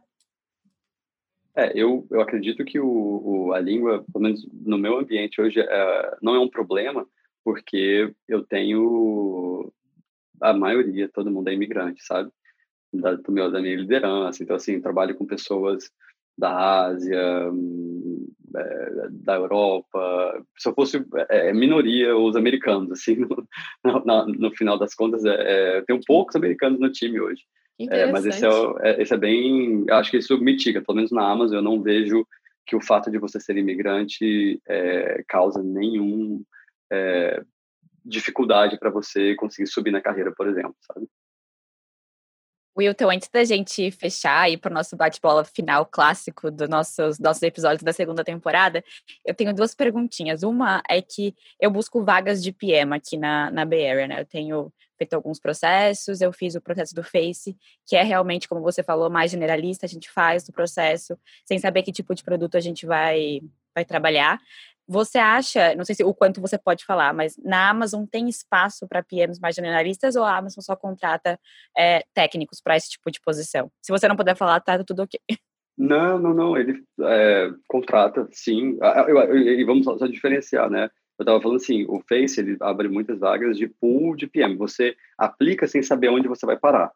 É, 1.59 1.73
eu, 1.75 2.07
eu 2.09 2.21
acredito 2.21 2.63
que 2.63 2.79
o, 2.79 2.87
o, 2.87 3.53
a 3.53 3.59
língua, 3.59 4.05
pelo 4.13 4.23
menos 4.23 4.47
no 4.53 4.77
meu 4.77 4.97
ambiente 4.97 5.41
hoje, 5.41 5.59
é, 5.59 6.17
não 6.21 6.33
é 6.33 6.39
um 6.39 6.47
problema, 6.47 7.05
porque 7.43 8.13
eu 8.29 8.45
tenho 8.45 9.69
a 10.41 10.53
maioria, 10.53 11.09
todo 11.09 11.29
mundo 11.29 11.49
é 11.49 11.53
imigrante, 11.53 12.01
sabe? 12.01 12.31
Da, 12.93 13.15
do 13.15 13.31
meu, 13.31 13.51
da 13.51 13.61
minha 13.61 13.75
liderança. 13.75 14.41
Então, 14.41 14.55
assim, 14.55 14.79
trabalho 14.79 15.15
com 15.15 15.25
pessoas 15.25 15.91
da 16.37 16.85
Ásia, 16.85 17.51
é, 18.55 19.07
da 19.11 19.35
Europa. 19.35 20.41
Se 20.57 20.69
eu 20.69 20.73
fosse 20.73 21.05
é, 21.29 21.49
é 21.49 21.53
minoria, 21.53 22.15
os 22.15 22.37
americanos, 22.37 22.89
assim, 22.93 23.17
no, 23.83 24.05
no, 24.05 24.25
no 24.27 24.55
final 24.55 24.79
das 24.79 24.95
contas, 24.95 25.25
é, 25.25 25.79
é, 25.79 25.81
tenho 25.81 25.99
poucos 26.07 26.37
americanos 26.37 26.79
no 26.79 26.89
time 26.89 27.19
hoje. 27.19 27.43
É, 27.87 28.11
mas 28.11 28.25
esse 28.25 28.45
é, 28.45 28.49
é, 28.81 29.01
esse 29.01 29.13
é 29.13 29.17
bem. 29.17 29.85
Acho 29.89 30.11
que 30.11 30.17
isso 30.17 30.37
mitiga, 30.37 30.81
pelo 30.81 30.97
menos 30.97 31.11
na 31.11 31.29
Amazon, 31.29 31.57
eu 31.57 31.61
não 31.61 31.81
vejo 31.81 32.27
que 32.65 32.75
o 32.75 32.81
fato 32.81 33.09
de 33.09 33.17
você 33.17 33.39
ser 33.39 33.57
imigrante 33.57 34.61
é, 34.67 35.23
causa 35.27 35.63
nenhum 35.63 36.43
é, 36.91 37.41
dificuldade 38.03 38.77
para 38.77 38.89
você 38.89 39.33
conseguir 39.35 39.67
subir 39.67 39.91
na 39.91 40.01
carreira, 40.01 40.33
por 40.35 40.47
exemplo, 40.47 40.75
sabe? 40.81 41.07
Wilton, 42.77 43.11
antes 43.11 43.29
da 43.29 43.43
gente 43.43 43.91
fechar 43.91 44.49
e 44.49 44.55
para 44.55 44.71
o 44.71 44.73
nosso 44.73 44.95
bate-bola 44.95 45.43
final 45.43 45.85
clássico 45.85 46.49
dos 46.49 46.69
nossos, 46.69 47.19
nossos 47.19 47.43
episódios 47.43 47.83
da 47.83 47.91
segunda 47.91 48.23
temporada, 48.23 48.83
eu 49.25 49.33
tenho 49.33 49.53
duas 49.53 49.75
perguntinhas. 49.75 50.43
Uma 50.43 50.81
é 50.87 51.01
que 51.01 51.35
eu 51.59 51.69
busco 51.69 52.03
vagas 52.03 52.41
de 52.41 52.53
PM 52.53 52.95
aqui 52.95 53.17
na, 53.17 53.51
na 53.51 53.65
Bay 53.65 53.89
Area, 53.89 54.07
né? 54.07 54.21
Eu 54.21 54.25
tenho 54.25 54.71
feito 54.99 55.13
alguns 55.13 55.39
processos, 55.39 56.19
eu 56.19 56.31
fiz 56.31 56.53
o 56.55 56.61
processo 56.61 56.93
do 56.93 57.01
Face, 57.01 57.57
que 57.87 57.95
é 57.95 58.03
realmente, 58.03 58.47
como 58.47 58.61
você 58.61 58.83
falou, 58.83 59.09
mais 59.09 59.31
generalista, 59.31 59.85
a 59.85 59.89
gente 59.89 60.11
faz 60.11 60.47
o 60.47 60.51
processo 60.51 61.17
sem 61.45 61.57
saber 61.57 61.83
que 61.83 61.91
tipo 61.91 62.13
de 62.13 62.23
produto 62.23 62.57
a 62.57 62.59
gente 62.59 62.85
vai, 62.85 63.41
vai 63.73 63.85
trabalhar. 63.85 64.39
Você 64.87 65.17
acha, 65.19 65.75
não 65.75 65.85
sei 65.85 65.95
se 65.95 66.03
o 66.03 66.13
quanto 66.13 66.41
você 66.41 66.57
pode 66.57 66.83
falar, 66.83 67.13
mas 67.13 67.37
na 67.43 67.69
Amazon 67.69 68.05
tem 68.05 68.27
espaço 68.27 68.87
para 68.87 69.03
PMs 69.03 69.39
mais 69.39 69.55
generalistas 69.55 70.15
ou 70.15 70.23
a 70.23 70.35
Amazon 70.35 70.61
só 70.61 70.75
contrata 70.75 71.39
é, 71.77 72.03
técnicos 72.13 72.59
para 72.59 72.75
esse 72.75 72.89
tipo 72.89 73.09
de 73.09 73.21
posição? 73.21 73.71
Se 73.81 73.91
você 73.91 74.07
não 74.07 74.15
puder 74.15 74.35
falar, 74.35 74.59
tá 74.59 74.83
tudo 74.83 75.03
ok. 75.03 75.19
Não, 75.81 76.19
não, 76.19 76.33
não. 76.33 76.57
Ele 76.57 76.83
é, 77.03 77.51
contrata, 77.65 78.27
sim. 78.33 78.77
E 78.77 79.63
vamos 79.63 79.85
só, 79.85 79.97
só 79.97 80.07
diferenciar, 80.07 80.69
né? 80.69 80.89
Eu 81.19 81.23
estava 81.23 81.41
falando 81.41 81.57
assim, 81.57 81.85
o 81.87 82.01
Face 82.07 82.39
ele 82.39 82.57
abre 82.61 82.87
muitas 82.87 83.19
vagas 83.19 83.57
de 83.57 83.67
pool 83.67 84.15
de 84.15 84.27
PM. 84.27 84.55
Você 84.55 84.95
aplica 85.17 85.67
sem 85.67 85.83
saber 85.83 86.09
onde 86.09 86.27
você 86.27 86.45
vai 86.45 86.57
parar, 86.57 86.91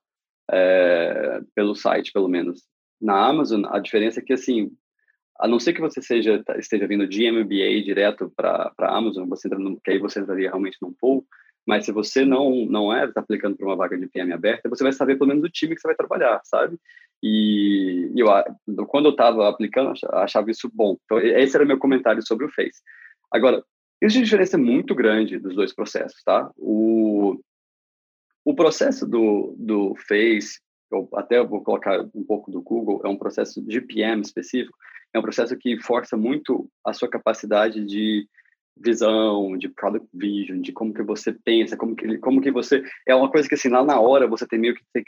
é, 0.49 1.41
pelo 1.53 1.75
site, 1.75 2.11
pelo 2.11 2.27
menos. 2.27 2.63
Na 3.01 3.27
Amazon, 3.27 3.65
a 3.65 3.79
diferença 3.79 4.19
é 4.19 4.23
que 4.23 4.33
assim, 4.33 4.71
a 5.39 5.47
não 5.47 5.59
ser 5.59 5.73
que 5.73 5.81
você 5.81 6.01
seja 6.01 6.41
esteja 6.57 6.87
vindo 6.87 7.05
de 7.05 7.29
MBA 7.29 7.83
direto 7.83 8.31
para 8.35 8.71
a 8.79 8.97
Amazon, 8.97 9.27
você 9.27 9.47
entra 9.47 9.59
no, 9.59 9.79
que 9.81 9.91
aí 9.91 9.99
você 9.99 10.19
entraria 10.19 10.49
realmente 10.49 10.77
num 10.81 10.93
pool. 10.93 11.25
Mas 11.65 11.85
se 11.85 11.91
você 11.91 12.25
não 12.25 12.65
não 12.65 12.93
é 12.93 13.09
tá 13.11 13.21
aplicando 13.21 13.57
para 13.57 13.65
uma 13.65 13.75
vaga 13.75 13.97
de 13.97 14.07
PM 14.07 14.31
aberta, 14.33 14.69
você 14.69 14.83
vai 14.83 14.93
saber 14.93 15.17
pelo 15.17 15.29
menos 15.29 15.43
o 15.43 15.49
time 15.49 15.75
que 15.75 15.81
você 15.81 15.87
vai 15.87 15.95
trabalhar, 15.95 16.41
sabe? 16.43 16.77
E 17.21 18.11
eu, 18.17 18.27
quando 18.87 19.05
eu 19.05 19.11
estava 19.11 19.47
aplicando, 19.49 19.93
achava 20.11 20.51
isso 20.51 20.69
bom. 20.73 20.97
Então, 21.05 21.19
esse 21.19 21.55
era 21.55 21.63
o 21.63 21.67
meu 21.67 21.79
comentário 21.79 22.21
sobre 22.25 22.45
o 22.45 22.49
Face. 22.49 22.81
Agora, 23.31 23.63
Existe 24.03 24.19
uma 24.19 24.25
diferença 24.25 24.57
muito 24.57 24.93
grande 24.93 25.39
dos 25.39 25.55
dois 25.55 25.73
processos, 25.73 26.21
tá? 26.25 26.51
O, 26.57 27.39
o 28.43 28.53
processo 28.53 29.07
do, 29.07 29.55
do 29.57 29.95
Face, 29.95 30.59
eu 30.91 31.07
até 31.13 31.41
vou 31.41 31.63
colocar 31.63 32.01
um 32.13 32.23
pouco 32.25 32.51
do 32.51 32.61
Google, 32.61 33.01
é 33.05 33.07
um 33.07 33.17
processo 33.17 33.65
de 33.65 33.79
PM 33.79 34.21
específico, 34.21 34.77
é 35.13 35.19
um 35.19 35.21
processo 35.21 35.55
que 35.55 35.81
força 35.81 36.17
muito 36.17 36.69
a 36.85 36.91
sua 36.91 37.07
capacidade 37.07 37.85
de 37.85 38.27
visão, 38.75 39.57
de 39.57 39.69
product 39.69 40.09
vision, 40.13 40.59
de 40.59 40.73
como 40.73 40.93
que 40.93 41.01
você 41.01 41.31
pensa, 41.31 41.77
como 41.77 41.95
que, 41.95 42.17
como 42.17 42.41
que 42.41 42.51
você... 42.51 42.83
É 43.07 43.15
uma 43.15 43.31
coisa 43.31 43.47
que, 43.47 43.55
assim, 43.55 43.69
lá 43.69 43.85
na 43.85 44.01
hora 44.01 44.27
você 44.27 44.45
tem 44.45 44.59
meio 44.59 44.75
que 44.75 44.83
ter, 44.91 45.05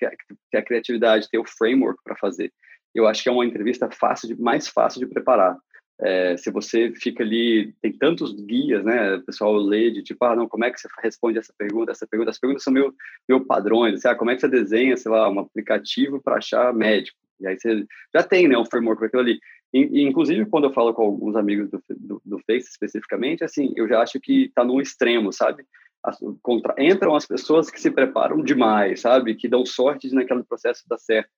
ter 0.50 0.58
a 0.58 0.64
criatividade, 0.64 1.30
ter 1.30 1.38
o 1.38 1.46
framework 1.46 2.00
para 2.02 2.16
fazer. 2.16 2.50
Eu 2.94 3.06
acho 3.08 3.22
que 3.22 3.28
é 3.28 3.32
uma 3.34 3.46
entrevista 3.46 3.90
fácil 3.92 4.30
de, 4.30 4.42
mais 4.42 4.70
fácil 4.70 5.02
de 5.02 5.08
preparar. 5.08 5.58
É, 6.02 6.36
se 6.36 6.52
você 6.52 6.92
fica 6.92 7.24
ali, 7.24 7.74
tem 7.82 7.94
tantos 7.94 8.34
guias, 8.34 8.84
né? 8.84 9.16
O 9.16 9.24
pessoal 9.24 9.56
lê 9.56 9.90
de 9.90 10.04
tipo, 10.04 10.24
ah, 10.26 10.36
não, 10.36 10.48
como 10.48 10.66
é 10.66 10.72
que 10.72 10.80
você 10.80 10.90
responde 11.02 11.40
essa 11.40 11.54
pergunta, 11.58 11.92
essa 11.92 12.06
pergunta? 12.06 12.32
As 12.32 12.40
perguntas 12.40 12.64
são 12.64 12.74
meio, 12.74 12.94
meio 13.28 13.46
padrões, 13.46 13.96
assim, 13.96 14.08
ah, 14.10 14.16
como 14.16 14.30
é 14.30 14.36
que 14.36 14.42
você 14.42 14.50
desenha, 14.50 14.98
sei 14.98 15.12
lá, 15.12 15.30
um 15.30 15.40
aplicativo 15.40 16.22
para 16.22 16.38
achar 16.38 16.74
médico? 16.74 17.18
E 17.40 17.48
aí 17.48 17.58
você 17.58 17.86
já 18.14 18.24
tem, 18.24 18.48
né, 18.48 18.58
um 18.58 18.66
framework 18.66 19.00
para 19.00 19.08
aquilo 19.08 19.22
ali. 19.22 19.40
E, 19.74 20.04
inclusive, 20.04 20.46
quando 20.46 20.66
eu 20.66 20.74
falo 20.74 20.94
com 20.94 21.04
alguns 21.04 21.36
amigos 21.36 21.70
do, 21.70 21.84
do, 21.90 22.22
do 22.24 22.40
Face 22.40 22.70
especificamente, 22.70 23.44
assim, 23.44 23.74
eu 23.76 23.88
já 23.88 24.02
acho 24.02 24.20
que 24.20 24.46
está 24.46 24.64
no 24.64 24.80
extremo, 24.80 25.34
sabe? 25.34 25.66
As, 26.02 26.18
contra, 26.42 26.74
entram 26.78 27.16
as 27.16 27.26
pessoas 27.26 27.70
que 27.70 27.82
se 27.82 27.92
preparam 27.92 28.42
demais, 28.42 29.02
sabe? 29.02 29.36
Que 29.36 29.50
dão 29.50 29.66
sorte 29.66 30.08
de 30.08 30.16
naquele 30.16 30.44
processo 30.44 30.88
dar 30.88 30.98
certo. 30.98 31.30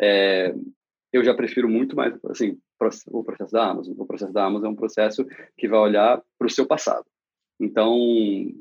É, 0.00 0.54
eu 1.12 1.24
já 1.24 1.34
prefiro 1.34 1.68
muito 1.68 1.96
mais, 1.96 2.14
assim, 2.26 2.58
o 3.08 3.24
processo 3.24 3.52
da 3.52 3.70
Amazon. 3.70 3.94
O 3.98 4.06
processo 4.06 4.32
da 4.32 4.44
Amazon 4.44 4.68
é 4.68 4.72
um 4.72 4.76
processo 4.76 5.26
que 5.56 5.68
vai 5.68 5.78
olhar 5.78 6.22
para 6.38 6.46
o 6.46 6.50
seu 6.50 6.66
passado. 6.66 7.04
Então, 7.60 7.94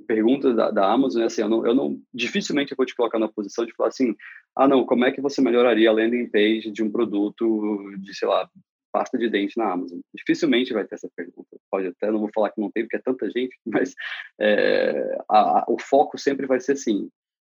perguntas 0.08 0.54
da, 0.56 0.72
da 0.72 0.92
Amazon 0.92 1.22
é 1.22 1.26
assim, 1.26 1.42
eu 1.42 1.48
não, 1.48 1.66
eu 1.66 1.74
não, 1.74 2.02
dificilmente 2.14 2.72
eu 2.72 2.78
vou 2.78 2.86
te 2.86 2.94
colocar 2.94 3.18
na 3.18 3.30
posição 3.30 3.66
de 3.66 3.74
falar 3.74 3.90
assim, 3.90 4.14
ah, 4.58 4.68
não, 4.68 4.86
como 4.86 5.06
é 5.06 5.12
que 5.12 5.22
você 5.22 5.42
melhoraria 5.42 5.90
a 5.90 5.94
landing 5.94 6.30
page 6.30 6.70
de 6.70 6.84
um 6.84 6.92
produto 6.92 7.96
de, 8.00 8.14
sei 8.14 8.28
lá, 8.28 8.50
pasta 8.92 9.18
de 9.18 9.30
dente 9.30 9.58
na 9.58 9.72
Amazon? 9.72 10.00
Dificilmente 10.14 10.74
vai 10.74 10.84
ter 10.86 10.96
essa 10.96 11.10
pergunta. 11.16 11.58
Pode 11.72 11.88
até, 11.88 12.12
não 12.12 12.20
vou 12.20 12.30
falar 12.36 12.52
que 12.52 12.60
não 12.60 12.70
tem, 12.70 12.84
porque 12.84 12.98
é 12.98 13.02
tanta 13.02 13.30
gente, 13.30 13.58
mas 13.66 13.94
é, 14.38 15.18
a, 15.30 15.60
a, 15.60 15.66
o 15.70 15.80
foco 15.80 16.18
sempre 16.18 16.46
vai 16.46 16.60
ser 16.60 16.74
assim, 16.74 17.10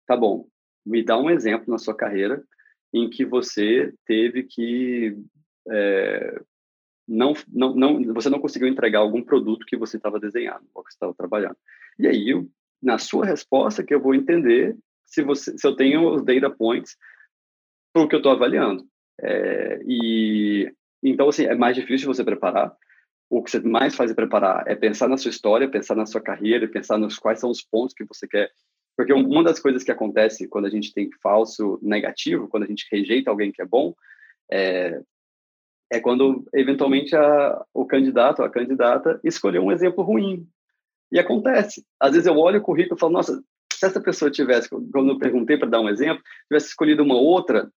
tá 0.08 0.18
bom, 0.18 0.48
me 0.84 1.04
dá 1.04 1.16
um 1.16 1.30
exemplo 1.30 1.70
na 1.70 1.78
sua 1.78 1.96
carreira 1.96 2.44
em 2.96 3.10
que 3.10 3.26
você 3.26 3.94
teve 4.06 4.44
que 4.44 5.18
é, 5.70 6.42
não, 7.06 7.34
não, 7.52 7.76
não, 7.76 8.14
você 8.14 8.30
não 8.30 8.40
conseguiu 8.40 8.70
entregar 8.70 9.00
algum 9.00 9.22
produto 9.22 9.66
que 9.66 9.76
você 9.76 9.98
estava 9.98 10.20
desenhando 10.20 10.66
ou 10.74 10.84
que 10.84 10.92
estava 10.92 11.14
trabalhando. 11.14 11.58
E 12.00 12.08
aí, 12.08 12.30
eu, 12.30 12.50
na 12.82 12.98
sua 12.98 13.26
resposta, 13.26 13.84
que 13.84 13.94
eu 13.94 14.02
vou 14.02 14.16
entender 14.16 14.78
se, 15.06 15.22
você, 15.22 15.58
se 15.58 15.68
eu 15.68 15.76
tenho 15.76 16.10
os 16.10 16.24
data 16.24 16.50
points 16.50 16.96
para 17.94 18.02
o 18.02 18.08
que 18.08 18.16
eu 18.16 18.20
estou 18.20 18.32
avaliando. 18.32 18.86
É, 19.22 19.82
e 19.86 20.74
então, 21.04 21.28
assim, 21.28 21.46
é 21.46 21.54
mais 21.54 21.76
difícil 21.76 22.08
você 22.08 22.24
preparar. 22.24 22.74
O 23.30 23.44
que 23.44 23.52
você 23.52 23.60
mais 23.60 23.96
faz 23.96 24.10
é 24.10 24.14
preparar 24.14 24.64
é 24.68 24.76
pensar 24.76 25.10
na 25.10 25.18
sua 25.18 25.30
história, 25.30 25.70
pensar 25.70 25.96
na 25.96 26.06
sua 26.06 26.22
carreira, 26.22 26.68
pensar 26.68 26.98
nos 26.98 27.18
quais 27.18 27.40
são 27.40 27.50
os 27.50 27.62
pontos 27.62 27.94
que 27.94 28.06
você 28.06 28.28
quer 28.28 28.50
porque 28.96 29.14
uma 29.14 29.44
das 29.44 29.60
coisas 29.60 29.84
que 29.84 29.92
acontece 29.92 30.48
quando 30.48 30.66
a 30.66 30.70
gente 30.70 30.94
tem 30.94 31.10
falso 31.22 31.80
negativo, 31.82 32.48
quando 32.48 32.64
a 32.64 32.68
gente 32.68 32.88
rejeita 32.92 33.30
alguém 33.30 33.52
que 33.52 33.62
é 33.62 33.66
bom, 33.66 33.94
é, 34.52 35.02
é 35.92 36.00
quando 36.00 36.48
eventualmente 36.54 37.16
a, 37.16 37.66
o 37.74 37.86
candidato 37.86 38.40
ou 38.40 38.46
a 38.46 38.50
candidata 38.50 39.20
escolheu 39.24 39.64
um 39.64 39.72
exemplo 39.72 40.04
ruim. 40.04 40.48
E 41.12 41.20
acontece. 41.20 41.86
Às 42.00 42.12
vezes 42.12 42.26
eu 42.26 42.38
olho 42.38 42.60
o 42.60 42.64
currículo 42.64 42.98
e 42.98 43.00
falo, 43.00 43.14
nossa, 43.14 43.44
se 43.72 43.86
essa 43.86 44.02
pessoa 44.02 44.32
tivesse, 44.32 44.70
quando 44.70 45.10
eu 45.10 45.20
perguntei 45.20 45.58
para 45.58 45.70
dar 45.70 45.82
um 45.82 45.90
exemplo, 45.90 46.24
tivesse 46.48 46.68
escolhido 46.68 47.04
uma 47.04 47.16
outra 47.16 47.70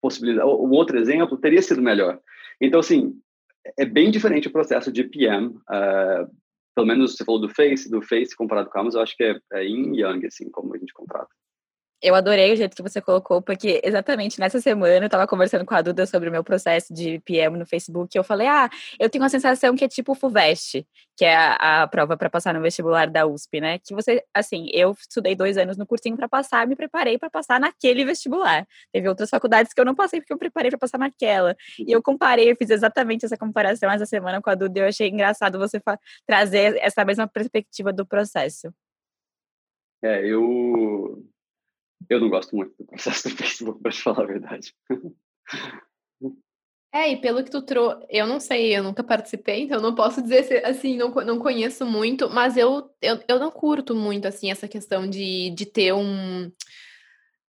possibilidade, 0.00 0.48
um 0.48 0.70
outro 0.70 0.98
exemplo, 0.98 1.36
teria 1.38 1.62
sido 1.62 1.82
melhor. 1.82 2.20
Então, 2.60 2.80
assim, 2.80 3.18
é 3.76 3.84
bem 3.84 4.10
diferente 4.10 4.48
o 4.48 4.52
processo 4.52 4.92
de 4.92 5.04
PM. 5.04 5.48
Uh, 5.48 5.60
ah, 5.68 6.28
pelo 6.78 6.86
menos 6.86 7.16
você 7.16 7.24
falou 7.24 7.40
do 7.40 7.48
Face, 7.48 7.90
do 7.90 8.00
Face 8.00 8.36
comparado 8.36 8.70
com 8.70 8.78
a 8.78 8.80
Amazon, 8.82 9.00
eu 9.00 9.02
acho 9.02 9.16
que 9.16 9.24
é, 9.24 9.36
é 9.54 9.64
yin 9.64 9.96
yang, 9.96 10.24
assim, 10.24 10.48
como 10.48 10.76
a 10.76 10.78
gente 10.78 10.92
contrata. 10.92 11.28
Eu 12.00 12.14
adorei 12.14 12.52
o 12.52 12.56
jeito 12.56 12.76
que 12.76 12.82
você 12.82 13.00
colocou, 13.00 13.42
porque 13.42 13.80
exatamente 13.82 14.38
nessa 14.38 14.60
semana 14.60 14.98
eu 14.98 15.06
estava 15.06 15.26
conversando 15.26 15.64
com 15.66 15.74
a 15.74 15.82
Duda 15.82 16.06
sobre 16.06 16.28
o 16.28 16.32
meu 16.32 16.44
processo 16.44 16.94
de 16.94 17.18
PM 17.20 17.58
no 17.58 17.66
Facebook. 17.66 18.16
E 18.16 18.18
eu 18.18 18.22
falei, 18.22 18.46
ah, 18.46 18.70
eu 19.00 19.10
tenho 19.10 19.24
uma 19.24 19.28
sensação 19.28 19.74
que 19.74 19.84
é 19.84 19.88
tipo 19.88 20.12
o 20.12 20.14
FUVEST, 20.14 20.86
que 21.16 21.24
é 21.24 21.34
a, 21.34 21.82
a 21.82 21.88
prova 21.88 22.16
para 22.16 22.30
passar 22.30 22.54
no 22.54 22.60
vestibular 22.62 23.10
da 23.10 23.26
USP, 23.26 23.60
né? 23.60 23.80
Que 23.80 23.92
você, 23.94 24.22
assim, 24.32 24.68
eu 24.72 24.92
estudei 24.92 25.34
dois 25.34 25.58
anos 25.58 25.76
no 25.76 25.84
cursinho 25.84 26.16
para 26.16 26.28
passar, 26.28 26.68
me 26.68 26.76
preparei 26.76 27.18
para 27.18 27.28
passar 27.28 27.58
naquele 27.58 28.04
vestibular. 28.04 28.64
Teve 28.92 29.08
outras 29.08 29.28
faculdades 29.28 29.72
que 29.72 29.80
eu 29.80 29.84
não 29.84 29.94
passei 29.96 30.20
porque 30.20 30.32
eu 30.32 30.38
preparei 30.38 30.70
para 30.70 30.78
passar 30.78 30.98
naquela. 30.98 31.56
E 31.80 31.90
eu 31.90 32.00
comparei, 32.00 32.52
eu 32.52 32.56
fiz 32.56 32.70
exatamente 32.70 33.24
essa 33.24 33.36
comparação 33.36 33.90
essa 33.90 34.06
semana 34.06 34.40
com 34.40 34.50
a 34.50 34.54
Duda. 34.54 34.78
E 34.78 34.82
eu 34.82 34.86
achei 34.86 35.08
engraçado 35.08 35.58
você 35.58 35.82
trazer 36.24 36.76
essa 36.78 37.04
mesma 37.04 37.26
perspectiva 37.26 37.92
do 37.92 38.06
processo. 38.06 38.72
É, 40.00 40.24
eu 40.24 41.24
eu 42.08 42.20
não 42.20 42.28
gosto 42.28 42.54
muito 42.54 42.74
do 42.78 42.86
processo 42.86 43.28
do 43.28 43.34
Facebook, 43.36 43.80
para 43.80 43.92
te 43.92 44.02
falar 44.02 44.22
a 44.22 44.26
verdade. 44.26 44.74
É, 46.92 47.12
e 47.12 47.16
pelo 47.16 47.44
que 47.44 47.50
tu 47.50 47.60
trouxe, 47.60 48.06
eu 48.08 48.26
não 48.26 48.40
sei, 48.40 48.76
eu 48.76 48.82
nunca 48.82 49.04
participei, 49.04 49.62
então 49.62 49.80
não 49.80 49.94
posso 49.94 50.22
dizer 50.22 50.64
assim, 50.64 50.96
não, 50.96 51.10
não 51.10 51.38
conheço 51.38 51.84
muito, 51.84 52.30
mas 52.30 52.56
eu, 52.56 52.90
eu, 53.02 53.20
eu 53.28 53.38
não 53.38 53.50
curto 53.50 53.94
muito, 53.94 54.26
assim, 54.26 54.50
essa 54.50 54.66
questão 54.66 55.08
de, 55.08 55.50
de 55.50 55.66
ter 55.66 55.92
um 55.92 56.50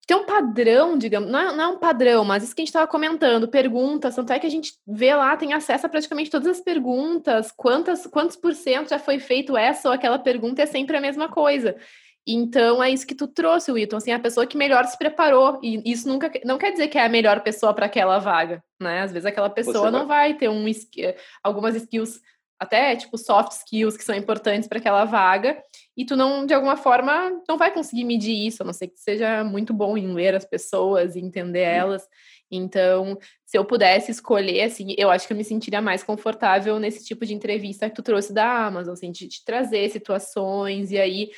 ter 0.06 0.16
um 0.16 0.26
padrão, 0.26 0.98
digamos, 0.98 1.30
não 1.30 1.40
é, 1.40 1.56
não 1.56 1.64
é 1.64 1.68
um 1.68 1.78
padrão, 1.78 2.26
mas 2.26 2.42
isso 2.42 2.56
que 2.56 2.62
a 2.62 2.64
gente 2.64 2.70
estava 2.70 2.88
comentando, 2.88 3.48
perguntas, 3.48 4.16
tanto 4.16 4.34
é 4.34 4.40
que 4.40 4.48
a 4.48 4.50
gente 4.50 4.74
vê 4.88 5.14
lá, 5.14 5.38
tem 5.38 5.54
acesso 5.54 5.86
a 5.86 5.90
praticamente 5.90 6.32
todas 6.32 6.48
as 6.48 6.60
perguntas, 6.60 7.52
quantas, 7.52 8.08
quantos 8.08 8.36
por 8.36 8.56
cento 8.56 8.90
já 8.90 8.98
foi 8.98 9.20
feito 9.20 9.56
essa 9.56 9.88
ou 9.88 9.94
aquela 9.94 10.18
pergunta, 10.18 10.64
é 10.64 10.66
sempre 10.66 10.98
a 10.98 11.02
mesma 11.02 11.30
coisa. 11.30 11.78
Então 12.28 12.84
é 12.84 12.90
isso 12.90 13.08
que 13.08 13.16
tu 13.16 13.28
trouxe, 13.28 13.72
Wilton, 13.72 13.98
assim, 13.98 14.12
a 14.12 14.20
pessoa 14.20 14.46
que 14.46 14.58
melhor 14.58 14.86
se 14.86 14.98
preparou. 14.98 15.60
E 15.64 15.82
isso 15.92 16.08
nunca 16.08 16.32
não 16.46 16.58
quer 16.58 16.72
dizer 16.72 16.88
que 16.88 16.98
é 16.98 17.06
a 17.06 17.10
melhor 17.10 17.42
pessoa 17.42 17.74
para 17.74 17.88
aquela 17.88 18.20
vaga, 18.20 18.64
né? 18.80 19.02
Às 19.02 19.12
vezes 19.12 19.26
aquela 19.26 19.50
pessoa 19.50 19.90
não 19.90 20.06
vai. 20.06 20.36
ter 20.36 20.50
um 20.50 20.66
algumas 21.44 21.76
skills 21.76 22.22
até 22.60 22.94
tipo 22.96 23.18
soft 23.18 23.54
skills 23.54 23.96
que 23.96 24.04
são 24.04 24.14
importantes 24.14 24.68
para 24.68 24.80
aquela 24.80 25.06
vaga, 25.06 25.58
e 25.96 26.06
tu 26.06 26.16
não 26.16 26.46
de 26.46 26.54
alguma 26.54 26.76
forma 26.76 27.42
não 27.48 27.58
vai 27.58 27.74
conseguir 27.74 28.04
medir 28.04 28.46
isso, 28.46 28.62
a 28.62 28.66
não 28.66 28.74
ser 28.74 28.88
que 28.88 29.00
seja 29.00 29.44
muito 29.46 29.74
bom 29.74 29.98
em 29.98 30.14
ler 30.14 30.36
as 30.36 30.46
pessoas 30.46 31.16
e 31.16 31.20
entender 31.20 31.62
elas. 31.62 32.06
Então, 32.52 33.18
se 33.46 33.58
eu 33.58 33.64
pudesse 33.64 34.12
escolher, 34.12 34.64
assim, 34.64 34.96
eu 34.98 35.10
acho 35.10 35.28
que 35.28 35.34
eu 35.34 35.38
me 35.38 35.44
sentiria 35.44 35.82
mais 35.82 36.04
confortável 36.04 36.80
nesse 36.80 37.06
tipo 37.06 37.26
de 37.26 37.34
entrevista 37.34 37.88
que 37.90 37.96
tu 37.96 38.02
trouxe 38.02 38.34
da 38.34 38.66
Amazon, 38.66 38.94
assim, 38.94 39.12
de, 39.12 39.28
de 39.28 39.46
trazer 39.46 39.90
situações 39.90 40.92
e 40.92 40.98
aí 40.98 41.30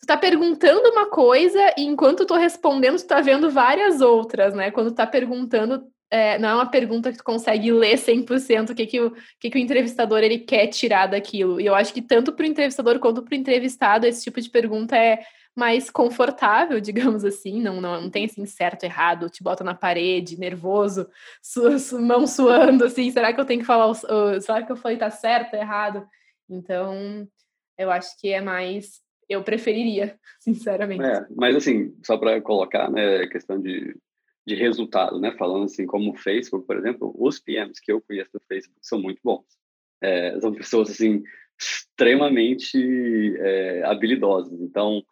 tu 0.00 0.06
tá 0.06 0.16
perguntando 0.16 0.88
uma 0.90 1.06
coisa 1.10 1.58
e 1.76 1.82
enquanto 1.84 2.26
tô 2.26 2.36
respondendo, 2.36 2.98
tu 2.98 3.06
tá 3.06 3.20
vendo 3.20 3.50
várias 3.50 4.00
outras, 4.00 4.54
né? 4.54 4.70
Quando 4.70 4.90
tu 4.90 4.96
tá 4.96 5.06
perguntando, 5.06 5.86
é, 6.10 6.38
não 6.38 6.48
é 6.48 6.54
uma 6.54 6.70
pergunta 6.70 7.12
que 7.12 7.18
tu 7.18 7.24
consegue 7.24 7.70
ler 7.72 7.96
100% 7.96 8.70
o 8.70 8.74
que 8.74 8.86
que 8.86 9.00
o, 9.00 9.12
que 9.38 9.50
que 9.50 9.58
o 9.58 9.60
entrevistador 9.60 10.18
ele 10.18 10.38
quer 10.38 10.66
tirar 10.66 11.06
daquilo. 11.06 11.60
E 11.60 11.66
eu 11.66 11.74
acho 11.74 11.92
que 11.94 12.02
tanto 12.02 12.32
para 12.32 12.42
o 12.42 12.46
entrevistador 12.46 12.98
quanto 12.98 13.22
para 13.22 13.32
o 13.32 13.38
entrevistado, 13.38 14.06
esse 14.06 14.24
tipo 14.24 14.40
de 14.40 14.50
pergunta 14.50 14.96
é 14.96 15.24
mais 15.54 15.90
confortável, 15.90 16.80
digamos 16.80 17.24
assim, 17.24 17.60
não, 17.60 17.80
não, 17.80 18.02
não 18.02 18.10
tem 18.10 18.24
assim 18.24 18.44
certo, 18.46 18.84
errado, 18.84 19.30
te 19.30 19.42
bota 19.42 19.62
na 19.62 19.74
parede, 19.74 20.38
nervoso, 20.38 21.08
su, 21.42 21.78
su, 21.78 22.00
mão 22.00 22.26
suando, 22.26 22.84
assim, 22.84 23.10
será 23.10 23.32
que 23.32 23.40
eu 23.40 23.44
tenho 23.44 23.60
que 23.60 23.66
falar, 23.66 23.92
será 24.40 24.62
que 24.62 24.72
eu 24.72 24.76
falei 24.76 24.96
tá 24.96 25.10
certo, 25.10 25.54
errado? 25.54 26.06
Então, 26.48 27.28
eu 27.78 27.90
acho 27.90 28.18
que 28.18 28.32
é 28.32 28.40
mais 28.40 29.00
eu 29.30 29.42
preferiria, 29.44 30.18
sinceramente. 30.40 31.04
É, 31.04 31.26
mas 31.34 31.54
assim, 31.54 31.96
só 32.04 32.18
para 32.18 32.40
colocar, 32.42 32.90
né, 32.90 33.26
questão 33.28 33.60
de, 33.60 33.96
de 34.46 34.54
resultado, 34.56 35.20
né, 35.20 35.32
falando 35.38 35.64
assim, 35.64 35.86
como 35.86 36.10
o 36.10 36.16
Facebook, 36.16 36.66
por 36.66 36.76
exemplo, 36.76 37.14
os 37.16 37.38
PMs 37.38 37.80
que 37.80 37.92
eu 37.92 38.00
conheço 38.02 38.32
do 38.32 38.42
Facebook 38.48 38.78
são 38.82 39.00
muito 39.00 39.20
bons. 39.22 39.46
É, 40.02 40.38
são 40.40 40.52
pessoas, 40.52 40.90
assim, 40.90 41.22
extremamente 41.60 43.36
é, 43.38 43.84
habilidosas. 43.84 44.60
Então, 44.60 45.04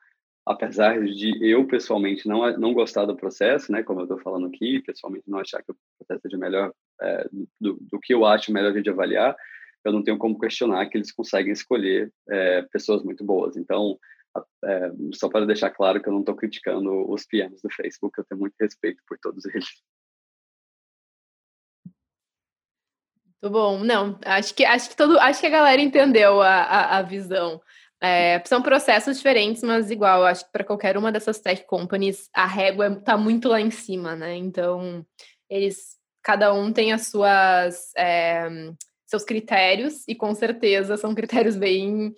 apesar 0.47 1.05
de 1.05 1.39
eu, 1.47 1.67
pessoalmente, 1.67 2.27
não, 2.27 2.51
não 2.59 2.73
gostar 2.73 3.05
do 3.05 3.15
processo, 3.15 3.71
né, 3.71 3.83
como 3.83 4.01
eu 4.01 4.05
estou 4.05 4.19
falando 4.19 4.47
aqui, 4.47 4.83
pessoalmente 4.83 5.29
não 5.29 5.39
achar 5.39 5.63
que 5.63 5.71
o 5.71 5.77
processo 5.99 6.29
de 6.29 6.37
melhor, 6.37 6.73
é, 7.03 7.29
do, 7.61 7.79
do 7.81 8.01
que 8.01 8.15
eu 8.15 8.25
acho 8.25 8.51
melhor 8.51 8.73
de 8.73 8.91
avaliar, 8.91 9.37
eu 9.85 9.93
não 9.93 10.03
tenho 10.03 10.19
como 10.19 10.39
questionar 10.39 10.87
que 10.89 10.99
eles 10.99 11.13
conseguem 11.13 11.53
escolher 11.53 12.13
é, 12.29 12.63
pessoas 12.63 13.03
muito 13.03 13.25
boas. 13.25 13.57
Então, 13.57 13.99
é, 14.65 14.91
só 15.15 15.29
para 15.29 15.47
deixar 15.47 15.71
claro 15.71 16.03
que 16.03 16.09
eu 16.09 16.13
não 16.13 16.21
estou 16.21 16.37
criticando 16.37 17.11
os 17.11 17.25
PMs 17.25 17.63
do 17.63 17.71
Facebook, 17.71 18.19
eu 18.19 18.25
tenho 18.25 18.41
muito 18.41 18.55
respeito 18.61 19.03
por 19.07 19.19
todos 19.19 19.45
eles. 19.47 19.69
Muito 23.41 23.53
bom. 23.53 23.79
Não, 23.79 24.19
acho 24.25 24.55
que 24.55 24.65
acho 24.65 24.91
que 24.91 24.97
todo, 24.97 25.19
acho 25.19 25.41
que 25.41 25.47
a 25.47 25.51
galera 25.51 25.81
entendeu 25.81 26.43
a, 26.43 26.63
a, 26.63 26.99
a 26.99 27.03
visão. 27.03 27.61
É, 28.01 28.41
são 28.45 28.63
processos 28.63 29.17
diferentes, 29.17 29.63
mas 29.63 29.91
igual, 29.91 30.25
acho 30.25 30.45
que 30.45 30.53
para 30.53 30.65
qualquer 30.65 30.97
uma 30.97 31.11
dessas 31.11 31.41
tech 31.41 31.65
companies 31.67 32.29
a 32.33 32.47
régua 32.47 32.89
está 32.89 33.17
muito 33.17 33.49
lá 33.49 33.61
em 33.61 33.71
cima, 33.71 34.15
né? 34.15 34.37
Então, 34.37 35.05
eles 35.51 35.97
cada 36.23 36.53
um 36.53 36.73
tem 36.73 36.93
as 36.93 37.09
suas 37.09 37.93
é, 37.97 38.49
seus 39.09 39.25
critérios 39.25 40.05
e 40.07 40.15
com 40.15 40.35
certeza 40.35 40.97
são 40.97 41.15
critérios 41.15 41.57
bem 41.57 42.15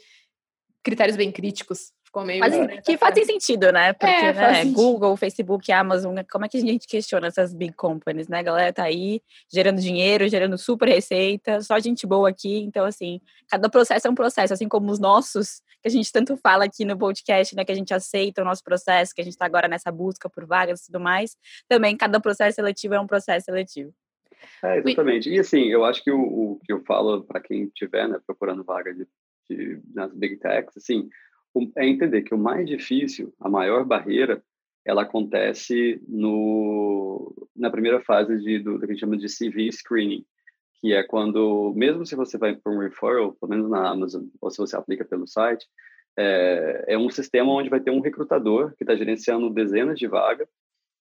critérios 0.83 1.17
bem 1.17 1.31
críticos. 1.31 1.93
Ficou 2.05 2.25
meio 2.25 2.41
Mas, 2.41 2.53
que 2.85 2.99
fazem 2.99 3.25
sentido, 3.25 3.71
né? 3.71 3.93
Porque 3.93 4.13
é, 4.13 4.33
né, 4.33 4.65
Google, 4.65 5.17
Facebook, 5.17 5.71
Amazon, 5.71 6.13
né, 6.13 6.25
como 6.29 6.45
é 6.45 6.49
que 6.49 6.57
a 6.57 6.61
gente 6.61 6.89
questiona 6.89 7.29
essas 7.29 7.55
big 7.55 7.73
companies, 7.75 8.27
né? 8.27 8.41
A 8.41 8.43
galera 8.43 8.73
tá 8.73 8.83
aí 8.83 9.23
gerando 9.53 9.81
dinheiro, 9.81 10.29
gerando 10.29 10.59
super 10.59 10.89
receita, 10.89 11.61
só 11.61 11.79
gente 11.79 12.09
boa 12.09 12.29
aqui. 12.29 12.63
Então, 12.63 12.85
assim, 12.85 13.21
cada 13.49 13.69
processo 13.69 14.09
é 14.09 14.11
um 14.11 14.15
processo, 14.17 14.53
assim 14.53 14.69
como 14.69 14.91
os 14.91 14.99
nossos, 14.99 15.63
que 15.81 15.87
a 15.87 15.91
gente 15.91 16.11
tanto 16.11 16.37
fala 16.37 16.65
aqui 16.65 16.85
no 16.85 16.99
podcast, 16.99 17.55
né? 17.55 17.65
Que 17.65 17.71
a 17.71 17.77
gente 17.77 17.95
aceita 17.95 18.43
o 18.43 18.45
nosso 18.45 18.65
processo, 18.65 19.15
que 19.15 19.21
a 19.21 19.25
gente 19.25 19.37
tá 19.37 19.47
agora 19.47 19.69
nessa 19.69 19.93
busca 19.93 20.29
por 20.29 20.45
vagas 20.45 20.81
e 20.81 20.87
tudo 20.87 20.99
mais. 20.99 21.37
Também 21.69 21.97
cada 21.97 22.19
processo 22.19 22.57
seletivo 22.57 22.95
é 22.95 23.01
um 23.01 23.07
processo 23.07 23.45
seletivo. 23.45 23.95
É, 24.63 24.79
exatamente. 24.79 25.31
E 25.31 25.39
assim, 25.39 25.65
eu 25.65 25.85
acho 25.85 26.03
que 26.03 26.11
o, 26.11 26.21
o 26.21 26.61
que 26.65 26.73
eu 26.73 26.81
falo 26.85 27.23
para 27.25 27.41
quem 27.41 27.65
estiver 27.65 28.09
né, 28.09 28.21
procurando 28.27 28.65
vaga 28.65 28.95
de, 28.95 29.07
de, 29.49 29.81
nas 29.95 30.13
big 30.15 30.37
techs, 30.37 30.77
assim, 30.77 31.09
é 31.77 31.87
entender 31.87 32.23
que 32.23 32.35
o 32.35 32.39
mais 32.39 32.67
difícil, 32.67 33.35
a 33.41 33.49
maior 33.49 33.85
barreira, 33.85 34.43
ela 34.85 35.03
acontece 35.03 36.01
no, 36.09 37.49
na 37.55 37.71
primeira 37.71 38.01
fase 38.01 38.39
de, 38.39 38.59
do, 38.59 38.75
do 38.75 38.81
que 38.81 38.87
a 38.87 38.89
gente 38.89 39.01
chama 39.01 39.17
de 39.17 39.27
CV 39.27 39.71
screening, 39.71 40.25
que 40.81 40.93
é 40.95 41.03
quando, 41.03 41.73
mesmo 41.77 42.07
se 42.07 42.17
você 42.17 42.39
vai 42.39 42.57
para 42.57 42.73
um 42.73 42.79
referral, 42.79 43.33
pelo 43.35 43.51
menos 43.51 43.71
na 43.71 43.89
Amazon, 43.89 44.25
ou 44.41 44.51
se 44.51 44.59
você 44.59 44.77
aplica 44.77 45.05
pelo 45.05 45.27
site, 45.27 45.67
é, 46.19 46.85
é 46.89 46.99
um 46.99 47.11
sistema 47.11 47.53
onde 47.53 47.69
vai 47.69 47.81
ter 47.81 47.91
um 47.91 48.01
recrutador 48.01 48.75
que 48.77 48.85
está 48.85 48.95
gerenciando 48.97 49.51
dezenas 49.51 49.99
de 49.99 50.07
vagas, 50.07 50.49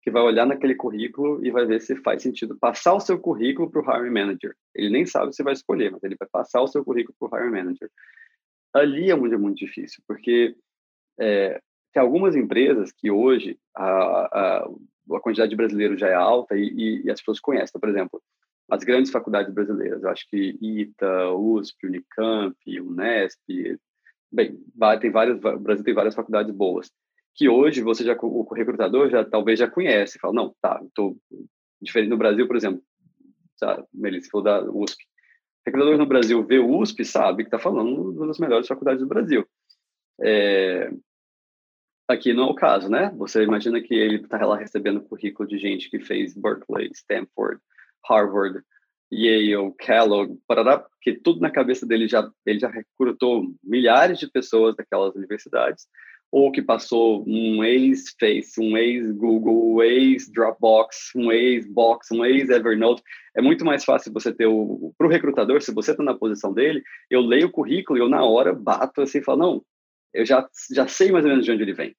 que 0.08 0.12
vai 0.12 0.24
olhar 0.24 0.46
naquele 0.46 0.74
currículo 0.74 1.46
e 1.46 1.52
vai 1.52 1.66
ver 1.66 1.82
se 1.82 1.94
faz 1.98 2.24
sentido 2.24 2.58
passar 2.58 2.94
o 2.94 3.00
seu 3.02 3.20
currículo 3.20 3.70
para 3.70 3.82
o 3.82 3.84
hiring 3.84 4.14
manager. 4.14 4.56
Ele 4.74 4.90
nem 4.90 5.06
sabe 5.06 5.36
se 5.36 5.44
vai 5.44 5.52
escolher, 5.52 5.92
mas 5.92 6.02
ele 6.02 6.16
vai 6.18 6.26
passar 6.32 6.62
o 6.62 6.68
seu 6.68 6.82
currículo 6.82 7.14
para 7.20 7.28
o 7.28 7.38
hiring 7.38 7.52
manager. 7.52 7.92
Ali 8.74 9.12
é 9.12 9.16
muito, 9.18 9.38
muito 9.38 9.58
difícil, 9.58 10.02
porque 10.08 10.56
é, 11.20 11.60
tem 11.92 12.02
algumas 12.02 12.38
empresas 12.38 12.90
que 12.94 13.12
hoje 13.12 13.60
a, 13.76 13.84
a, 13.84 14.70
a 15.12 15.20
quantidade 15.20 15.50
de 15.50 15.58
brasileiros 15.58 16.00
já 16.00 16.08
é 16.08 16.14
alta 16.14 16.56
e, 16.56 16.70
e, 16.70 17.02
e, 17.04 17.12
as 17.12 17.20
pessoas 17.20 17.42
conhecem. 17.42 17.72
Então, 17.72 17.82
por 17.82 17.90
exemplo, 17.90 18.24
as 18.72 18.86
grandes 18.86 19.12
faculdades 19.12 19.54
brasileiras, 19.54 20.02
eu 20.04 20.10
acho 20.10 20.26
que 20.30 20.58
ITA, 20.62 21.34
USP, 21.34 21.86
Unicamp, 21.86 22.56
Unesp, 22.80 23.42
bem, 24.32 24.58
tem 25.02 25.12
várias, 25.12 25.38
o 25.44 25.60
Brasil 25.60 25.84
tem 25.84 25.94
várias 25.94 26.16
faculdades 26.16 26.56
boas, 26.56 26.90
que 27.38 27.48
hoje 27.48 27.82
você 27.82 28.04
já, 28.04 28.18
o 28.20 28.54
recrutador 28.54 29.10
já 29.10 29.24
talvez 29.24 29.60
já 29.60 29.70
conhece, 29.70 30.20
fala, 30.20 30.34
não, 30.34 30.56
tá, 30.62 30.82
estou 30.84 31.16
diferente 31.82 32.10
no 32.10 32.18
Brasil, 32.18 32.48
por 32.48 32.56
exemplo, 32.56 32.82
sabe, 33.56 33.86
Melissa, 33.94 34.30
falou 34.30 34.44
da 34.44 34.64
USP. 34.64 35.06
Recrutador 35.66 35.98
no 35.98 36.06
Brasil 36.06 36.44
vê 36.44 36.58
o 36.60 36.80
USP, 36.80 37.06
sabe 37.06 37.44
que 37.44 37.48
está 37.48 37.60
falando 37.60 38.12
uma 38.12 38.28
das 38.28 38.40
melhores 38.40 38.68
faculdades 38.68 39.02
do 39.02 39.08
Brasil. 39.08 39.48
É, 40.20 40.90
Aqui 42.08 42.34
não 42.34 42.48
é 42.48 42.52
o 42.52 42.56
caso, 42.56 42.90
né? 42.90 43.12
Você 43.18 43.44
imagina 43.44 43.82
que 43.82 43.94
ele 43.94 44.16
está 44.16 44.46
lá 44.46 44.56
recebendo 44.56 45.02
currículo 45.02 45.48
de 45.48 45.58
gente 45.58 45.90
que 45.90 46.00
fez 46.00 46.34
Berkeley, 46.34 46.90
Stanford, 46.94 47.60
Harvard, 48.10 48.64
Yale, 49.12 49.74
Kellogg, 49.78 50.40
parará, 50.48 50.86
que 51.02 51.14
tudo 51.14 51.42
na 51.42 51.52
cabeça 51.52 51.86
dele 51.86 52.08
já 52.08 52.32
ele 52.46 52.60
já 52.60 52.70
recrutou 52.70 53.44
milhares 53.62 54.20
de 54.20 54.32
pessoas 54.32 54.74
daquelas 54.78 55.16
universidades, 55.16 55.86
ou 56.32 56.52
que 56.52 56.62
passou 56.62 57.24
um 57.28 57.64
ex-Face, 57.64 58.60
um 58.60 58.78
ex-Google, 58.78 59.76
um 59.76 59.82
ex-Dropbox, 59.82 61.12
um 61.16 61.32
ex-Box, 61.32 62.14
um 62.14 62.26
ex-Evernote. 62.26 63.02
É 63.36 63.42
muito 63.42 63.64
mais 63.64 63.86
fácil 63.86 64.12
você 64.12 64.34
ter 64.34 64.46
o 64.46 64.94
para 64.98 65.08
o 65.08 65.10
recrutador, 65.10 65.62
se 65.62 65.74
você 65.74 65.92
está 65.92 66.04
na 66.04 66.14
posição 66.14 66.54
dele, 66.54 66.84
eu 67.10 67.22
leio 67.22 67.48
o 67.48 67.52
currículo 67.52 67.98
e 67.98 68.02
eu 68.02 68.10
na 68.10 68.24
hora 68.24 68.54
bato 68.54 69.02
assim, 69.02 69.20
e 69.20 69.24
falo 69.24 69.40
não, 69.40 69.64
eu 70.14 70.26
já, 70.26 70.48
já 70.74 70.88
sei 70.88 71.12
mais 71.12 71.24
ou 71.24 71.32
menos 71.32 71.46
de 71.46 71.52
onde 71.52 71.64
ele 71.64 71.74
vem. 71.74 71.96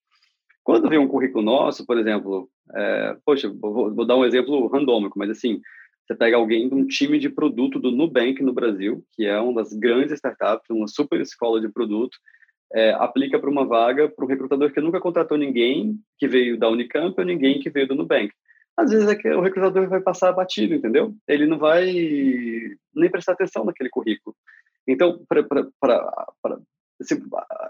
Quando 0.62 0.88
vem 0.88 0.98
um 0.98 1.08
currículo 1.08 1.42
nosso, 1.42 1.86
por 1.86 1.96
exemplo, 1.98 2.50
é, 2.74 3.16
poxa, 3.24 3.48
vou, 3.48 3.94
vou, 3.94 4.04
dar 4.04 4.16
um 4.16 4.24
exemplo 4.24 4.66
randômico, 4.66 5.18
mas 5.18 5.30
assim, 5.30 5.60
você 6.06 6.14
pega 6.14 6.36
alguém 6.36 6.68
de 6.68 6.74
um 6.74 6.86
time 6.86 7.18
de 7.18 7.30
produto 7.30 7.78
do 7.78 7.90
Nubank 7.90 8.42
no 8.42 8.52
Brasil, 8.52 9.02
que 9.12 9.24
é 9.24 9.40
uma 9.40 9.62
das 9.62 9.72
grandes 9.72 10.12
startups, 10.12 10.68
uma 10.68 10.86
super 10.86 11.20
escola 11.20 11.60
de 11.60 11.70
produto, 11.70 12.18
é, 12.72 12.90
aplica 12.92 13.38
para 13.38 13.50
uma 13.50 13.66
vaga 13.66 14.08
para 14.08 14.24
um 14.24 14.28
recrutador 14.28 14.72
que 14.72 14.80
nunca 14.80 15.00
contratou 15.00 15.38
ninguém 15.38 15.98
que 16.18 16.28
veio 16.28 16.58
da 16.58 16.68
Unicamp 16.68 17.14
ou 17.18 17.24
ninguém 17.24 17.60
que 17.60 17.70
veio 17.70 17.88
do 17.88 17.94
Nubank. 17.94 18.30
Às 18.76 18.90
vezes 18.90 19.08
é 19.08 19.16
que 19.16 19.28
o 19.28 19.40
recrutador 19.40 19.88
vai 19.88 20.00
passar 20.00 20.32
batido, 20.32 20.74
entendeu? 20.74 21.12
Ele 21.26 21.46
não 21.46 21.58
vai 21.58 21.86
nem 22.94 23.10
prestar 23.10 23.32
atenção 23.32 23.64
naquele 23.64 23.90
currículo. 23.90 24.36
Então, 24.86 25.20
para 25.28 25.42
Assim, 27.00 27.22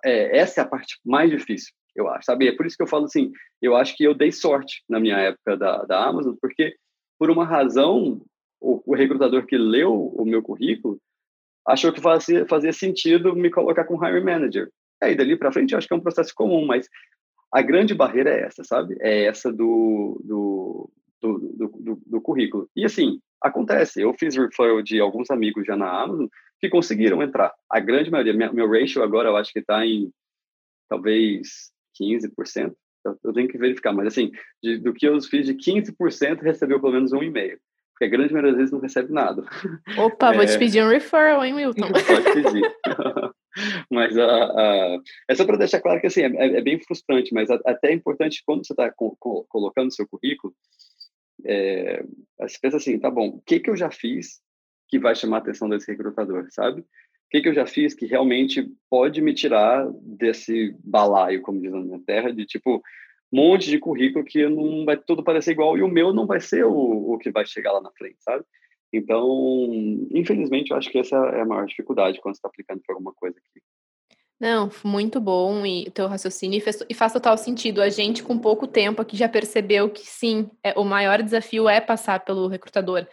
é, 0.05 0.39
essa 0.39 0.61
é 0.61 0.65
a 0.65 0.67
parte 0.67 0.99
mais 1.05 1.31
difícil, 1.31 1.73
eu 1.95 2.09
acho, 2.09 2.25
sabe? 2.25 2.49
É 2.49 2.57
por 2.57 2.65
isso 2.65 2.77
que 2.77 2.83
eu 2.83 2.87
falo 2.87 3.05
assim, 3.05 3.31
eu 3.61 3.77
acho 3.77 3.95
que 3.95 4.03
eu 4.03 4.15
dei 4.15 4.33
sorte 4.33 4.83
na 4.89 4.99
minha 4.99 5.19
época 5.19 5.57
da, 5.57 5.85
da 5.85 6.07
Amazon, 6.07 6.35
porque 6.41 6.75
por 7.19 7.31
uma 7.31 7.45
razão, 7.45 8.23
o, 8.59 8.83
o 8.87 8.95
recrutador 8.95 9.45
que 9.45 9.59
leu 9.59 9.93
o 9.93 10.25
meu 10.25 10.43
currículo 10.43 10.99
achou 11.67 11.93
que 11.93 12.01
fazia, 12.01 12.47
fazia 12.47 12.73
sentido 12.73 13.37
me 13.37 13.51
colocar 13.51 13.85
com 13.85 14.03
hiring 14.03 14.25
manager. 14.25 14.71
Aí, 15.03 15.15
dali 15.15 15.37
para 15.37 15.53
frente, 15.53 15.73
eu 15.73 15.79
acho 15.79 15.87
que 15.87 15.95
é 15.95 15.97
um 15.97 16.03
processo 16.03 16.33
comum, 16.35 16.67
mas 16.67 16.89
a 17.53 17.63
grande 17.63 17.95
barreira 17.95 18.31
é 18.31 18.43
essa, 18.43 18.65
sabe? 18.65 18.97
É 19.01 19.25
essa 19.25 19.53
do, 19.53 20.21
do, 20.25 20.91
do, 21.21 21.39
do, 21.39 21.69
do, 21.81 22.03
do 22.07 22.21
currículo. 22.21 22.69
E, 22.77 22.85
assim, 22.85 23.21
acontece. 23.43 24.01
Eu 24.01 24.15
fiz 24.15 24.37
referral 24.37 24.83
de 24.83 25.01
alguns 25.01 25.31
amigos 25.31 25.67
já 25.67 25.77
na 25.77 26.03
Amazon 26.03 26.27
que 26.61 26.69
conseguiram 26.69 27.23
entrar. 27.23 27.53
A 27.71 27.81
grande 27.81 28.11
maioria, 28.11 28.35
minha, 28.35 28.53
meu 28.53 28.69
ratio 28.71 29.03
agora 29.03 29.29
eu 29.29 29.37
acho 29.37 29.53
que 29.53 29.61
está 29.61 29.87
em 29.87 30.11
talvez 30.89 31.71
15%. 32.01 32.75
Eu, 33.05 33.17
eu 33.25 33.33
tenho 33.33 33.49
que 33.49 33.59
verificar, 33.59 33.93
mas 33.93 34.09
assim, 34.09 34.33
de, 34.63 34.79
do 34.79 34.93
que 34.93 35.07
eu 35.07 35.21
fiz 35.23 35.47
de 35.47 35.55
15% 35.55 36.43
recebeu 36.43 36.81
pelo 36.81 36.93
menos 36.93 37.13
um 37.13 37.23
e-mail. 37.23 37.59
Porque 37.93 38.05
a 38.05 38.17
grande 38.17 38.33
maioria 38.33 38.53
das 38.53 38.59
vezes 38.59 38.73
não 38.73 38.81
recebe 38.81 39.13
nada. 39.13 39.45
Opa, 39.99 40.31
é... 40.35 40.37
vou 40.37 40.47
te 40.47 40.55
é. 40.55 40.59
pedir 40.59 40.85
um 40.85 40.89
referral, 40.89 41.45
hein, 41.45 41.55
Milton? 41.55 41.89
Pode 42.07 42.33
pedir. 42.33 42.63
mas 43.91 44.17
uh, 44.17 45.03
é 45.29 45.35
só 45.35 45.45
para 45.45 45.57
deixar 45.57 45.81
claro 45.81 46.01
que 46.01 46.07
assim, 46.07 46.23
é, 46.23 46.59
é 46.59 46.61
bem 46.61 46.81
frustrante, 46.81 47.33
mas 47.33 47.51
até 47.51 47.91
é 47.91 47.95
importante 47.95 48.43
quando 48.45 48.67
você 48.67 48.73
está 48.73 48.91
co 48.91 49.17
co 49.19 49.45
colocando 49.49 49.95
seu 49.95 50.07
currículo, 50.07 50.55
é, 51.45 52.03
você 52.41 52.59
pensa 52.61 52.77
assim, 52.77 52.99
tá 52.99 53.11
bom, 53.11 53.29
o 53.29 53.43
que, 53.43 53.61
que 53.61 53.71
eu 53.71 53.77
já 53.77 53.91
fiz 53.91 54.41
que 54.89 54.99
vai 54.99 55.15
chamar 55.15 55.39
a 55.39 55.41
atenção 55.41 55.69
desse 55.69 55.91
recrutador, 55.91 56.47
sabe? 56.51 56.81
O 56.81 56.85
que, 57.31 57.43
que 57.43 57.49
eu 57.49 57.55
já 57.55 57.67
fiz 57.67 57.95
que 57.95 58.07
realmente 58.07 58.67
pode 58.89 59.21
me 59.21 59.35
tirar 59.35 59.87
desse 60.03 60.75
balaio, 60.83 61.43
como 61.43 61.61
diz 61.61 61.71
na 61.71 61.81
minha 61.81 62.01
terra, 62.07 62.33
de 62.33 62.47
tipo, 62.47 62.83
monte 63.31 63.69
de 63.69 63.79
currículo 63.79 64.25
que 64.25 64.49
não 64.49 64.85
vai 64.87 64.97
tudo 64.97 65.23
parecer 65.23 65.53
igual 65.53 65.77
e 65.77 65.83
o 65.83 65.89
meu 65.89 66.13
não 66.13 66.27
vai 66.27 66.41
ser 66.41 66.65
o, 66.65 67.13
o 67.13 67.19
que 67.19 67.31
vai 67.31 67.45
chegar 67.45 67.73
lá 67.73 67.83
na 67.83 67.93
frente, 67.93 68.17
sabe? 68.21 68.45
Então, 68.93 69.29
infelizmente, 70.11 70.71
eu 70.71 70.77
acho 70.77 70.91
que 70.91 70.99
essa 70.99 71.17
é 71.17 71.41
a 71.41 71.47
maior 71.47 71.67
dificuldade 71.67 72.21
quando 72.21 72.35
você 72.35 72.39
está 72.39 72.49
aplicando 72.49 72.81
para 72.81 72.95
alguma 72.95 73.13
coisa 73.13 73.37
aqui. 73.39 73.63
Não, 74.41 74.71
muito 74.85 75.21
bom 75.21 75.67
e 75.67 75.91
teu 75.91 76.07
raciocínio 76.07 76.59
e 76.59 76.61
faz, 76.61 76.85
e 76.89 76.95
faz 76.95 77.13
total 77.13 77.37
sentido. 77.37 77.83
A 77.83 77.89
gente, 77.89 78.23
com 78.23 78.39
pouco 78.39 78.69
tempo 78.69 79.03
aqui, 79.03 79.17
já 79.17 79.29
percebeu 79.29 79.91
que 79.91 80.07
sim, 80.07 80.49
é, 80.63 80.79
o 80.79 80.85
maior 80.85 81.23
desafio 81.23 81.69
é 81.69 81.81
passar 81.81 82.25
pelo 82.25 82.47
recrutador 82.47 83.07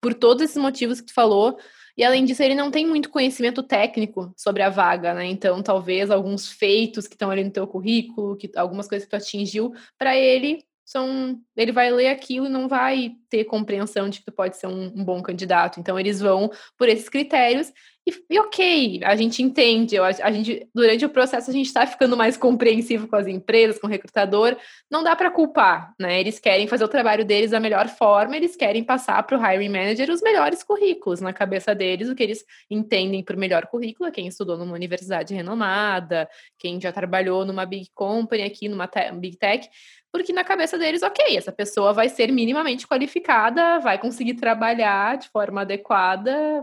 por 0.00 0.12
todos 0.12 0.42
esses 0.42 0.56
motivos 0.56 1.00
que 1.00 1.06
tu 1.06 1.14
falou. 1.14 1.58
E 1.96 2.04
além 2.04 2.24
disso, 2.24 2.42
ele 2.42 2.54
não 2.54 2.70
tem 2.70 2.86
muito 2.86 3.08
conhecimento 3.08 3.62
técnico 3.62 4.32
sobre 4.36 4.62
a 4.62 4.68
vaga, 4.68 5.14
né? 5.14 5.26
Então, 5.26 5.62
talvez 5.62 6.10
alguns 6.10 6.50
feitos 6.50 7.06
que 7.06 7.14
estão 7.14 7.30
ali 7.30 7.44
no 7.44 7.50
teu 7.50 7.66
currículo, 7.66 8.36
que 8.36 8.50
algumas 8.56 8.88
coisas 8.88 9.06
que 9.06 9.10
tu 9.10 9.16
atingiu, 9.16 9.72
para 9.98 10.16
ele 10.16 10.64
são, 10.84 11.40
ele 11.56 11.72
vai 11.72 11.90
ler 11.90 12.08
aquilo 12.08 12.46
e 12.46 12.50
não 12.50 12.68
vai 12.68 13.12
ter 13.28 13.44
compreensão 13.44 14.08
de 14.08 14.18
que 14.18 14.26
tu 14.26 14.32
pode 14.32 14.56
ser 14.56 14.66
um, 14.66 14.92
um 14.94 15.04
bom 15.04 15.22
candidato. 15.22 15.80
Então, 15.80 15.98
eles 15.98 16.20
vão 16.20 16.50
por 16.76 16.88
esses 16.88 17.08
critérios 17.08 17.72
e, 18.04 18.12
e, 18.30 18.40
ok, 18.40 19.00
a 19.04 19.14
gente 19.14 19.44
entende, 19.44 19.96
a, 19.96 20.06
a 20.06 20.32
gente, 20.32 20.68
durante 20.74 21.04
o 21.04 21.08
processo 21.08 21.48
a 21.48 21.52
gente 21.52 21.66
está 21.66 21.86
ficando 21.86 22.16
mais 22.16 22.36
compreensivo 22.36 23.06
com 23.06 23.14
as 23.14 23.28
empresas, 23.28 23.78
com 23.78 23.86
o 23.86 23.90
recrutador, 23.90 24.56
não 24.90 25.04
dá 25.04 25.14
para 25.14 25.30
culpar, 25.30 25.94
né? 26.00 26.18
Eles 26.18 26.40
querem 26.40 26.66
fazer 26.66 26.82
o 26.82 26.88
trabalho 26.88 27.24
deles 27.24 27.52
da 27.52 27.60
melhor 27.60 27.88
forma, 27.88 28.36
eles 28.36 28.56
querem 28.56 28.82
passar 28.82 29.22
para 29.22 29.38
o 29.38 29.40
hiring 29.40 29.68
manager 29.68 30.10
os 30.10 30.20
melhores 30.20 30.64
currículos 30.64 31.20
na 31.20 31.32
cabeça 31.32 31.76
deles, 31.76 32.08
o 32.08 32.14
que 32.16 32.24
eles 32.24 32.44
entendem 32.68 33.22
por 33.22 33.36
melhor 33.36 33.66
currículo, 33.66 34.10
quem 34.10 34.26
estudou 34.26 34.58
numa 34.58 34.74
universidade 34.74 35.32
renomada, 35.32 36.28
quem 36.58 36.80
já 36.80 36.90
trabalhou 36.90 37.44
numa 37.44 37.64
big 37.64 37.88
company 37.94 38.42
aqui, 38.42 38.68
numa 38.68 38.90
big 39.14 39.36
tech, 39.36 39.68
porque 40.12 40.32
na 40.32 40.44
cabeça 40.44 40.76
deles, 40.76 41.02
ok, 41.02 41.36
essa 41.36 41.50
pessoa 41.50 41.94
vai 41.94 42.10
ser 42.10 42.30
minimamente 42.30 42.86
qualificada, 42.86 43.78
vai 43.78 43.98
conseguir 43.98 44.34
trabalhar 44.34 45.16
de 45.16 45.28
forma 45.30 45.62
adequada, 45.62 46.62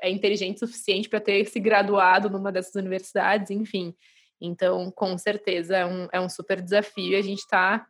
é 0.00 0.10
inteligente 0.10 0.56
o 0.56 0.66
suficiente 0.66 1.06
para 1.06 1.20
ter 1.20 1.44
se 1.44 1.60
graduado 1.60 2.30
numa 2.30 2.50
dessas 2.50 2.74
universidades, 2.74 3.50
enfim. 3.50 3.94
Então, 4.40 4.90
com 4.90 5.18
certeza, 5.18 5.76
é 5.76 5.84
um, 5.84 6.08
é 6.10 6.18
um 6.18 6.30
super 6.30 6.62
desafio 6.62 7.12
e 7.12 7.16
a 7.16 7.22
gente 7.22 7.40
está 7.40 7.86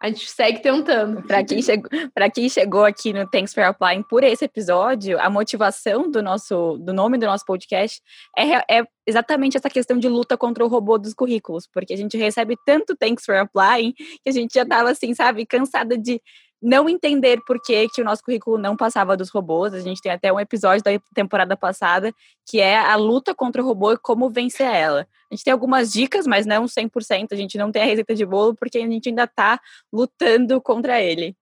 a 0.00 0.08
gente 0.08 0.30
segue 0.30 0.60
tentando. 0.60 1.22
Para 1.22 1.44
quem, 1.44 1.60
chegou, 1.60 1.90
quem 2.34 2.48
chegou 2.48 2.84
aqui 2.84 3.12
no 3.12 3.28
Thanks 3.28 3.52
for 3.52 3.64
Applying 3.64 4.02
por 4.02 4.22
esse 4.22 4.44
episódio, 4.44 5.20
a 5.20 5.28
motivação 5.28 6.10
do 6.10 6.22
nosso 6.22 6.78
do 6.78 6.92
nome 6.92 7.18
do 7.18 7.26
nosso 7.26 7.44
podcast 7.44 8.00
é, 8.36 8.78
é 8.78 8.84
exatamente 9.06 9.56
essa 9.56 9.68
questão 9.68 9.98
de 9.98 10.08
luta 10.08 10.36
contra 10.36 10.64
o 10.64 10.68
robô 10.68 10.98
dos 10.98 11.14
currículos, 11.14 11.66
porque 11.72 11.94
a 11.94 11.96
gente 11.96 12.16
recebe 12.16 12.56
tanto 12.64 12.96
Thanks 12.96 13.24
for 13.24 13.34
Applying 13.34 13.92
que 13.92 14.28
a 14.28 14.32
gente 14.32 14.54
já 14.54 14.62
estava 14.62 14.90
assim, 14.90 15.14
sabe, 15.14 15.44
cansada 15.46 15.98
de 15.98 16.20
não 16.60 16.88
entender 16.88 17.40
por 17.46 17.60
que, 17.62 17.88
que 17.88 18.02
o 18.02 18.04
nosso 18.04 18.22
currículo 18.22 18.58
não 18.58 18.76
passava 18.76 19.16
dos 19.16 19.30
robôs. 19.30 19.72
A 19.72 19.80
gente 19.80 20.00
tem 20.00 20.10
até 20.10 20.32
um 20.32 20.40
episódio 20.40 20.82
da 20.82 20.90
temporada 21.14 21.56
passada 21.56 22.12
que 22.48 22.60
é 22.60 22.78
a 22.78 22.96
luta 22.96 23.34
contra 23.34 23.62
o 23.62 23.64
robô 23.64 23.92
e 23.92 23.98
como 23.98 24.28
vencer 24.28 24.66
ela. 24.66 25.06
A 25.30 25.34
gente 25.34 25.44
tem 25.44 25.52
algumas 25.52 25.92
dicas, 25.92 26.26
mas 26.26 26.46
não 26.46 26.64
100%. 26.64 27.28
A 27.32 27.36
gente 27.36 27.56
não 27.56 27.70
tem 27.70 27.82
a 27.82 27.86
receita 27.86 28.14
de 28.14 28.26
bolo 28.26 28.54
porque 28.54 28.78
a 28.78 28.86
gente 28.86 29.08
ainda 29.08 29.24
está 29.24 29.60
lutando 29.92 30.60
contra 30.60 31.00
ele. 31.00 31.36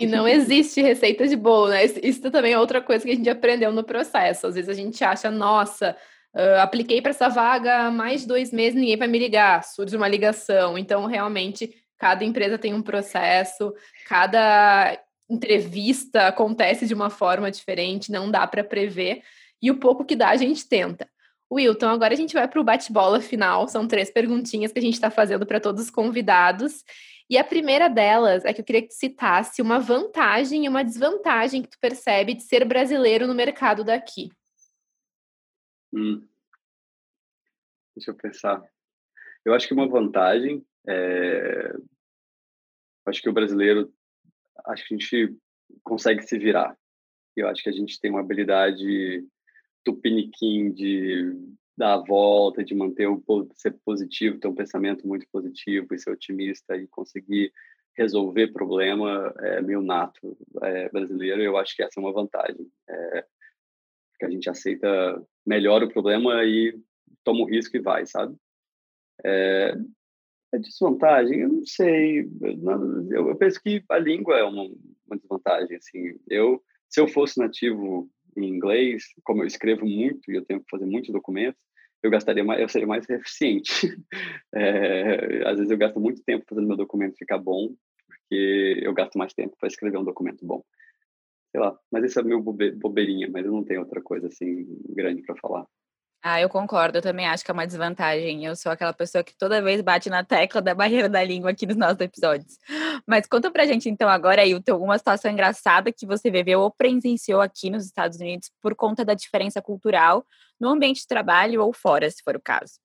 E 0.00 0.06
não 0.06 0.26
existe 0.26 0.82
receita 0.82 1.28
de 1.28 1.36
bolo, 1.36 1.68
né? 1.68 1.84
Isso 1.84 2.28
também 2.30 2.52
é 2.52 2.58
outra 2.58 2.82
coisa 2.82 3.04
que 3.04 3.12
a 3.12 3.14
gente 3.14 3.30
aprendeu 3.30 3.72
no 3.72 3.84
processo. 3.84 4.48
Às 4.48 4.56
vezes 4.56 4.68
a 4.68 4.74
gente 4.74 5.04
acha, 5.04 5.30
nossa, 5.30 5.96
uh, 6.34 6.60
apliquei 6.60 7.00
para 7.00 7.10
essa 7.10 7.28
vaga 7.28 7.86
há 7.86 7.90
mais 7.90 8.22
de 8.22 8.26
dois 8.26 8.52
meses, 8.52 8.74
ninguém 8.74 8.96
vai 8.96 9.06
me 9.06 9.18
ligar, 9.18 9.62
surge 9.62 9.96
uma 9.96 10.08
ligação. 10.08 10.76
Então, 10.76 11.06
realmente, 11.06 11.72
cada 11.98 12.24
empresa 12.24 12.58
tem 12.58 12.74
um 12.74 12.82
processo, 12.82 13.74
cada 14.06 14.98
entrevista 15.28 16.28
acontece 16.28 16.86
de 16.86 16.94
uma 16.94 17.10
forma 17.10 17.50
diferente, 17.50 18.12
não 18.12 18.30
dá 18.30 18.46
para 18.46 18.62
prever, 18.62 19.22
e 19.60 19.70
o 19.70 19.78
pouco 19.78 20.04
que 20.04 20.14
dá 20.14 20.30
a 20.30 20.36
gente 20.36 20.68
tenta. 20.68 21.08
Wilton, 21.52 21.88
agora 21.88 22.12
a 22.12 22.16
gente 22.16 22.34
vai 22.34 22.46
para 22.48 22.60
o 22.60 22.64
bate-bola 22.64 23.20
final. 23.20 23.68
São 23.68 23.86
três 23.86 24.10
perguntinhas 24.10 24.72
que 24.72 24.78
a 24.78 24.82
gente 24.82 24.94
está 24.94 25.10
fazendo 25.10 25.46
para 25.46 25.60
todos 25.60 25.84
os 25.84 25.90
convidados. 25.90 26.84
E 27.30 27.38
a 27.38 27.44
primeira 27.44 27.88
delas 27.88 28.44
é 28.44 28.52
que 28.52 28.60
eu 28.60 28.64
queria 28.64 28.82
que 28.82 28.88
tu 28.88 28.94
citasse 28.94 29.62
uma 29.62 29.78
vantagem 29.78 30.64
e 30.64 30.68
uma 30.68 30.84
desvantagem 30.84 31.62
que 31.62 31.68
tu 31.68 31.78
percebe 31.80 32.34
de 32.34 32.42
ser 32.42 32.64
brasileiro 32.64 33.26
no 33.26 33.34
mercado 33.34 33.84
daqui. 33.84 34.30
Hum. 35.92 36.26
Deixa 37.96 38.10
eu 38.10 38.14
pensar. 38.14 38.62
Eu 39.44 39.54
acho 39.54 39.66
que 39.66 39.74
uma 39.74 39.88
vantagem 39.88 40.64
é... 40.88 41.74
Acho 43.06 43.22
que 43.22 43.28
o 43.28 43.32
brasileiro, 43.32 43.92
acho 44.66 44.86
que 44.86 44.94
a 44.94 44.98
gente 44.98 45.36
consegue 45.84 46.22
se 46.22 46.38
virar. 46.38 46.76
Eu 47.36 47.48
acho 47.48 47.62
que 47.62 47.68
a 47.68 47.72
gente 47.72 48.00
tem 48.00 48.10
uma 48.10 48.20
habilidade 48.20 49.24
tupiniquim 49.84 50.72
de 50.72 51.36
dar 51.76 51.94
a 51.94 52.02
volta, 52.02 52.64
de 52.64 52.74
manter 52.74 53.06
o 53.06 53.22
ser 53.54 53.78
positivo, 53.84 54.38
ter 54.38 54.48
um 54.48 54.54
pensamento 54.54 55.06
muito 55.06 55.26
positivo 55.30 55.94
e 55.94 55.98
ser 55.98 56.10
otimista 56.10 56.76
e 56.76 56.88
conseguir 56.88 57.52
resolver 57.96 58.48
problema 58.48 59.32
é 59.38 59.60
meio 59.60 59.82
nato 59.82 60.36
é, 60.62 60.88
brasileiro. 60.88 61.42
Eu 61.42 61.56
acho 61.56 61.76
que 61.76 61.82
essa 61.82 61.98
é 61.98 62.00
uma 62.00 62.12
vantagem, 62.12 62.70
é, 62.88 63.24
que 64.18 64.24
a 64.24 64.30
gente 64.30 64.48
aceita 64.48 65.22
melhor 65.46 65.82
o 65.82 65.88
problema 65.88 66.44
e 66.44 66.78
toma 67.22 67.40
o 67.40 67.48
risco 67.48 67.76
e 67.76 67.80
vai, 67.80 68.06
sabe? 68.06 68.36
É, 69.24 69.74
a 70.56 70.60
desvantagem, 70.60 71.40
eu 71.40 71.48
não 71.48 71.64
sei. 71.64 72.28
Eu, 73.10 73.28
eu, 73.28 73.36
penso 73.36 73.60
que 73.62 73.82
a 73.90 73.98
língua 73.98 74.38
é 74.38 74.44
uma, 74.44 74.64
uma 75.06 75.16
desvantagem. 75.16 75.76
Assim, 75.76 76.18
eu, 76.28 76.62
se 76.88 77.00
eu 77.00 77.08
fosse 77.08 77.38
nativo 77.38 78.10
em 78.36 78.48
inglês, 78.48 79.04
como 79.24 79.42
eu 79.42 79.46
escrevo 79.46 79.86
muito 79.86 80.30
e 80.30 80.36
eu 80.36 80.44
tenho 80.44 80.60
que 80.60 80.70
fazer 80.70 80.86
muitos 80.86 81.10
documentos, 81.10 81.60
eu 82.02 82.10
gastaria 82.10 82.44
mais, 82.44 82.60
eu 82.60 82.68
seria 82.68 82.86
mais 82.86 83.08
eficiente. 83.08 83.72
É, 84.54 85.46
às 85.46 85.56
vezes 85.56 85.70
eu 85.70 85.76
gasto 85.76 86.00
muito 86.00 86.22
tempo 86.22 86.46
fazendo 86.48 86.66
meu 86.66 86.78
documento 86.78 87.18
ficar 87.18 87.36
bom, 87.36 87.74
porque 88.06 88.80
eu 88.82 88.94
gasto 88.94 89.18
mais 89.18 89.34
tempo 89.34 89.54
para 89.58 89.66
escrever 89.66 89.98
um 89.98 90.04
documento 90.04 90.46
bom. 90.46 90.64
Sei 91.50 91.60
lá, 91.60 91.78
mas 91.92 92.04
isso 92.04 92.18
é 92.18 92.22
meio 92.22 92.40
bobeirinha, 92.40 93.28
mas 93.30 93.44
eu 93.44 93.52
não 93.52 93.62
tenho 93.62 93.80
outra 93.80 94.00
coisa 94.00 94.28
assim 94.28 94.66
grande 94.88 95.22
para 95.22 95.36
falar. 95.36 95.66
Ah, 96.28 96.40
eu 96.40 96.48
concordo, 96.48 96.98
eu 96.98 97.02
também 97.02 97.24
acho 97.24 97.44
que 97.44 97.52
é 97.52 97.54
uma 97.54 97.68
desvantagem. 97.68 98.44
Eu 98.44 98.56
sou 98.56 98.72
aquela 98.72 98.92
pessoa 98.92 99.22
que 99.22 99.32
toda 99.38 99.62
vez 99.62 99.80
bate 99.80 100.10
na 100.10 100.24
tecla 100.24 100.60
da 100.60 100.74
barreira 100.74 101.08
da 101.08 101.22
língua 101.22 101.52
aqui 101.52 101.64
nos 101.66 101.76
nossos 101.76 102.00
episódios. 102.00 102.58
Mas 103.06 103.28
conta 103.28 103.48
pra 103.48 103.64
gente 103.64 103.88
então 103.88 104.08
agora 104.08 104.42
aí, 104.42 104.52
alguma 104.68 104.98
situação 104.98 105.30
engraçada 105.30 105.92
que 105.92 106.04
você 106.04 106.28
viveu 106.28 106.62
ou 106.62 106.70
presenciou 106.72 107.40
aqui 107.40 107.70
nos 107.70 107.84
Estados 107.86 108.18
Unidos 108.18 108.50
por 108.60 108.74
conta 108.74 109.04
da 109.04 109.14
diferença 109.14 109.62
cultural 109.62 110.26
no 110.58 110.70
ambiente 110.70 111.02
de 111.02 111.06
trabalho 111.06 111.62
ou 111.62 111.72
fora, 111.72 112.10
se 112.10 112.20
for 112.24 112.34
o 112.34 112.40
caso. 112.40 112.80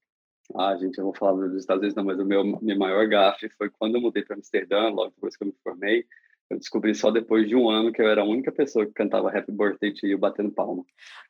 Ah, 0.56 0.78
gente, 0.78 1.00
eu 1.00 1.06
vou 1.06 1.16
falar 1.16 1.48
dos 1.48 1.62
Estados 1.62 1.82
Unidos, 1.82 1.96
não, 1.96 2.04
mas 2.04 2.20
o 2.20 2.26
meu 2.26 2.44
minha 2.44 2.78
maior 2.78 3.08
gafe 3.08 3.50
foi 3.58 3.72
quando 3.72 3.96
eu 3.96 4.02
mudei 4.02 4.24
para 4.24 4.36
Amsterdã, 4.36 4.90
logo 4.90 5.14
depois 5.16 5.36
que 5.36 5.44
eu 5.44 5.48
me 5.48 5.56
formei. 5.64 6.06
Eu 6.52 6.60
descobri 6.60 6.94
só 6.94 7.10
depois 7.10 7.48
de 7.48 7.56
um 7.56 7.70
ano 7.70 7.94
que 7.94 8.02
eu 8.02 8.10
era 8.10 8.22
a 8.22 8.26
única 8.26 8.52
pessoa 8.52 8.86
que 8.86 8.92
cantava 8.92 9.30
Happy 9.30 9.54
Birthday 9.54 9.94
to 9.94 10.06
You 10.06 10.18
batendo 10.18 10.52
palma. 10.52 10.84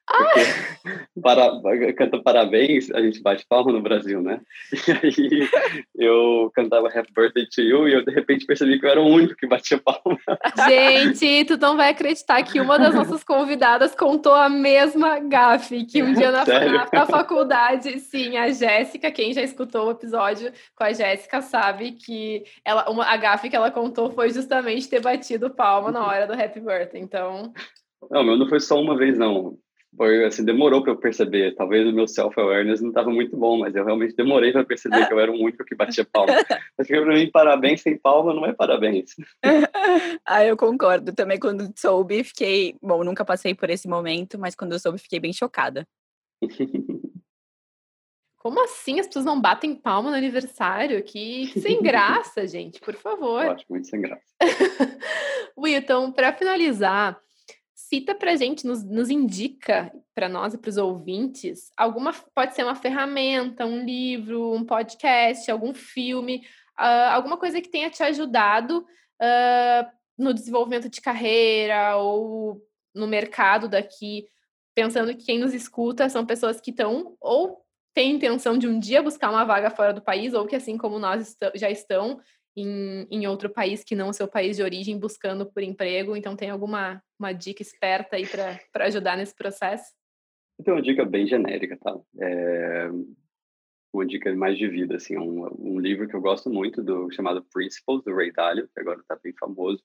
Porque 0.08 0.42
para, 1.22 1.94
canta 1.94 2.20
parabéns, 2.22 2.90
a 2.92 3.00
gente 3.02 3.22
bate 3.22 3.46
palma 3.48 3.72
no 3.72 3.82
Brasil, 3.82 4.20
né? 4.22 4.42
E 4.82 4.92
aí 4.92 5.48
eu 5.96 6.52
cantava 6.56 6.88
Happy 6.88 7.14
Birthday 7.14 7.46
to 7.46 7.62
You 7.62 7.88
e 7.88 7.94
eu 7.94 8.04
de 8.04 8.12
repente 8.12 8.46
percebi 8.46 8.80
que 8.80 8.86
eu 8.86 8.90
era 8.90 9.00
o 9.00 9.08
único 9.08 9.36
que 9.36 9.46
batia 9.46 9.80
palma. 9.80 10.18
Gente, 10.68 11.46
tu 11.46 11.58
não 11.58 11.78
vai 11.78 11.92
acreditar 11.92 12.42
que 12.44 12.60
uma 12.60 12.80
das 12.80 12.96
nossas 12.96 13.24
convidadas 13.24 13.94
contou 13.94 14.34
a 14.34 14.50
mesma 14.50 15.20
gafe, 15.20 15.86
que 15.86 16.02
um 16.02 16.14
dia 16.14 16.32
na, 16.32 16.46
na, 16.46 16.88
na 16.92 17.06
faculdade, 17.06 18.00
sim, 18.00 18.38
a 18.38 18.50
Jéssica, 18.50 19.12
quem 19.12 19.34
já 19.34 19.44
escutou 19.44 19.88
o 19.88 19.92
episódio 19.92 20.52
com 20.76 20.84
a 20.84 20.92
Jéssica 20.92 21.42
sabe 21.42 21.92
que 21.92 22.44
ela, 22.66 22.90
uma, 22.90 23.06
a 23.06 23.18
gafe 23.18 23.50
que 23.50 23.56
ela 23.56 23.70
contou 23.70 24.12
foi 24.12 24.32
justamente 24.32 24.90
ter 24.90 25.02
batido 25.12 25.50
palma 25.50 25.92
na 25.92 26.06
hora 26.06 26.28
do 26.28 26.34
Happy 26.34 26.60
Birthday, 26.60 27.02
então... 27.02 27.54
Não, 28.10 28.24
meu 28.24 28.38
não 28.38 28.48
foi 28.48 28.60
só 28.60 28.80
uma 28.80 28.98
vez, 28.98 29.18
não. 29.18 29.58
Foi, 29.96 30.24
assim, 30.24 30.46
demorou 30.46 30.82
para 30.82 30.94
eu 30.94 30.98
perceber. 30.98 31.54
Talvez 31.54 31.86
o 31.86 31.92
meu 31.92 32.08
self-awareness 32.08 32.82
não 32.82 32.90
estava 32.90 33.10
muito 33.10 33.36
bom, 33.36 33.60
mas 33.60 33.76
eu 33.76 33.84
realmente 33.84 34.16
demorei 34.16 34.54
para 34.54 34.64
perceber 34.64 35.06
que 35.06 35.14
eu 35.14 35.20
era 35.20 35.32
o 35.32 35.36
único 35.36 35.66
que 35.66 35.76
batia 35.76 36.08
palma. 36.10 36.32
Mas 36.78 36.88
para 36.88 37.14
mim, 37.14 37.30
parabéns 37.30 37.82
sem 37.82 37.98
palma 37.98 38.34
não 38.34 38.46
é 38.46 38.54
parabéns. 38.54 39.16
ah, 40.26 40.46
eu 40.46 40.56
concordo. 40.56 41.14
Também 41.14 41.38
quando 41.38 41.70
soube, 41.76 42.24
fiquei... 42.24 42.76
Bom, 42.82 43.04
nunca 43.04 43.26
passei 43.26 43.54
por 43.54 43.70
esse 43.70 43.88
momento, 43.88 44.40
mas 44.40 44.56
quando 44.56 44.72
eu 44.72 44.80
soube, 44.80 44.98
fiquei 44.98 45.20
bem 45.20 45.34
chocada. 45.34 45.86
Como 48.42 48.64
assim 48.64 49.00
as 49.00 49.06
pessoas 49.06 49.24
não 49.24 49.40
batem 49.40 49.76
palma 49.76 50.10
no 50.10 50.16
aniversário? 50.16 51.04
Que 51.04 51.48
sem 51.60 51.80
graça, 51.80 52.46
gente, 52.50 52.80
por 52.80 52.96
favor. 52.96 53.46
Eu 53.46 53.52
acho 53.52 53.66
muito 53.70 53.88
sem 53.88 54.02
graça. 54.02 54.24
Wilton, 55.56 56.12
para 56.12 56.34
finalizar, 56.34 57.22
cita 57.76 58.16
para 58.16 58.36
gente, 58.36 58.66
nos, 58.66 58.84
nos 58.84 59.12
indica 59.12 59.94
para 60.16 60.28
nós 60.28 60.56
e 60.56 60.58
para 60.58 60.70
os 60.70 60.78
ouvintes, 60.78 61.72
alguma 61.78 62.14
pode 62.34 62.56
ser 62.56 62.64
uma 62.64 62.74
ferramenta, 62.74 63.64
um 63.64 63.86
livro, 63.86 64.54
um 64.56 64.66
podcast, 64.66 65.52
algum 65.52 65.72
filme, 65.72 66.38
uh, 66.80 67.12
alguma 67.12 67.38
coisa 67.38 67.62
que 67.62 67.70
tenha 67.70 67.92
te 67.92 68.02
ajudado 68.02 68.80
uh, 68.80 69.92
no 70.18 70.34
desenvolvimento 70.34 70.90
de 70.90 71.00
carreira 71.00 71.96
ou 71.98 72.60
no 72.92 73.06
mercado 73.06 73.70
daqui, 73.70 74.26
pensando 74.74 75.16
que 75.16 75.26
quem 75.26 75.38
nos 75.38 75.54
escuta 75.54 76.10
são 76.10 76.26
pessoas 76.26 76.60
que 76.60 76.72
estão 76.72 77.16
ou 77.22 77.62
têm 77.94 78.16
intenção 78.16 78.58
de 78.58 78.68
um 78.68 78.80
dia 78.80 79.02
buscar 79.02 79.30
uma 79.30 79.44
vaga 79.44 79.70
fora 79.70 79.94
do 79.94 80.02
país, 80.02 80.34
ou 80.34 80.46
que, 80.46 80.56
assim 80.56 80.78
como 80.78 81.00
nós 81.00 81.22
est 81.22 81.38
já 81.56 81.70
estão 81.70 82.20
em, 82.56 83.08
em 83.10 83.28
outro 83.28 83.50
país 83.50 83.84
que 83.84 83.96
não 83.96 84.10
o 84.10 84.14
seu 84.14 84.28
país 84.28 84.58
de 84.58 84.64
origem, 84.64 85.00
buscando 85.00 85.46
por 85.46 85.64
emprego. 85.64 86.16
Então, 86.16 86.36
tem 86.36 86.50
alguma 86.50 87.02
uma 87.20 87.34
dica 87.34 87.62
esperta 87.62 88.16
aí 88.16 88.26
para 88.26 88.86
ajudar 88.86 89.16
nesse 89.16 89.36
processo? 89.36 89.92
Tem 90.64 90.74
uma 90.74 90.82
dica 90.82 91.06
bem 91.06 91.28
genérica, 91.28 91.78
tá? 91.78 91.98
É 92.20 92.90
uma 93.94 94.06
dica 94.06 94.34
mais 94.36 94.58
de 94.58 94.68
vida, 94.68 94.96
assim, 94.96 95.18
um, 95.18 95.48
um 95.60 95.80
livro 95.80 96.08
que 96.08 96.16
eu 96.16 96.22
gosto 96.22 96.50
muito, 96.50 96.82
do 96.82 97.12
chamado 97.12 97.46
Principles, 97.54 98.04
do 98.04 98.16
Ray 98.16 98.32
Dalio, 98.32 98.70
que 98.74 98.80
agora 98.80 99.00
está 99.00 99.18
bem 99.22 99.34
famoso. 99.38 99.84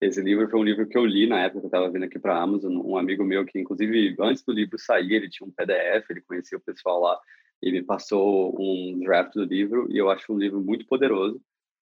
Esse 0.00 0.22
livro 0.22 0.48
foi 0.48 0.58
um 0.58 0.64
livro 0.64 0.86
que 0.86 0.96
eu 0.96 1.04
li 1.04 1.26
na 1.26 1.40
época 1.40 1.60
que 1.60 1.66
eu 1.66 1.68
estava 1.68 1.90
vindo 1.90 2.04
aqui 2.04 2.18
para 2.18 2.34
a 2.34 2.42
Amazon. 2.42 2.76
Um 2.76 2.96
amigo 2.96 3.24
meu 3.24 3.44
que, 3.44 3.58
inclusive, 3.58 4.16
antes 4.20 4.42
do 4.44 4.52
livro 4.52 4.78
sair, 4.78 5.12
ele 5.12 5.28
tinha 5.28 5.46
um 5.46 5.52
PDF, 5.52 6.08
ele 6.08 6.22
conhecia 6.22 6.56
o 6.56 6.60
pessoal 6.60 7.00
lá 7.00 7.20
e 7.62 7.70
me 7.70 7.82
passou 7.82 8.56
um 8.58 8.98
draft 9.00 9.34
do 9.34 9.44
livro. 9.44 9.86
E 9.90 9.98
eu 9.98 10.10
acho 10.10 10.32
um 10.32 10.38
livro 10.38 10.60
muito 10.60 10.86
poderoso, 10.86 11.40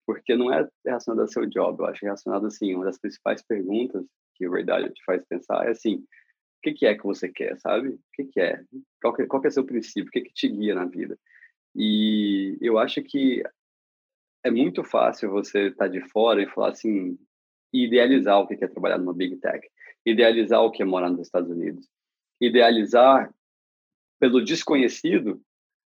porque 0.07 0.37
não 0.37 0.53
é 0.53 0.68
relacionado 0.85 1.20
ao 1.20 1.29
seu 1.29 1.47
job. 1.47 1.81
Eu 1.81 1.87
acho 1.87 2.05
relacionado, 2.05 2.47
assim, 2.47 2.75
uma 2.75 2.85
das 2.85 2.99
principais 2.99 3.43
perguntas 3.43 4.05
que 4.35 4.49
Ray 4.49 4.64
Dalio 4.64 4.93
te 4.93 5.03
faz 5.05 5.25
pensar 5.27 5.66
é 5.66 5.70
assim: 5.70 5.97
o 5.97 6.07
que, 6.62 6.73
que 6.73 6.87
é 6.87 6.95
que 6.95 7.05
você 7.05 7.29
quer, 7.29 7.59
sabe? 7.59 7.89
O 7.89 8.01
que, 8.12 8.25
que 8.25 8.41
é? 8.41 8.62
Qual, 9.01 9.14
que, 9.14 9.27
qual 9.27 9.41
que 9.41 9.49
é 9.49 9.51
seu 9.51 9.64
princípio? 9.64 10.09
O 10.09 10.11
que, 10.11 10.20
que 10.20 10.35
te 10.35 10.49
guia 10.49 10.75
na 10.75 10.85
vida? 10.85 11.18
E 11.75 12.59
eu 12.61 12.79
acho 12.79 13.03
que 13.03 13.43
é 14.45 14.51
muito 14.51 14.85
fácil 14.85 15.31
você 15.31 15.68
estar 15.68 15.87
tá 15.87 15.89
de 15.89 16.01
fora 16.09 16.43
e 16.43 16.49
falar 16.49 16.70
assim, 16.70 17.18
idealizar 17.73 18.39
o 18.39 18.47
que 18.47 18.62
é 18.62 18.68
trabalhar 18.68 18.99
numa 18.99 19.14
big 19.14 19.37
tech, 19.37 19.66
idealizar 20.05 20.61
o 20.61 20.70
que 20.70 20.83
é 20.83 20.85
morar 20.85 21.11
nos 21.11 21.27
Estados 21.27 21.51
Unidos, 21.51 21.89
idealizar 22.41 23.33
pelo 24.20 24.45
desconhecido 24.45 25.41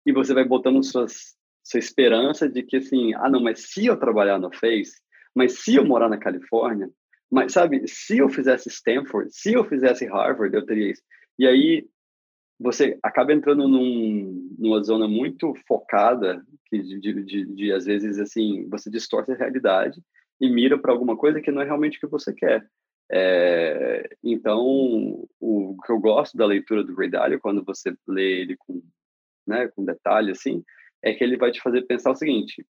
e 0.05 0.11
você 0.11 0.33
vai 0.33 0.43
botando 0.43 0.83
suas, 0.83 1.35
sua 1.63 1.79
esperança 1.79 2.47
de 2.47 2.63
que 2.63 2.77
assim, 2.77 3.13
ah 3.15 3.29
não, 3.29 3.41
mas 3.41 3.71
se 3.71 3.85
eu 3.85 3.97
trabalhar 3.97 4.39
no 4.39 4.53
Face, 4.53 5.01
mas 5.35 5.59
se 5.63 5.75
eu 5.75 5.85
morar 5.85 6.09
na 6.09 6.17
Califórnia, 6.17 6.89
mas 7.31 7.53
sabe, 7.53 7.87
se 7.87 8.19
eu 8.19 8.29
fizesse 8.29 8.69
Stanford, 8.69 9.29
se 9.31 9.53
eu 9.53 9.63
fizesse 9.65 10.05
Harvard, 10.05 10.55
eu 10.55 10.65
teria 10.65 10.91
isso. 10.91 11.01
E 11.37 11.47
aí 11.47 11.87
você 12.59 12.97
acaba 13.03 13.33
entrando 13.33 13.67
num, 13.67 14.55
numa 14.57 14.81
zona 14.81 15.07
muito 15.07 15.53
focada 15.67 16.41
que 16.67 16.81
de, 16.81 16.99
de, 16.99 17.23
de, 17.23 17.45
de, 17.45 17.71
às 17.73 17.85
vezes 17.85 18.17
assim 18.19 18.67
você 18.69 18.89
distorce 18.89 19.31
a 19.31 19.35
realidade 19.35 20.01
e 20.39 20.49
mira 20.49 20.77
para 20.77 20.91
alguma 20.91 21.17
coisa 21.17 21.41
que 21.41 21.51
não 21.51 21.61
é 21.61 21.65
realmente 21.65 21.97
o 21.97 21.99
que 21.99 22.07
você 22.07 22.33
quer. 22.33 22.65
É, 23.11 24.09
então, 24.23 25.27
o 25.39 25.77
que 25.85 25.91
eu 25.91 25.99
gosto 25.99 26.35
da 26.35 26.45
leitura 26.45 26.83
do 26.83 26.95
Ray 26.95 27.09
Dalio, 27.09 27.39
quando 27.39 27.63
você 27.63 27.95
lê 28.07 28.41
ele 28.41 28.55
com, 28.57 28.81
né, 29.47 29.67
com 29.69 29.85
detalhe, 29.85 30.31
assim, 30.31 30.63
é 31.01 31.13
que 31.13 31.23
ele 31.23 31.37
vai 31.37 31.51
te 31.51 31.61
fazer 31.61 31.83
pensar 31.83 32.11
o 32.11 32.15
seguinte, 32.15 32.65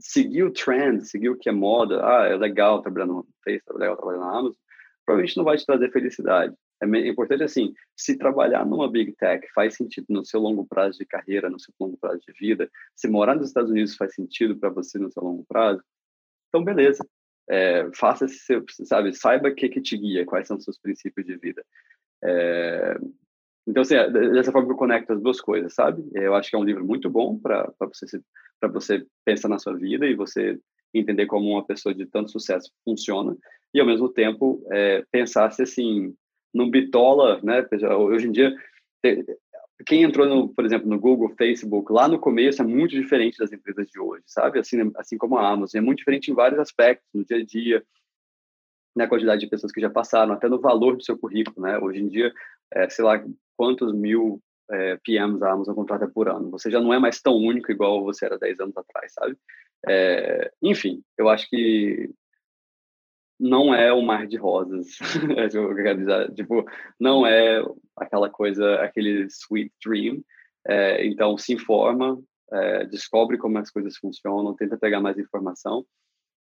seguir 0.00 0.44
o 0.44 0.52
trend, 0.52 1.04
seguir 1.06 1.30
o 1.30 1.36
que 1.36 1.48
é 1.48 1.52
moda, 1.52 2.04
ah, 2.04 2.26
é 2.26 2.36
legal 2.36 2.82
trabalhar 2.82 3.06
no 3.06 3.26
Facebook, 3.42 3.78
é 3.78 3.80
legal 3.80 3.96
trabalhar 3.96 4.20
na 4.20 4.30
Amazon, 4.30 4.56
provavelmente 5.04 5.36
não 5.36 5.44
vai 5.44 5.56
te 5.56 5.66
trazer 5.66 5.90
felicidade. 5.90 6.54
É 6.80 6.86
importante, 7.08 7.42
assim, 7.42 7.74
se 7.96 8.16
trabalhar 8.16 8.64
numa 8.64 8.90
big 8.90 9.12
tech 9.16 9.44
faz 9.52 9.74
sentido 9.74 10.06
no 10.10 10.24
seu 10.24 10.38
longo 10.38 10.64
prazo 10.64 10.98
de 10.98 11.06
carreira, 11.06 11.50
no 11.50 11.58
seu 11.58 11.74
longo 11.80 11.96
prazo 11.96 12.20
de 12.20 12.32
vida, 12.38 12.70
se 12.94 13.08
morar 13.08 13.34
nos 13.34 13.48
Estados 13.48 13.70
Unidos 13.70 13.96
faz 13.96 14.14
sentido 14.14 14.56
para 14.56 14.68
você 14.68 14.98
no 14.98 15.10
seu 15.10 15.22
longo 15.22 15.44
prazo, 15.44 15.82
Então, 16.48 16.62
beleza. 16.62 17.04
É, 17.50 17.88
faça 17.94 18.26
esse 18.26 18.40
seu, 18.40 18.62
sabe, 18.84 19.12
saiba 19.14 19.48
o 19.48 19.54
que, 19.54 19.70
que 19.70 19.80
te 19.80 19.96
guia, 19.96 20.26
quais 20.26 20.46
são 20.46 20.58
os 20.58 20.64
seus 20.64 20.78
princípios 20.78 21.26
de 21.26 21.36
vida. 21.38 21.64
É, 22.22 22.94
então, 23.68 23.82
assim, 23.82 23.96
dessa 24.32 24.50
forma 24.50 24.66
que 24.66 24.72
eu 24.72 24.78
conecto 24.78 25.12
as 25.12 25.20
duas 25.20 25.42
coisas, 25.42 25.74
sabe? 25.74 26.02
Eu 26.14 26.34
acho 26.34 26.48
que 26.48 26.56
é 26.56 26.58
um 26.58 26.64
livro 26.64 26.86
muito 26.86 27.10
bom 27.10 27.38
para 27.38 27.70
você 27.80 28.06
para 28.58 28.70
você 28.70 29.06
pensar 29.24 29.48
na 29.48 29.58
sua 29.58 29.74
vida 29.74 30.06
e 30.06 30.16
você 30.16 30.58
entender 30.92 31.26
como 31.26 31.50
uma 31.50 31.64
pessoa 31.64 31.94
de 31.94 32.06
tanto 32.06 32.30
sucesso 32.30 32.72
funciona 32.82 33.36
e 33.72 33.78
ao 33.78 33.86
mesmo 33.86 34.08
tempo 34.08 34.60
é, 34.72 35.04
pensar 35.12 35.52
se 35.52 35.62
assim 35.62 36.14
não 36.52 36.70
bitola, 36.70 37.40
né? 37.42 37.64
Hoje 37.94 38.26
em 38.26 38.32
dia 38.32 38.52
quem 39.86 40.02
entrou 40.02 40.26
no, 40.26 40.48
por 40.48 40.64
exemplo, 40.64 40.88
no 40.88 40.98
Google, 40.98 41.34
Facebook, 41.36 41.92
lá 41.92 42.08
no 42.08 42.18
começo 42.18 42.62
é 42.62 42.64
muito 42.64 42.92
diferente 42.92 43.38
das 43.38 43.52
empresas 43.52 43.86
de 43.86 44.00
hoje, 44.00 44.24
sabe? 44.26 44.58
Assim, 44.58 44.90
assim 44.96 45.18
como 45.18 45.36
a 45.36 45.46
Amazon, 45.46 45.78
é 45.78 45.84
muito 45.84 45.98
diferente 45.98 46.30
em 46.30 46.34
vários 46.34 46.58
aspectos, 46.58 47.06
no 47.14 47.24
dia 47.24 47.36
a 47.36 47.44
dia, 47.44 47.84
na 48.96 49.06
quantidade 49.06 49.40
de 49.40 49.46
pessoas 49.46 49.70
que 49.70 49.80
já 49.80 49.88
passaram, 49.88 50.32
até 50.32 50.48
no 50.48 50.58
valor 50.58 50.96
do 50.96 51.04
seu 51.04 51.16
currículo, 51.16 51.64
né? 51.64 51.78
Hoje 51.78 52.00
em 52.00 52.08
dia, 52.08 52.32
é, 52.74 52.88
sei 52.90 53.04
lá 53.04 53.22
quantos 53.58 53.92
mil 53.92 54.40
é, 54.70 54.96
PMs 54.98 55.42
a 55.42 55.52
Amazon 55.52 55.74
contrata 55.74 56.08
por 56.08 56.28
ano. 56.28 56.50
Você 56.50 56.70
já 56.70 56.80
não 56.80 56.94
é 56.94 56.98
mais 56.98 57.20
tão 57.20 57.34
único 57.34 57.72
igual 57.72 58.04
você 58.04 58.24
era 58.24 58.38
10 58.38 58.60
anos 58.60 58.76
atrás, 58.76 59.12
sabe? 59.12 59.36
É, 59.86 60.52
enfim, 60.62 61.02
eu 61.16 61.28
acho 61.28 61.48
que 61.50 62.08
não 63.38 63.74
é 63.74 63.92
um 63.92 64.02
mar 64.02 64.26
de 64.26 64.36
rosas, 64.36 64.98
é 65.36 65.58
o 65.58 65.70
eu 65.70 65.74
quero 65.74 65.98
dizer. 65.98 66.34
Tipo, 66.34 66.64
não 66.98 67.26
é 67.26 67.64
aquela 67.96 68.30
coisa, 68.30 68.76
aquele 68.76 69.26
sweet 69.28 69.72
dream. 69.84 70.22
É, 70.66 71.04
então, 71.06 71.36
se 71.36 71.52
informa, 71.54 72.20
é, 72.52 72.84
descobre 72.86 73.38
como 73.38 73.58
as 73.58 73.70
coisas 73.70 73.96
funcionam, 73.96 74.54
tenta 74.54 74.78
pegar 74.78 75.00
mais 75.00 75.18
informação 75.18 75.84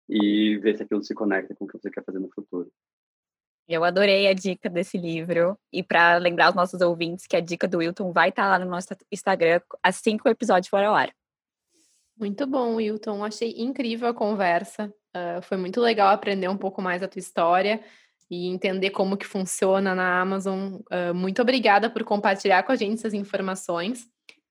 e 0.09 0.57
ver 0.57 0.77
se 0.77 0.83
aquilo 0.83 1.03
se 1.03 1.13
conecta 1.13 1.55
com 1.55 1.65
o 1.65 1.67
que 1.67 1.77
você 1.77 1.89
quer 1.89 2.03
fazer 2.03 2.19
no 2.19 2.29
futuro. 2.29 2.69
Eu 3.67 3.83
adorei 3.83 4.27
a 4.27 4.33
dica 4.33 4.69
desse 4.69 4.97
livro. 4.97 5.57
E 5.71 5.83
para 5.83 6.17
lembrar 6.17 6.49
os 6.49 6.55
nossos 6.55 6.79
ouvintes 6.81 7.27
que 7.27 7.35
a 7.35 7.41
dica 7.41 7.67
do 7.67 7.79
Wilton 7.79 8.11
vai 8.11 8.29
estar 8.29 8.43
tá 8.43 8.49
lá 8.49 8.59
no 8.59 8.69
nosso 8.69 8.87
Instagram 9.11 9.59
assim 9.83 10.17
que 10.17 10.27
o 10.27 10.31
episódio 10.31 10.69
for 10.69 10.83
ao 10.83 10.95
ar. 10.95 11.11
Muito 12.17 12.47
bom, 12.47 12.75
Wilton. 12.75 13.23
Achei 13.23 13.53
incrível 13.57 14.07
a 14.07 14.13
conversa. 14.13 14.91
Uh, 15.15 15.41
foi 15.41 15.57
muito 15.57 15.81
legal 15.81 16.09
aprender 16.09 16.47
um 16.47 16.57
pouco 16.57 16.81
mais 16.81 17.03
a 17.03 17.07
tua 17.07 17.19
história 17.19 17.83
e 18.29 18.47
entender 18.47 18.89
como 18.89 19.17
que 19.17 19.25
funciona 19.25 19.93
na 19.93 20.19
Amazon. 20.19 20.75
Uh, 20.91 21.13
muito 21.13 21.41
obrigada 21.41 21.89
por 21.89 22.03
compartilhar 22.03 22.63
com 22.63 22.71
a 22.71 22.75
gente 22.75 22.95
essas 22.95 23.13
informações. 23.13 24.05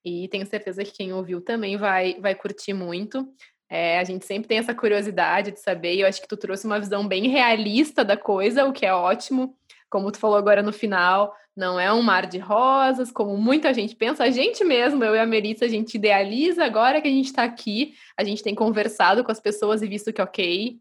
E 0.05 0.29
tenho 0.29 0.47
certeza 0.47 0.85
que 0.85 0.93
quem 0.93 1.13
ouviu 1.13 1.41
também 1.41 1.77
vai, 1.77 2.21
vai 2.21 2.35
curtir 2.35 2.73
muito. 2.73 3.27
É, 3.69 3.99
a 3.99 4.05
gente 4.05 4.25
sempre 4.25 4.49
tem 4.49 4.59
essa 4.59 4.75
curiosidade 4.75 5.51
de 5.51 5.61
saber, 5.61 5.95
e 5.95 6.01
eu 6.01 6.07
acho 6.07 6.21
que 6.21 6.29
tu 6.29 6.37
trouxe 6.37 6.67
uma 6.67 6.79
visão 6.79 7.07
bem 7.07 7.29
realista 7.29 8.05
da 8.05 8.17
coisa, 8.17 8.65
o 8.65 8.73
que 8.73 8.87
é 8.87 8.95
ótimo. 8.95 9.57
Como 9.91 10.11
tu 10.11 10.19
falou 10.19 10.37
agora 10.37 10.63
no 10.63 10.73
final, 10.73 11.35
não 11.57 11.81
é 11.81 11.93
um 11.93 12.03
mar 12.03 12.27
de 12.27 12.39
rosas, 12.39 13.11
como 13.11 13.37
muita 13.37 13.73
gente 13.73 13.97
pensa. 13.97 14.25
A 14.25 14.31
gente 14.31 14.63
mesmo, 14.63 15.03
eu 15.03 15.15
e 15.15 15.19
a 15.19 15.27
Melissa, 15.27 15.65
a 15.65 15.69
gente 15.69 15.95
idealiza 15.95 16.65
agora 16.65 17.01
que 17.01 17.09
a 17.09 17.11
gente 17.11 17.27
está 17.27 17.45
aqui, 17.45 17.95
a 18.17 18.23
gente 18.23 18.43
tem 18.43 18.55
conversado 18.55 19.25
com 19.25 19.33
as 19.33 19.41
pessoas 19.41 19.83
e 19.83 19.89
visto 19.89 20.13
que, 20.13 20.21
ok, 20.21 20.79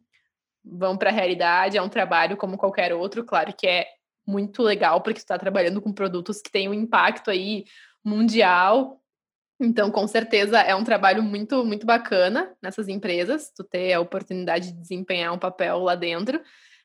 vão 0.64 0.98
para 0.98 1.10
a 1.10 1.14
realidade, 1.14 1.78
é 1.78 1.82
um 1.82 1.90
trabalho 1.90 2.36
como 2.36 2.58
qualquer 2.58 2.94
outro, 2.94 3.24
claro 3.24 3.54
que 3.56 3.68
é 3.68 3.88
muito 4.28 4.64
legal, 4.64 5.02
porque 5.02 5.20
tu 5.20 5.24
está 5.24 5.38
trabalhando 5.38 5.80
com 5.80 5.94
produtos 5.94 6.42
que 6.42 6.52
têm 6.52 6.68
um 6.68 6.74
impacto 6.74 7.30
aí 7.30 7.66
mundial, 8.04 9.00
então, 9.60 9.90
com 9.90 10.06
certeza, 10.08 10.60
é 10.60 10.76
um 10.76 10.84
trabalho 10.84 11.24
muito, 11.24 11.64
muito 11.64 11.86
bacana 11.86 12.54
nessas 12.62 12.88
empresas, 12.88 13.52
tu 13.56 13.64
ter 13.64 13.94
a 13.94 14.02
oportunidade 14.02 14.72
de 14.72 14.82
desempenhar 14.82 15.34
um 15.34 15.40
papel 15.40 15.80
lá 15.80 15.96
dentro, 15.96 16.42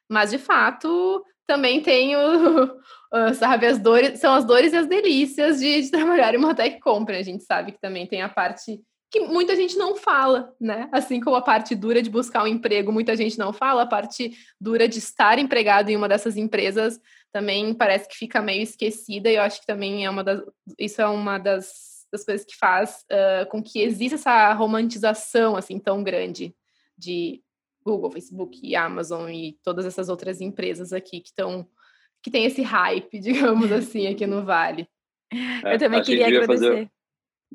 mas 0.08 0.30
de 0.30 0.38
fato 0.38 1.24
também 1.46 1.80
tem 1.80 2.14
o, 2.16 2.80
sabe, 3.34 3.66
as 3.66 3.78
dores, 3.78 4.20
são 4.20 4.32
as 4.32 4.44
dores 4.44 4.72
e 4.72 4.76
as 4.76 4.86
delícias 4.86 5.58
de, 5.58 5.82
de 5.82 5.90
trabalhar 5.92 6.34
em 6.34 6.38
uma 6.38 6.54
tech 6.54 6.78
company. 6.80 7.18
A 7.18 7.24
gente 7.24 7.42
sabe 7.42 7.72
que 7.72 7.80
também 7.80 8.06
tem 8.06 8.22
a 8.22 8.28
parte 8.28 8.80
que 9.10 9.18
muita 9.18 9.56
gente 9.56 9.76
não 9.76 9.96
fala, 9.96 10.54
né? 10.60 10.88
Assim 10.92 11.18
como 11.18 11.34
a 11.34 11.42
parte 11.42 11.74
dura 11.74 12.00
de 12.00 12.08
buscar 12.08 12.44
um 12.44 12.46
emprego, 12.46 12.92
muita 12.92 13.16
gente 13.16 13.36
não 13.36 13.52
fala, 13.52 13.82
a 13.82 13.86
parte 13.86 14.30
dura 14.60 14.86
de 14.86 15.00
estar 15.00 15.36
empregado 15.36 15.90
em 15.90 15.96
uma 15.96 16.08
dessas 16.08 16.36
empresas 16.36 17.00
também 17.32 17.74
parece 17.74 18.08
que 18.08 18.16
fica 18.16 18.40
meio 18.40 18.62
esquecida, 18.62 19.28
e 19.28 19.36
eu 19.36 19.42
acho 19.42 19.60
que 19.60 19.66
também 19.66 20.04
é 20.04 20.10
uma 20.10 20.22
das, 20.22 20.40
isso 20.78 21.02
é 21.02 21.06
uma 21.06 21.38
das 21.38 21.89
das 22.12 22.24
coisas 22.24 22.44
que 22.44 22.56
faz 22.56 23.04
uh, 23.10 23.48
com 23.50 23.62
que 23.62 23.80
exista 23.80 24.16
essa 24.16 24.52
romantização 24.52 25.56
assim 25.56 25.78
tão 25.78 26.02
grande 26.02 26.54
de 26.96 27.42
Google, 27.84 28.10
Facebook, 28.10 28.74
Amazon 28.76 29.30
e 29.30 29.58
todas 29.62 29.86
essas 29.86 30.08
outras 30.08 30.40
empresas 30.40 30.92
aqui 30.92 31.20
que 31.20 31.28
estão 31.28 31.68
que 32.22 32.30
tem 32.30 32.44
esse 32.44 32.62
hype, 32.62 33.18
digamos 33.18 33.72
assim, 33.72 34.06
aqui 34.06 34.26
no 34.26 34.44
Vale. 34.44 34.88
É, 35.64 35.74
eu 35.74 35.78
também 35.78 36.02
queria 36.02 36.26
que 36.26 36.36
agradecer. 36.36 36.68
Fazer... 36.68 36.90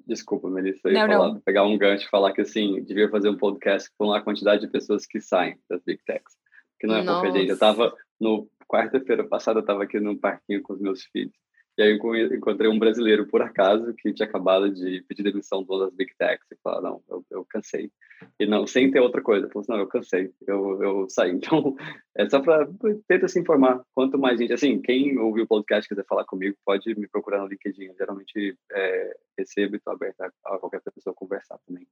Desculpa, 0.07 0.49
Melissa, 0.49 0.89
eu 0.89 0.93
ia 0.93 1.07
não, 1.07 1.13
falar, 1.13 1.33
não. 1.33 1.39
pegar 1.41 1.63
um 1.63 1.77
gancho 1.77 2.05
e 2.05 2.09
falar 2.09 2.33
que 2.33 2.41
assim, 2.41 2.83
devia 2.83 3.09
fazer 3.09 3.29
um 3.29 3.37
podcast 3.37 3.89
com 3.97 4.11
a 4.11 4.21
quantidade 4.21 4.61
de 4.65 4.71
pessoas 4.71 5.05
que 5.05 5.21
saem 5.21 5.57
das 5.69 5.81
Big 5.83 6.01
Techs. 6.05 6.35
Que 6.79 6.87
não 6.87 6.95
é 6.95 7.05
pouca 7.05 7.31
gente. 7.31 7.47
Eu 7.47 7.53
estava 7.53 7.95
no 8.19 8.49
quarta-feira 8.67 9.23
passada, 9.23 9.59
eu 9.59 9.61
estava 9.61 9.83
aqui 9.83 9.99
no 9.99 10.17
parquinho 10.17 10.61
com 10.61 10.73
os 10.73 10.81
meus 10.81 11.03
filhos. 11.05 11.33
E 11.77 11.83
aí 11.83 11.89
eu 11.91 12.35
encontrei 12.35 12.69
um 12.69 12.79
brasileiro, 12.79 13.27
por 13.27 13.41
acaso, 13.41 13.93
que 13.95 14.13
tinha 14.13 14.27
acabado 14.27 14.73
de 14.73 15.03
pedir 15.09 15.23
demissão 15.23 15.61
de 15.61 15.67
todas 15.67 15.89
as 15.89 15.93
Big 15.93 16.15
Techs 16.17 16.49
e 16.49 16.55
falou, 16.63 16.81
não, 16.81 17.03
eu, 17.09 17.25
eu 17.29 17.45
cansei. 17.45 17.91
E 18.39 18.45
não, 18.45 18.65
sem 18.65 18.89
ter 18.89 19.01
outra 19.01 19.21
coisa. 19.21 19.49
Falou 19.49 19.61
assim, 19.61 19.71
não, 19.73 19.79
eu 19.79 19.87
cansei, 19.87 20.31
eu, 20.47 20.81
eu 20.81 21.09
saí. 21.09 21.31
Então, 21.35 21.75
é 22.15 22.29
só 22.29 22.39
para 22.39 22.65
tentar 23.07 23.27
se 23.27 23.39
informar. 23.39 23.83
Quanto 23.93 24.17
mais 24.17 24.39
gente, 24.39 24.53
assim, 24.53 24.81
quem 24.81 25.17
ouviu 25.17 25.43
o 25.43 25.47
podcast 25.47 25.87
quiser 25.87 26.05
falar 26.05 26.23
comigo, 26.23 26.55
pode 26.65 26.97
me 26.97 27.09
procurar 27.09 27.39
no 27.39 27.47
LinkedIn. 27.47 27.87
Eu 27.87 27.95
geralmente 27.97 28.57
é, 28.71 29.17
recebo 29.37 29.75
e 29.75 29.77
estou 29.77 29.93
aberto 29.93 30.21
a, 30.21 30.27
a 30.45 30.57
qualquer 30.57 30.81
pessoa 30.81 31.13
conversar 31.13 31.59
também. 31.67 31.85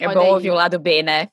É 0.00 0.14
bom 0.14 0.32
ouvir 0.32 0.50
o 0.50 0.54
lado 0.54 0.78
B, 0.78 1.02
né? 1.02 1.28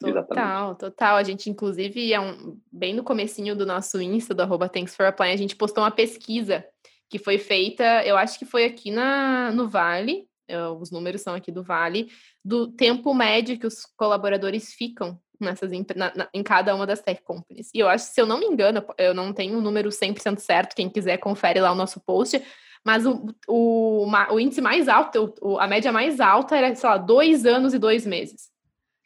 Total, 0.00 0.74
total. 0.74 1.16
A 1.16 1.22
gente, 1.22 1.48
inclusive, 1.48 2.12
é 2.12 2.20
um, 2.20 2.58
bem 2.70 2.94
no 2.94 3.02
comecinho 3.02 3.56
do 3.56 3.64
nosso 3.64 4.00
Insta, 4.00 4.34
do 4.34 4.42
arroba 4.42 4.68
Thanks 4.68 4.94
for 4.94 5.06
Applying, 5.06 5.32
a 5.32 5.36
gente 5.36 5.56
postou 5.56 5.82
uma 5.82 5.90
pesquisa 5.90 6.64
que 7.08 7.18
foi 7.18 7.38
feita, 7.38 8.04
eu 8.04 8.16
acho 8.16 8.38
que 8.38 8.44
foi 8.44 8.64
aqui 8.64 8.90
na, 8.90 9.52
no 9.52 9.68
Vale, 9.68 10.26
eu, 10.48 10.78
os 10.78 10.90
números 10.90 11.22
são 11.22 11.34
aqui 11.34 11.52
do 11.52 11.62
Vale, 11.62 12.08
do 12.44 12.68
tempo 12.68 13.14
médio 13.14 13.58
que 13.58 13.66
os 13.66 13.86
colaboradores 13.96 14.72
ficam 14.72 15.18
nessas 15.40 15.70
na, 15.94 16.14
na, 16.14 16.28
em 16.32 16.42
cada 16.42 16.74
uma 16.74 16.86
das 16.86 17.00
tech 17.00 17.22
companies. 17.22 17.70
E 17.74 17.78
eu 17.78 17.88
acho, 17.88 18.06
se 18.06 18.20
eu 18.20 18.26
não 18.26 18.38
me 18.38 18.46
engano, 18.46 18.84
eu 18.98 19.14
não 19.14 19.32
tenho 19.32 19.56
o 19.56 19.58
um 19.58 19.62
número 19.62 19.90
100% 19.90 20.38
certo, 20.38 20.74
quem 20.74 20.88
quiser 20.88 21.18
confere 21.18 21.60
lá 21.60 21.72
o 21.72 21.76
nosso 21.76 22.00
post, 22.00 22.42
mas 22.84 23.06
o, 23.06 23.26
o, 23.48 24.06
o 24.30 24.40
índice 24.40 24.60
mais 24.60 24.88
alto, 24.88 25.34
a 25.58 25.66
média 25.66 25.90
mais 25.90 26.20
alta 26.20 26.56
era, 26.56 26.74
sei 26.74 26.88
lá, 26.88 26.98
dois 26.98 27.46
anos 27.46 27.72
e 27.72 27.78
dois 27.78 28.06
meses. 28.06 28.53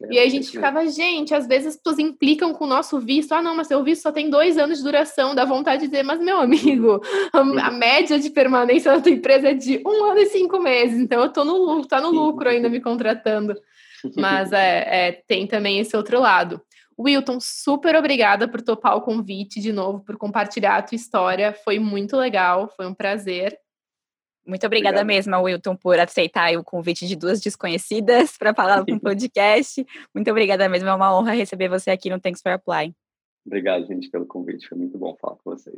É, 0.02 0.14
e 0.14 0.18
aí 0.18 0.26
a 0.26 0.30
gente 0.30 0.50
ficava, 0.50 0.86
gente, 0.86 1.34
às 1.34 1.46
vezes 1.46 1.68
as 1.68 1.76
pessoas 1.76 1.98
implicam 1.98 2.52
com 2.52 2.64
o 2.64 2.68
nosso 2.68 2.98
visto. 3.00 3.32
Ah, 3.32 3.42
não, 3.42 3.56
mas 3.56 3.66
seu 3.66 3.82
visto 3.82 4.02
só 4.02 4.12
tem 4.12 4.30
dois 4.30 4.56
anos 4.56 4.78
de 4.78 4.84
duração. 4.84 5.34
Dá 5.34 5.44
vontade 5.44 5.82
de 5.82 5.88
dizer, 5.88 6.02
mas 6.02 6.20
meu 6.20 6.38
amigo, 6.38 7.00
a, 7.32 7.70
média 7.70 8.18
de 8.18 8.30
permanência 8.30 8.92
da 8.92 9.00
tua 9.00 9.12
empresa 9.12 9.48
é 9.48 9.54
de 9.54 9.82
um 9.84 10.04
ano 10.04 10.20
e 10.20 10.26
cinco 10.26 10.60
meses. 10.60 10.98
Então 10.98 11.22
eu 11.22 11.32
tô 11.32 11.44
no 11.44 11.56
lucro, 11.56 11.88
tá 11.88 12.00
no 12.00 12.10
lucro 12.10 12.48
ainda 12.48 12.68
me 12.68 12.80
contratando. 12.80 13.54
Mas 14.16 14.52
é, 14.52 15.08
é, 15.08 15.22
tem 15.26 15.46
também 15.46 15.80
esse 15.80 15.96
outro 15.96 16.20
lado. 16.20 16.60
Wilton, 16.98 17.38
super 17.40 17.94
obrigada 17.94 18.48
por 18.48 18.60
topar 18.60 18.96
o 18.96 19.00
convite 19.00 19.60
de 19.60 19.72
novo, 19.72 20.00
por 20.00 20.16
compartilhar 20.16 20.76
a 20.76 20.82
tua 20.82 20.96
história. 20.96 21.52
Foi 21.64 21.78
muito 21.78 22.16
legal, 22.16 22.72
foi 22.76 22.86
um 22.86 22.94
prazer. 22.94 23.56
Muito 24.48 24.66
obrigada 24.66 25.02
Obrigado. 25.02 25.06
mesmo, 25.06 25.42
Wilton, 25.42 25.76
por 25.76 26.00
aceitar 26.00 26.56
o 26.56 26.64
convite 26.64 27.06
de 27.06 27.14
duas 27.14 27.38
desconhecidas 27.38 28.36
para 28.38 28.54
falar 28.54 28.82
no 28.88 28.98
podcast. 28.98 29.86
Muito 30.14 30.30
obrigada 30.30 30.66
mesmo, 30.70 30.88
é 30.88 30.94
uma 30.94 31.16
honra 31.16 31.32
receber 31.32 31.68
você 31.68 31.90
aqui 31.90 32.08
no 32.08 32.18
Thanks 32.18 32.40
for 32.40 32.52
Apply. 32.52 32.94
Obrigado, 33.46 33.86
gente, 33.86 34.10
pelo 34.10 34.26
convite. 34.26 34.66
Foi 34.66 34.78
muito 34.78 34.96
bom 34.96 35.14
falar 35.20 35.36
com 35.36 35.50
vocês. 35.50 35.76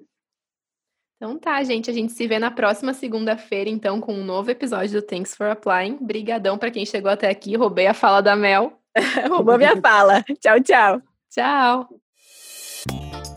Então 1.16 1.38
tá, 1.38 1.62
gente, 1.64 1.90
a 1.90 1.92
gente 1.92 2.12
se 2.12 2.26
vê 2.26 2.38
na 2.38 2.50
próxima 2.50 2.94
segunda-feira, 2.94 3.68
então, 3.68 4.00
com 4.00 4.14
um 4.14 4.24
novo 4.24 4.50
episódio 4.50 5.00
do 5.00 5.06
Thanks 5.06 5.34
for 5.34 5.48
Applying. 5.48 5.98
Brigadão 6.00 6.56
para 6.56 6.70
quem 6.70 6.86
chegou 6.86 7.10
até 7.10 7.28
aqui. 7.28 7.56
Roubei 7.56 7.88
a 7.88 7.92
fala 7.92 8.22
da 8.22 8.34
Mel. 8.34 8.72
Roubou 9.28 9.58
minha 9.58 9.76
fala. 9.82 10.22
Tchau, 10.40 10.62
tchau. 10.62 11.02
Tchau. 11.28 13.29